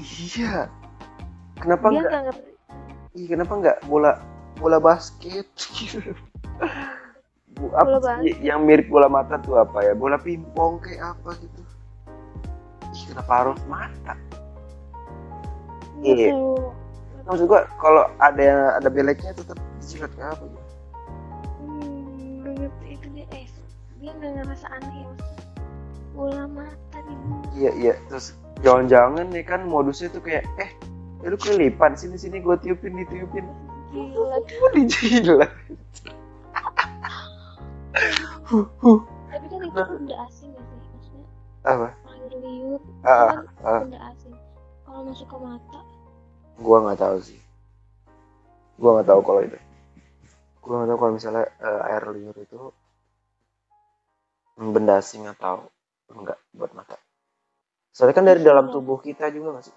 Iya. 0.00 0.66
Kenapa 1.60 1.84
dia 1.92 2.00
enggak 2.00 2.10
nggak 2.10 2.24
ngeri. 2.26 2.52
Ih, 3.16 3.26
kenapa 3.30 3.52
enggak 3.56 3.78
bola 3.86 4.12
bola 4.58 4.78
basket? 4.82 5.46
Bu, 7.56 7.72
apa 7.72 7.88
Bola 7.88 8.20
sih? 8.20 8.36
yang 8.44 8.68
mirip 8.68 8.92
bola 8.92 9.08
mata 9.08 9.40
tuh 9.40 9.56
apa 9.56 9.80
ya? 9.80 9.96
Bola 9.96 10.20
pingpong 10.20 10.76
kayak 10.84 11.16
apa 11.16 11.32
gitu 11.40 11.60
kenapa 13.06 13.32
harus 13.32 13.60
mata? 13.70 14.14
Iya. 16.04 16.34
tahu 16.34 16.70
maksud 17.26 17.44
gua 17.50 17.66
kalau 17.82 18.06
ada 18.22 18.38
yang 18.42 18.60
ada 18.78 18.88
beleknya 18.92 19.34
tetap 19.34 19.58
dijilat 19.82 20.12
ke 20.14 20.22
apa 20.22 20.44
gitu? 20.46 20.62
Hmm, 21.66 22.70
itu 22.86 23.06
dia 23.10 23.26
eh 23.34 23.46
dia 23.98 24.10
nggak 24.14 24.30
ngerasa 24.46 24.66
aneh 24.70 25.02
ya 25.02 25.10
bola 26.16 26.44
mata 26.48 26.98
di 27.02 27.14
iya 27.58 27.70
iya. 27.74 27.94
Terus 28.08 28.38
jangan-jangan 28.62 29.26
nih 29.34 29.44
kan 29.44 29.66
modusnya 29.66 30.08
tuh 30.14 30.22
kayak 30.22 30.46
eh 30.62 30.70
ya 31.24 31.26
lu 31.28 31.36
kelipan 31.36 31.98
sini 31.98 32.14
sini 32.14 32.38
gua 32.38 32.56
tiupin 32.56 32.94
ditiupin. 32.94 33.44
Gila. 33.90 34.36
Gua 34.60 34.68
dijilat. 34.76 35.52
Huh, 38.46 38.66
huh. 38.84 39.00
tapi 39.32 39.46
kan 39.50 39.60
itu 39.64 39.72
benda 39.74 40.14
asing 40.28 40.50
ya 40.54 40.62
sih 40.62 40.76
maksudnya? 40.94 41.26
Apa 41.66 42.05
itu 43.00 43.06
kan 43.06 43.44
ah. 43.64 43.80
benda 43.84 44.00
asing. 44.12 44.34
Kalau 44.86 45.00
masuk 45.04 45.26
ke 45.28 45.36
mata. 45.40 45.80
Gua 46.56 46.76
nggak 46.86 47.00
tahu 47.00 47.16
sih. 47.20 47.40
Gua 48.80 48.90
nggak 48.98 49.08
tahu 49.08 49.20
kalau 49.24 49.40
itu. 49.44 49.58
Gua 50.64 50.74
nggak 50.80 50.88
tahu 50.90 50.98
kalau 50.98 51.12
misalnya 51.12 51.44
eh, 51.60 51.88
air 51.92 52.04
liur 52.10 52.36
itu 52.38 52.60
benda 54.56 55.00
asing 55.00 55.28
atau 55.28 55.68
enggak 56.08 56.40
buat 56.56 56.72
mata. 56.72 56.96
Soalnya 57.92 58.16
kan 58.16 58.26
dari 58.28 58.40
dalam 58.44 58.72
tubuh 58.72 59.00
kita 59.00 59.28
juga 59.32 59.56
nggak 59.56 59.66
sih? 59.68 59.76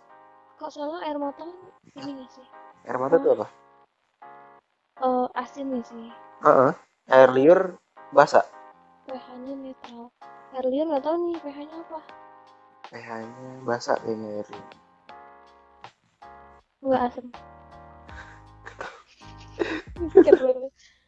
Kok 0.60 0.70
soalnya 0.72 1.00
air 1.08 1.18
mata 1.20 1.44
ini 1.96 2.12
nggak 2.20 2.32
sih? 2.32 2.46
Air 2.88 2.98
mata 3.00 3.16
tuh 3.20 3.32
apa? 3.36 3.48
Eh 5.00 5.28
asin 5.40 5.72
ya 5.76 5.82
sih? 5.84 6.08
Heeh. 6.44 6.72
air 7.10 7.34
liur 7.34 7.82
basa 8.14 8.46
pH-nya 9.10 9.54
netral. 9.58 10.14
Air 10.54 10.66
liur 10.70 10.86
nggak 10.94 11.04
tahu 11.04 11.16
nih 11.26 11.38
pH-nya 11.42 11.78
apa 11.82 12.00
pH-nya 12.90 13.52
basa 13.64 13.94
kayaknya 14.02 14.44
asam 17.10 17.26
tuh 17.30 17.42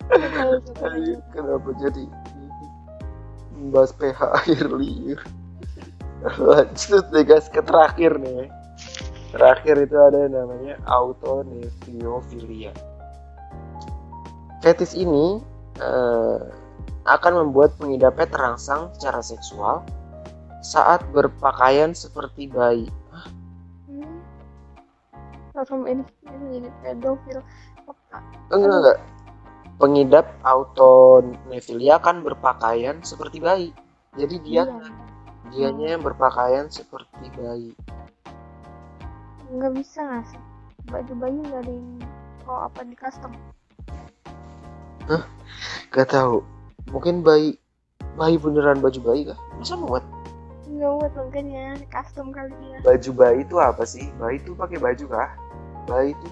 Ayo, 0.01 0.59
pH-nya. 0.75 1.17
kenapa 1.31 1.69
jadi 1.79 2.03
membahas 3.55 3.91
pH 3.95 4.19
air 4.45 4.67
liur. 4.67 5.19
Lanjut 6.37 7.05
deh 7.09 7.23
guys 7.23 7.47
ke 7.47 7.63
terakhir 7.63 8.19
nih. 8.19 8.51
Terakhir 9.31 9.75
itu 9.79 9.95
ada 9.95 10.27
yang 10.27 10.33
namanya 10.35 10.75
autonefiofilia 10.85 12.75
fetis 14.61 14.93
ini 14.93 15.41
eh, 15.81 16.39
akan 17.09 17.33
membuat 17.45 17.73
pengidapnya 17.81 18.29
terangsang 18.29 18.93
secara 18.95 19.25
seksual 19.25 19.81
saat 20.61 21.01
berpakaian 21.11 21.91
seperti 21.91 22.47
bayi 22.47 22.87
Hmm. 23.85 24.21
Langsung 25.51 25.83
ini 25.83 26.05
jadi 26.23 26.69
pedofil. 26.81 27.39
enggak 28.51 28.71
enggak 28.77 28.97
pengidap 29.75 30.25
autonefilia 30.45 31.97
akan 31.97 32.21
berpakaian 32.21 33.01
seperti 33.01 33.41
bayi 33.41 33.69
jadi 34.13 34.35
dia 34.45 34.63
Iya. 34.67 34.89
dianya 35.49 35.87
yang 35.97 36.03
berpakaian 36.05 36.69
seperti 36.69 37.31
bayi 37.33 37.71
nggak 39.51 39.71
bisa 39.75 39.99
nggak 40.05 40.23
sih 40.29 40.41
baju 40.87 41.13
bayi 41.17 41.37
nggak 41.43 41.61
ada 41.65 41.71
yang 41.71 41.89
kalau 42.45 42.59
apa 42.67 42.79
di 42.85 42.95
custom 42.95 43.31
Gak 45.91 46.07
tahu. 46.07 46.39
Mungkin 46.87 47.19
bayi 47.19 47.59
bayi 48.15 48.39
beneran 48.39 48.79
baju 48.79 48.99
bayi 49.03 49.27
kah? 49.27 49.35
Masa 49.59 49.75
muat? 49.75 50.03
Nggak 50.71 50.91
buat 50.99 51.13
makanya 51.15 51.65
custom 51.91 52.31
kali 52.31 52.55
ya 52.55 52.79
Baju 52.87 53.09
bayi 53.11 53.43
itu 53.43 53.55
apa 53.59 53.83
sih? 53.83 54.07
Bayi 54.15 54.39
itu 54.39 54.55
pakai 54.55 54.77
baju 54.79 55.05
kah? 55.11 55.29
Bayi 55.89 56.15
itu 56.15 56.27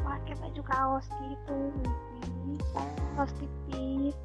pakai 0.00 0.34
baju 0.40 0.62
kaos 0.64 1.06
gitu 1.20 1.58
kaos 3.16 3.32
tipis 3.36 4.16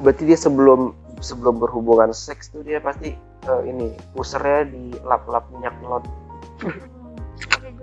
berarti 0.00 0.22
dia 0.30 0.38
sebelum 0.38 0.94
sebelum 1.18 1.58
berhubungan 1.58 2.14
seks 2.14 2.54
tuh 2.54 2.62
dia 2.62 2.78
pasti 2.78 3.18
eh, 3.18 3.62
ini 3.66 3.92
pusernya 4.14 4.70
di 4.70 4.94
lap-lap 5.02 5.50
minyak 5.50 5.74
telon. 5.82 6.04
Eh 6.68 7.74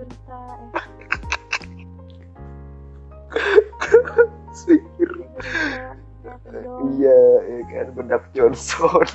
dong 6.64 6.96
Iya, 6.96 7.20
ya 7.44 7.60
kan 7.70 7.86
bedak 7.94 8.24
Johnson. 8.32 9.06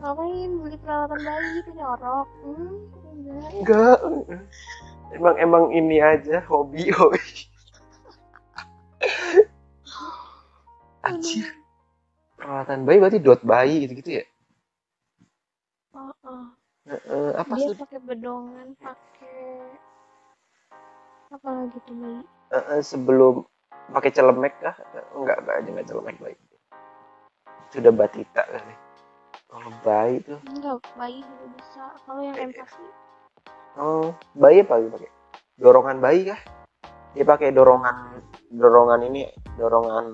Ngapain 0.00 0.50
beli 0.64 0.76
peralatan 0.80 1.20
bayi 1.20 1.50
itu 1.60 1.70
nyorok 1.76 2.28
hmm 2.42 2.74
enggak 3.60 3.98
Enggak. 4.00 4.42
Emang 5.10 5.34
emang 5.42 5.64
ini 5.74 5.98
aja 5.98 6.38
hobi 6.46 6.88
hobi. 6.94 7.20
Anjir. 11.06 11.46
Peralatan 12.38 12.86
bayi 12.86 12.98
berarti 13.02 13.18
dot 13.20 13.42
bayi 13.44 13.84
gitu-gitu 13.84 14.22
ya? 14.22 14.24
oh, 15.98 16.14
oh. 16.24 16.44
Eh, 16.88 17.32
apa 17.36 17.54
dia 17.54 17.70
sih? 17.70 17.76
pakai 17.76 18.00
bedongan 18.02 18.72
pakai 18.80 19.44
apa 21.30 21.48
lagi 21.52 21.78
tuh 21.86 21.94
bayi 22.00 22.22
Eh, 22.50 22.64
eh, 22.74 22.80
sebelum 22.82 23.46
pakai 23.94 24.10
celemek 24.10 24.54
kah? 24.58 24.74
Enggak, 25.14 25.36
enggak 25.42 25.54
aja 25.60 25.68
enggak 25.70 25.88
celemek 25.90 26.16
bayi. 26.18 26.36
Sudah 27.70 27.92
batita 27.94 28.42
kali. 28.46 28.74
Bayi 29.86 30.20
tuh, 30.26 30.38
enggak 30.50 30.82
bayi 30.98 31.22
juga 31.22 31.46
bisa. 31.56 31.84
Kalau 32.04 32.20
yang 32.20 32.36
empati 32.36 32.84
oh 33.78 34.12
bayi 34.34 34.66
apa 34.66 34.82
pakai? 34.82 35.10
Dorongan 35.60 35.98
bayi 36.02 36.20
kah? 36.28 36.40
Dia 37.14 37.24
pakai 37.26 37.54
dorongan 37.54 38.22
dorongan 38.50 39.00
ini, 39.06 39.30
dorongan 39.58 40.06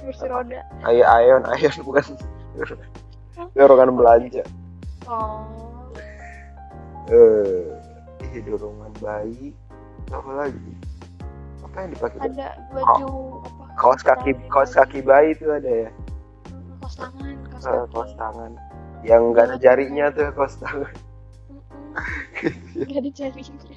kursi 0.00 0.26
roda. 0.26 0.60
Ayo 0.88 1.04
ion 1.04 1.42
ion 1.46 1.76
bukan. 1.86 2.04
Dorongan 3.56 3.90
belanja. 3.96 4.44
Oh. 5.06 5.44
Eh 7.10 7.68
eh 8.32 8.40
dorongan 8.46 8.92
bayi. 9.02 9.52
Apa 10.12 10.30
lagi? 10.46 10.72
Apa 11.62 11.76
yang 11.88 11.90
dipakai 11.96 12.18
ada 12.20 12.48
baju 12.68 13.08
apa? 13.48 13.64
kaos 13.80 14.02
kaki 14.04 14.36
kaos 14.52 14.76
kaki 14.76 15.00
bayi 15.00 15.32
itu 15.32 15.48
ada 15.48 15.88
ya? 15.88 15.90
Mm, 16.52 16.76
kaos 16.84 16.94
tangan 17.00 17.41
kaki 17.62 17.86
kaos 17.94 18.12
tangan. 18.18 18.58
Yang 19.06 19.22
nggak 19.34 19.44
ada 19.50 19.56
jarinya 19.58 20.10
tuh 20.10 20.30
kaos 20.34 20.56
tangan. 20.58 20.94
Gak 22.74 22.98
ada 22.98 23.10
jarinya. 23.12 23.76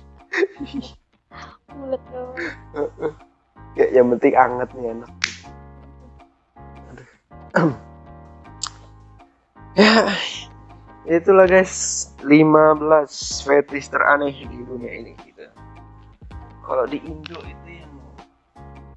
Mulut 1.76 2.02
doang. 2.10 3.14
Ya 3.76 3.92
yang 3.92 4.08
penting 4.16 4.32
anget 4.40 4.72
nih 4.72 4.96
Aduh. 4.96 5.12
ya 11.08 11.14
itulah 11.20 11.48
guys 11.48 12.08
15 12.24 13.44
fetish 13.44 13.92
teraneh 13.92 14.32
di 14.32 14.60
dunia 14.64 14.92
ini 15.04 15.12
gitu. 15.28 15.44
Kalau 16.64 16.88
di 16.88 17.04
Indo 17.04 17.44
itu 17.44 17.84
yang 17.84 17.92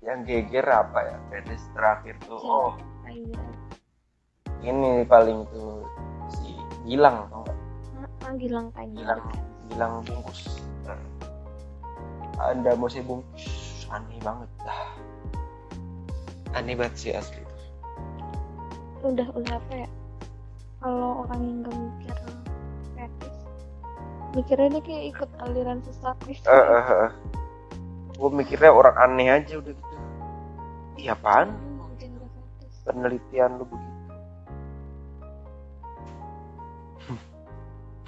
yang 0.07 0.22
geger 0.22 0.70
apa 0.70 0.99
ya? 1.03 1.18
Fetish 1.34 1.66
terakhir 1.74 2.14
tuh 2.22 2.39
oh. 2.39 2.78
Iya. 3.11 3.43
Ini 4.62 5.04
paling 5.06 5.46
tuh 5.54 5.86
si 6.32 6.56
Gilang 6.88 7.28
tau 7.30 7.44
nggak? 7.44 7.59
Ah, 8.26 8.32
Gilang 8.36 8.66
kain 8.74 8.90
Gilang 8.94 9.22
Gilang 9.70 9.92
bungkus. 10.02 10.62
Nah, 10.86 11.00
anda 12.38 12.72
masih 12.78 13.02
bungkus 13.04 13.44
aneh 13.92 14.18
banget 14.24 14.50
dah. 14.64 14.88
Aneh 16.56 16.74
banget 16.74 16.94
sih 16.96 17.12
asli 17.14 17.48
udah 19.02 19.28
udah 19.34 19.54
apa 19.59 19.72
ya? 19.86 19.88
Kalau 20.78 21.26
orang 21.26 21.40
yang 21.42 21.59
gak 21.66 21.74
mikir 21.74 22.16
fetish 22.94 23.40
mikirnya 24.36 24.68
dia 24.78 24.82
kayak 24.84 25.04
ikut 25.14 25.30
aliran 25.42 25.78
sesat 25.82 26.16
gitu 26.28 26.46
eh 26.46 26.66
eh 26.66 26.86
eh. 27.09 27.12
gue 28.18 28.30
mikirnya 28.30 28.70
orang 28.70 28.96
aneh 28.98 29.28
aja 29.30 29.59
udah 29.59 29.74
gitu. 29.74 29.96
Iya 30.98 31.14
apaan? 31.14 31.54
Gak 31.98 32.11
fetish 32.11 32.76
penelitian 32.86 33.50
lu 33.62 33.64
begitu 33.66 33.88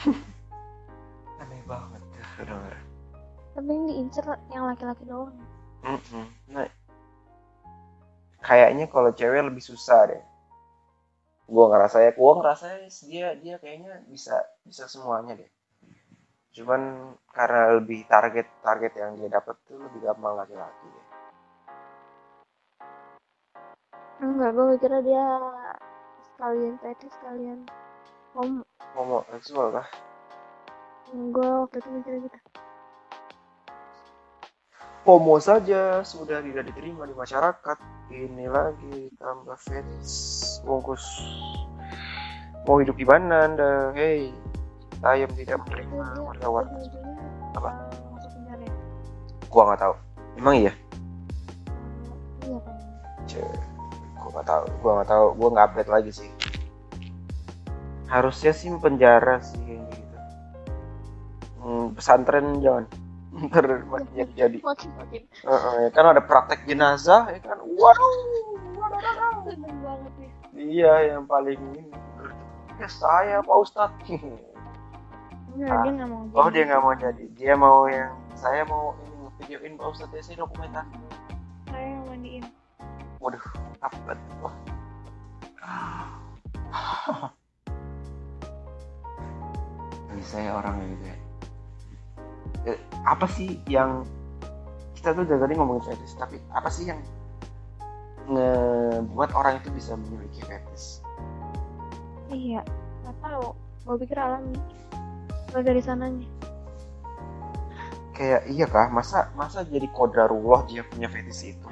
aneh 1.42 1.62
banget 1.68 2.02
ya 2.16 2.24
saudara 2.36 2.78
tapi 3.56 3.68
yang 3.68 3.84
diincer 3.90 4.26
yang 4.54 4.64
laki-laki 4.64 5.04
doang 5.04 5.34
Mm-mm. 5.80 6.28
Nah, 6.52 6.68
kayaknya 8.44 8.84
kalau 8.92 9.16
cewek 9.16 9.48
lebih 9.48 9.64
susah 9.64 10.12
deh. 10.12 10.20
Gua 11.48 11.72
ngerasa 11.72 12.04
ya, 12.04 12.12
gua 12.12 12.36
ngerasa 12.36 12.84
dia 13.08 13.32
dia 13.40 13.56
kayaknya 13.56 14.04
bisa 14.04 14.44
bisa 14.60 14.84
semuanya 14.92 15.40
deh. 15.40 15.50
Cuman 16.52 17.16
karena 17.32 17.80
lebih 17.80 18.04
target 18.12 18.46
target 18.60 18.92
yang 18.92 19.16
dia 19.16 19.40
dapat 19.40 19.56
tuh 19.64 19.80
lebih 19.80 20.04
gampang 20.04 20.36
laki-laki 20.36 20.84
deh. 20.84 21.06
enggak 24.20 24.52
gue 24.52 24.64
mikirnya 24.76 25.00
dia 25.00 25.24
sekalian 26.20 26.76
fetish 26.84 27.12
sekalian 27.16 27.64
homo 28.34 28.62
Homoseksual 28.94 29.74
kah? 29.74 29.88
gue 31.10 31.42
waktu 31.42 31.76
itu 31.82 31.88
mikirnya 31.90 32.20
gitu 32.26 32.38
Homo 35.02 35.40
saja 35.42 36.04
sudah 36.06 36.38
tidak 36.44 36.70
diterima 36.70 37.08
di 37.08 37.16
masyarakat. 37.16 37.78
Ini 38.12 38.46
lagi 38.52 39.08
tambah 39.16 39.56
fetish 39.58 40.60
bungkus. 40.62 41.02
Mau 42.68 42.78
hidup 42.78 42.94
di 42.94 43.08
mana 43.08 43.48
anda? 43.48 43.90
Hei, 43.96 44.30
saya 45.00 45.24
tidak 45.34 45.64
menerima 45.66 46.04
Dia- 46.04 46.20
warga 46.20 46.46
warga. 46.52 46.76
ujung-ujungnya, 46.76 47.26
Apa? 47.56 47.70
eh, 47.72 48.28
ya 48.44 48.68
Gua 49.48 49.62
nggak 49.72 49.80
tahu. 49.82 49.94
Emang 50.36 50.54
iya? 50.60 50.72
Iya 52.44 52.58
kan 52.60 52.76
Cek, 53.26 53.58
gua 54.20 54.28
nggak 54.36 54.46
tahu, 54.46 54.64
gua 54.84 54.90
nggak 55.00 55.08
tahu, 55.10 55.26
gua 55.34 55.48
nggak 55.50 55.66
update 55.72 55.90
lagi 55.90 56.10
sih. 56.12 56.30
Harusnya 58.10 58.50
sih 58.50 58.68
penjara 58.76 59.38
sih 59.40 59.62
gitu. 59.62 60.16
Hmm, 61.60 61.94
pesantren 61.94 62.58
jangan. 62.58 62.84
Ntar 63.46 63.86
makin 63.86 64.26
jadi. 64.34 64.58
makin 64.60 64.90
makin 64.98 65.22
Heeh, 65.46 65.74
ya 65.86 65.90
kan 65.94 66.04
ada 66.04 66.18
praktek 66.18 66.66
jenazah, 66.66 67.30
ya 67.30 67.38
kan. 67.38 67.62
Waduh, 67.62 68.10
seneng 69.46 69.78
banget 69.80 70.12
ya 70.18 70.28
Iya, 70.50 70.92
yang 71.14 71.24
paling 71.24 71.56
ini. 71.72 71.94
Ya 72.76 72.88
saya 72.90 73.38
Pak 73.40 73.56
Ustadz. 73.56 74.02
enggak 75.50 75.70
Ah. 75.70 75.82
dia 75.82 75.92
nggak 75.92 76.08
mau 76.08 76.22
Oh 76.32 76.46
jadi. 76.46 76.52
dia 76.52 76.62
nggak 76.64 76.82
mau 76.82 76.94
jadi, 76.96 77.24
dia 77.34 77.52
mau 77.54 77.78
yang 77.86 78.10
saya 78.34 78.62
mau 78.64 78.94
ini 79.00 79.14
videoin 79.38 79.74
Pak 79.76 79.88
Ustadz 79.88 80.10
ya 80.12 80.22
saya 80.24 80.36
dokumenter. 80.40 80.84
saya 81.66 81.86
yang 81.86 82.02
mandiin 82.04 82.44
Waduh, 83.18 83.44
apa 83.78 84.12
tuh? 84.16 84.52
Wah. 85.60 87.30
Bisa 90.20 90.36
ya 90.36 90.52
orang 90.52 90.84
gitu 90.84 91.04
ya. 91.08 91.16
Eh, 92.68 92.78
apa 93.08 93.24
sih 93.24 93.56
yang 93.64 94.04
kita 94.92 95.16
tuh 95.16 95.24
dari 95.24 95.40
tadi 95.40 95.54
ngomongin 95.56 95.88
fetish, 95.88 96.12
tapi 96.20 96.36
apa 96.52 96.68
sih 96.68 96.92
yang 96.92 97.00
ngebuat 98.28 99.32
orang 99.32 99.56
itu 99.64 99.72
bisa 99.72 99.96
memiliki 99.96 100.44
fetish? 100.44 101.00
iya 102.30 102.62
nggak 103.02 103.16
tahu 103.26 103.58
gue 103.86 103.96
pikir 104.06 104.18
alami 104.22 104.54
Kalau 105.50 105.62
dari 105.66 105.82
sananya 105.82 106.28
Kayak 108.14 108.42
iya 108.52 108.66
kah? 108.68 108.92
Masa 108.92 109.32
masa 109.32 109.64
jadi 109.64 109.88
kodarullah 109.96 110.68
dia 110.68 110.84
punya 110.84 111.08
fetish 111.08 111.56
itu? 111.56 111.66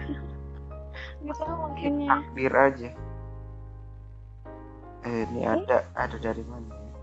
nggak 1.22 1.36
tahu 1.36 1.54
makanya 1.68 2.06
takdir 2.08 2.54
aja. 2.56 2.90
Eh, 5.04 5.22
ini 5.30 5.44
ada 5.44 5.84
ada 5.92 6.16
dari 6.16 6.42
mana? 6.48 6.72
ya? 6.72 6.94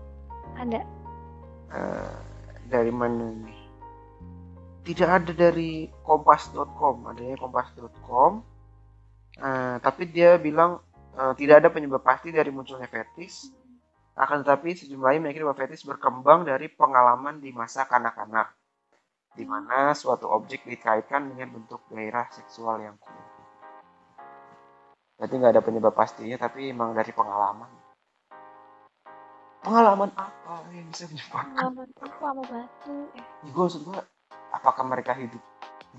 ada 0.56 0.80
Eh, 1.72 2.16
dari 2.70 2.92
mana 2.94 3.30
nih? 3.30 3.60
Tidak 4.86 5.08
ada 5.10 5.32
dari 5.34 5.90
kompas.com, 6.06 7.10
adanya 7.10 7.34
kompas.com. 7.38 8.32
Eh, 9.36 9.76
tapi 9.82 10.02
dia 10.08 10.38
bilang 10.38 10.78
eh, 11.18 11.34
tidak 11.34 11.64
ada 11.64 11.68
penyebab 11.74 12.02
pasti 12.06 12.30
dari 12.30 12.54
munculnya 12.54 12.86
fetis. 12.86 13.50
Akan 14.16 14.40
tetapi 14.40 14.72
sejumlah 14.72 15.12
lain 15.12 15.20
meyakini 15.28 15.44
bahwa 15.44 15.60
fetis 15.60 15.84
berkembang 15.84 16.48
dari 16.48 16.72
pengalaman 16.72 17.36
di 17.36 17.52
masa 17.52 17.84
kanak-kanak, 17.84 18.48
di 19.36 19.44
mana 19.44 19.92
suatu 19.92 20.24
objek 20.32 20.64
dikaitkan 20.64 21.28
dengan 21.28 21.52
bentuk 21.52 21.84
gairah 21.92 22.24
seksual 22.32 22.80
yang 22.80 22.96
kuat. 22.96 23.28
Berarti 25.20 25.34
nggak 25.36 25.52
ada 25.52 25.64
penyebab 25.64 25.92
pastinya, 25.92 26.36
tapi 26.40 26.72
emang 26.72 26.96
dari 26.96 27.12
pengalaman. 27.12 27.85
Pengalaman 29.66 30.10
apa 30.14 30.62
yang 30.70 30.86
bisa 30.94 31.10
menyebabkan? 31.10 31.42
pengalaman 31.50 31.88
apa 31.98 32.16
sama 32.22 32.42
batu? 32.46 32.94
Eh 33.18 33.24
Ya, 33.42 33.50
gue 33.50 33.62
maksud 33.66 33.82
gue 33.82 33.98
apakah 34.54 34.84
mereka 34.86 35.12
hidup 35.18 35.42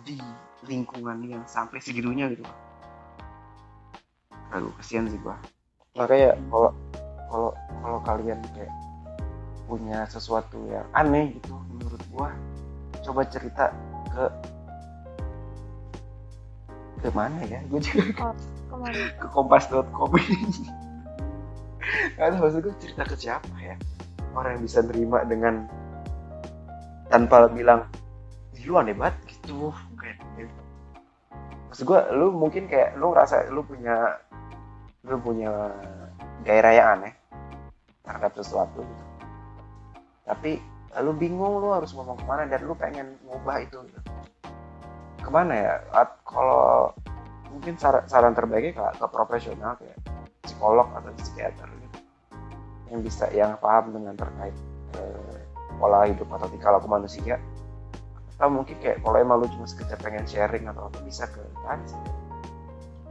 di 0.07 0.17
lingkungan 0.65 1.19
yang 1.25 1.43
sampai 1.45 1.81
segitunya 1.81 2.29
gitu 2.29 2.45
aduh 4.53 4.71
kasihan 4.79 5.05
sih 5.11 5.19
gue 5.19 5.35
makanya 5.97 6.39
kalau 6.49 6.71
kalau 7.27 7.49
kalau 7.83 7.99
kalian 8.07 8.39
kayak 8.55 8.71
punya 9.67 10.07
sesuatu 10.07 10.55
yang 10.71 10.87
aneh 10.95 11.35
gitu 11.35 11.51
menurut 11.67 12.01
gue 12.07 12.29
coba 13.03 13.21
cerita 13.27 13.75
ke 14.11 14.25
ke 16.97 17.13
mana 17.13 17.45
ya? 17.45 17.61
Gue 17.69 17.77
juga 17.77 18.33
oh 18.33 18.33
ke 19.21 19.27
kompas.com 19.29 20.11
Nggak 22.17 22.27
tahu 22.33 22.41
maksud 22.43 22.59
gue 22.63 22.75
cerita 22.83 23.03
ke 23.07 23.15
siapa 23.15 23.55
ya 23.63 23.75
orang 24.37 24.59
yang 24.59 24.63
bisa 24.63 24.79
nerima 24.85 25.25
dengan 25.25 25.65
tanpa 27.09 27.49
bilang 27.49 27.87
"Ih, 28.53 28.67
lu 28.69 28.77
aneh 28.77 28.93
banget 28.93 29.15
gitu 29.25 29.73
kayak 29.97 30.21
gitu. 30.37 30.61
maksud 31.71 31.83
gue 31.87 31.99
lu 32.13 32.35
mungkin 32.35 32.69
kayak 32.69 32.99
lu 32.99 33.11
ngerasa 33.11 33.49
lu 33.49 33.65
punya 33.65 34.19
lu 35.07 35.17
punya 35.17 35.71
gairah 36.43 36.73
yang 36.75 36.87
aneh 36.99 37.13
terhadap 38.05 38.31
sesuatu 38.37 38.83
gitu. 38.83 39.05
tapi 40.27 40.51
lu 41.01 41.11
bingung 41.15 41.59
lu 41.63 41.71
harus 41.73 41.93
ngomong 41.95 42.17
ke 42.19 42.25
mana 42.27 42.45
dan 42.45 42.61
lu 42.65 42.73
pengen 42.75 43.15
ngubah 43.25 43.63
itu 43.63 43.79
gitu. 43.89 43.99
ke 45.23 45.29
mana 45.31 45.53
ya 45.55 45.73
At- 45.95 46.19
kalau 46.27 46.91
mungkin 47.51 47.79
saran, 47.79 48.03
saran 48.05 48.35
terbaiknya 48.35 48.75
ke, 48.75 48.83
ke 49.01 49.07
profesional 49.09 49.73
kayak 49.79 49.97
psikolog 50.43 50.87
atau 50.93 51.11
psikiater 51.19 51.67
yang 52.91 53.01
bisa 53.03 53.25
yang 53.35 53.51
paham 53.59 53.91
dengan 53.95 54.13
terkait 54.15 54.55
eh, 54.97 55.39
pola 55.77 56.07
hidup 56.07 56.27
atau 56.31 56.47
tingkah 56.49 56.73
laku 56.75 56.87
manusia. 56.87 57.37
Atau 58.37 58.53
mungkin 58.53 58.77
kayak 58.79 59.01
kalau 59.01 59.17
emang 59.17 59.41
lu 59.43 59.47
cuma 59.49 59.65
sekedar 59.65 59.97
pengen 59.99 60.23
sharing 60.29 60.69
atau 60.69 60.87
apa 60.89 60.99
bisa 61.03 61.25
ke 61.27 61.41
kan 61.65 61.79
sih. 61.89 61.99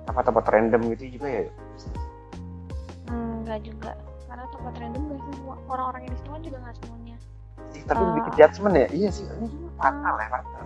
Apa 0.07 0.23
tempat 0.23 0.47
random 0.47 0.87
gitu 0.95 1.19
juga 1.19 1.29
ya? 1.29 1.45
Hmm, 3.11 3.43
nggak 3.43 3.61
juga. 3.67 3.93
Karena 4.27 4.47
tempat 4.51 4.75
random 4.79 5.03
gak 5.11 5.21
semua 5.35 5.55
orang-orang 5.71 6.01
yang 6.07 6.13
di 6.15 6.19
situ 6.19 6.31
kan 6.31 6.43
juga 6.43 6.57
nggak 6.63 6.77
semuanya. 6.83 7.17
Ih, 7.75 7.83
tapi 7.85 8.03
Ah. 8.03 8.07
lebih 8.11 8.23
ke 8.23 8.31
judgement 8.39 8.75
ya? 8.79 8.89
Iya 8.95 9.11
sih 9.11 9.25
ini 9.27 9.49
fatal 9.79 10.15
ya 10.19 10.29
fatal. 10.31 10.65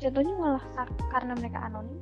Jatuhnya 0.00 0.32
malah 0.40 0.64
kar- 0.72 0.96
karena 1.12 1.36
mereka 1.36 1.60
anonim 1.60 2.00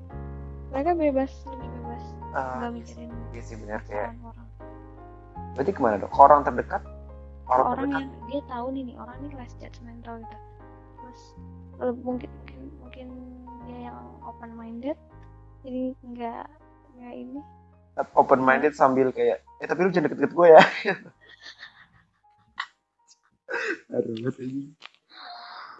mereka 0.70 0.94
bebas 0.94 1.32
lebih 1.50 1.66
bebas. 1.66 2.04
Ah, 2.30 2.62
nggak 2.62 2.70
mikirin 2.78 3.10
iya 3.34 3.42
sih 3.42 3.56
benar 3.58 3.80
kayak 3.90 4.14
orang-orang 4.14 4.47
berarti 5.58 5.74
ke 5.74 5.82
mana 5.82 5.98
dong? 5.98 6.14
Ke 6.14 6.22
orang 6.22 6.46
terdekat? 6.46 6.86
Orang, 7.50 7.74
orang 7.74 7.82
terdekat? 7.82 8.06
yang 8.06 8.14
dia 8.30 8.38
tahu 8.46 8.70
nih 8.70 8.86
nih 8.86 8.94
orang 9.02 9.18
ini 9.18 9.34
less 9.34 9.50
judgmental 9.58 10.22
gitu. 10.22 10.38
Terus 11.02 11.34
mungkin 12.06 12.30
mungkin 12.30 12.70
mungkin 12.78 13.10
dia 13.66 13.90
yang 13.90 13.98
open 14.22 14.54
minded 14.54 14.94
jadi 15.66 15.98
nggak 16.06 16.46
nggak 16.94 17.14
ini. 17.18 17.42
Open 18.14 18.46
minded 18.46 18.78
sambil 18.78 19.10
kayak 19.10 19.42
eh 19.58 19.66
tapi 19.66 19.82
lu 19.82 19.90
jangan 19.90 20.14
deket-deket 20.14 20.38
gue 20.38 20.54
ya. 20.54 20.62
Aduh 23.98 24.30
ini. 24.38 24.70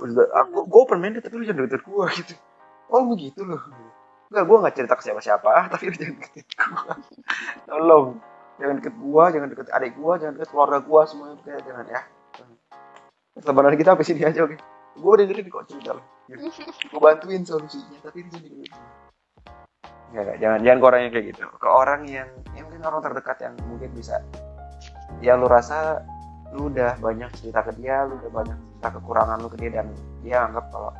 Udah, 0.03 0.26
aku 0.43 0.66
gue 0.66 0.81
open 0.83 0.99
minded 0.99 1.22
tapi 1.22 1.39
lu 1.39 1.47
jangan 1.47 1.70
deket 1.70 1.87
gue 1.87 2.07
gitu. 2.18 2.35
Oh 2.91 3.07
begitu 3.07 3.47
loh. 3.47 3.62
Enggak, 4.29 4.45
gue 4.45 4.57
gak 4.61 4.76
cerita 4.76 4.95
ke 4.99 5.03
siapa-siapa, 5.09 5.53
tapi 5.72 5.83
lu 5.89 5.97
jangan 5.97 6.16
deket 6.20 6.47
gue. 6.53 6.93
Tolong, 7.64 8.20
jangan 8.59 8.74
deket 8.82 8.94
gue, 8.98 9.24
jangan 9.30 9.48
deket 9.54 9.68
adik 9.70 9.92
gue, 9.94 10.12
jangan 10.18 10.34
deket 10.34 10.48
keluarga 10.50 10.78
gue, 10.82 11.00
semuanya 11.06 11.36
kayak 11.46 11.62
jangan 11.64 11.86
ya. 11.86 12.00
Lebaran 13.38 13.74
kita 13.78 13.94
sampai 13.94 14.06
sini 14.06 14.22
aja, 14.26 14.40
oke? 14.42 14.56
Gue 14.98 15.12
dengerin 15.14 15.46
kok 15.46 15.64
cerita 15.70 15.94
lo. 15.94 16.02
Gue 16.90 17.00
bantuin 17.00 17.46
solusinya, 17.46 17.98
tapi 18.02 18.26
ini 18.26 18.30
jadi 18.34 18.48
Enggak, 20.09 20.22
enggak, 20.24 20.36
jangan 20.40 20.59
jangan 20.64 20.78
ke 20.80 20.86
orang 20.88 21.00
yang 21.04 21.12
kayak 21.12 21.26
gitu. 21.32 21.42
Ke 21.61 21.68
orang 21.68 22.00
yang, 22.09 22.28
ya 22.56 22.61
mungkin 22.64 22.82
orang 22.84 23.00
terdekat 23.04 23.36
yang 23.44 23.54
mungkin 23.68 23.90
bisa, 23.92 24.14
ya 25.20 25.32
lu 25.36 25.46
rasa 25.46 26.00
lu 26.56 26.72
udah 26.72 26.96
banyak 26.98 27.28
cerita 27.36 27.61
ke 27.61 27.76
dia, 27.76 28.09
lu 28.09 28.16
udah 28.16 28.32
banyak 28.32 28.56
cerita 28.56 28.88
kekurangan 28.96 29.36
lu 29.38 29.48
ke 29.52 29.56
dia 29.61 29.70
dan 29.70 29.86
dia 30.24 30.48
anggap 30.48 30.64
kalau 30.72 30.92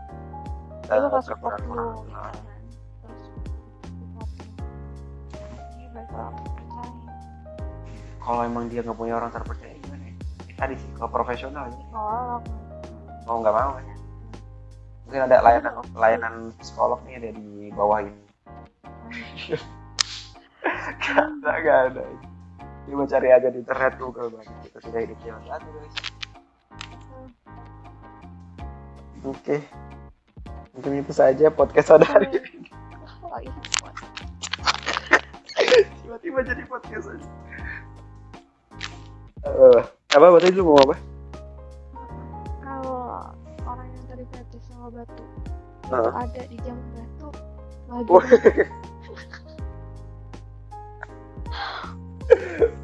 support 1.25 1.57
kekurangan- 1.61 2.37
lu 2.37 2.48
kalau 8.29 8.45
emang 8.45 8.69
dia 8.69 8.85
nggak 8.85 8.93
punya 8.93 9.17
orang 9.17 9.33
terpercaya 9.33 9.73
gimana 9.81 10.05
ya? 10.05 10.15
Eh, 10.53 10.57
tadi 10.61 10.75
sih 10.77 10.91
kalau 11.01 11.09
profesional 11.09 11.65
ya. 11.73 11.81
Tolong. 11.89 12.45
Mau 13.25 13.41
nggak 13.41 13.57
mau 13.57 13.73
kan 13.81 13.85
mungkin 15.09 15.25
ada 15.25 15.41
layanan 15.41 15.73
layanan 15.97 16.35
psikolog 16.61 17.01
nih 17.09 17.17
ada 17.17 17.33
di 17.33 17.73
bawah 17.73 18.05
ini. 18.05 18.25
Nggak 21.41 21.57
ada 21.57 21.57
nggak 21.65 21.81
ada. 21.89 22.03
Coba 22.89 23.05
cari 23.09 23.29
aja 23.33 23.49
di 23.49 23.65
internet 23.65 23.97
Google 23.97 24.29
banget 24.33 24.53
kita 24.69 24.79
sudah 24.85 25.01
hidup 25.05 25.19
jalan 25.25 25.43
satu 25.49 25.69
guys 25.77 25.97
oke. 29.29 29.57
Mungkin 30.73 30.93
itu 31.05 31.13
saja 31.13 31.47
podcast 31.53 31.93
pada 31.93 32.07
hari 32.09 32.29
ini 32.33 32.73
oh 33.25 33.41
iya. 33.41 33.53
Tiba-tiba 36.01 36.41
jadi 36.49 36.63
podcast 36.65 37.13
aja 37.13 37.29
Eh, 39.47 39.81
apa 40.17 40.27
berarti 40.35 40.51
lu 40.51 40.67
mau 40.67 40.81
apa 40.83 40.97
kalau 42.65 43.31
orang 43.63 43.87
yang 43.87 44.05
tadi 44.11 44.25
fetish 44.35 44.67
sama 44.67 44.91
batu 44.91 45.25
Heeh. 45.89 46.11
ada 46.11 46.43
di 46.51 46.57
jam 46.67 46.79
batu 46.97 47.29
lagi 47.89 48.09
Wah. 48.11 48.27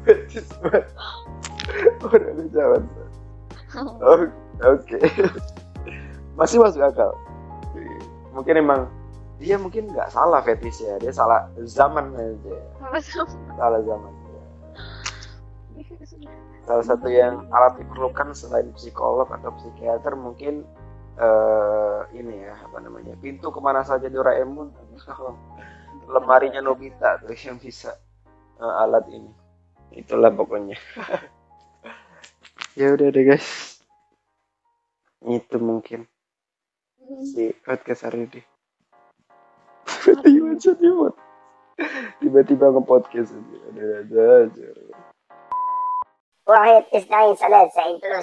Fetish 0.05 0.49
banget. 0.61 0.85
Udah 2.01 2.29
ada 2.33 2.43
jalan. 2.53 2.83
Oh, 4.01 4.25
Oke. 4.65 4.97
Masih 6.37 6.57
masuk 6.61 6.81
akal. 6.81 7.11
Mungkin 8.33 8.57
emang 8.57 8.89
dia 9.37 9.59
mungkin 9.59 9.91
nggak 9.91 10.09
salah 10.09 10.41
fetish 10.41 10.81
ya, 10.81 10.97
dia 10.97 11.11
salah 11.13 11.45
zaman 11.61 12.15
aja. 12.15 12.57
Salah 13.57 13.81
zaman. 13.83 14.13
Salah 16.65 16.81
satu 16.81 17.07
yang 17.13 17.45
alat 17.53 17.77
diperlukan 17.77 18.33
selain 18.33 18.73
psikolog 18.73 19.29
atau 19.29 19.53
psikiater 19.53 20.17
mungkin 20.17 20.65
eh 21.15 22.01
ini 22.11 22.43
ya 22.43 22.59
apa 22.59 22.83
namanya 22.83 23.15
pintu 23.23 23.47
ke 23.47 23.59
mana 23.63 23.87
saja 23.87 24.11
Doraemon 24.11 24.67
lemarinya 26.13 26.59
Nobita 26.59 27.23
tuh 27.23 27.37
yang 27.37 27.61
bisa 27.61 27.93
eh, 28.57 28.73
alat 28.81 29.05
ini. 29.13 29.31
Itulah 29.93 30.33
pokoknya. 30.33 30.77
Ya 32.75 32.91
udah 32.91 33.07
deh 33.07 33.23
guys. 33.23 33.79
Itu 35.23 35.63
mungkin. 35.63 36.11
Si 37.23 37.55
podcast 37.63 38.03
hari 38.03 38.27
ini. 38.27 38.41
Tiba-tiba 40.03 40.91
mod 40.91 41.15
tiba-tiba 42.19 42.75
nge-podcast. 42.75 43.31
Aja 43.31 43.55
ada 43.71 43.85
aja 44.03 44.23
aja 44.43 44.67
واحد 46.47 46.83
اثنين 46.95 47.35
ثلاثة 47.35 47.85
انت 47.85 48.05
لو 48.05 48.21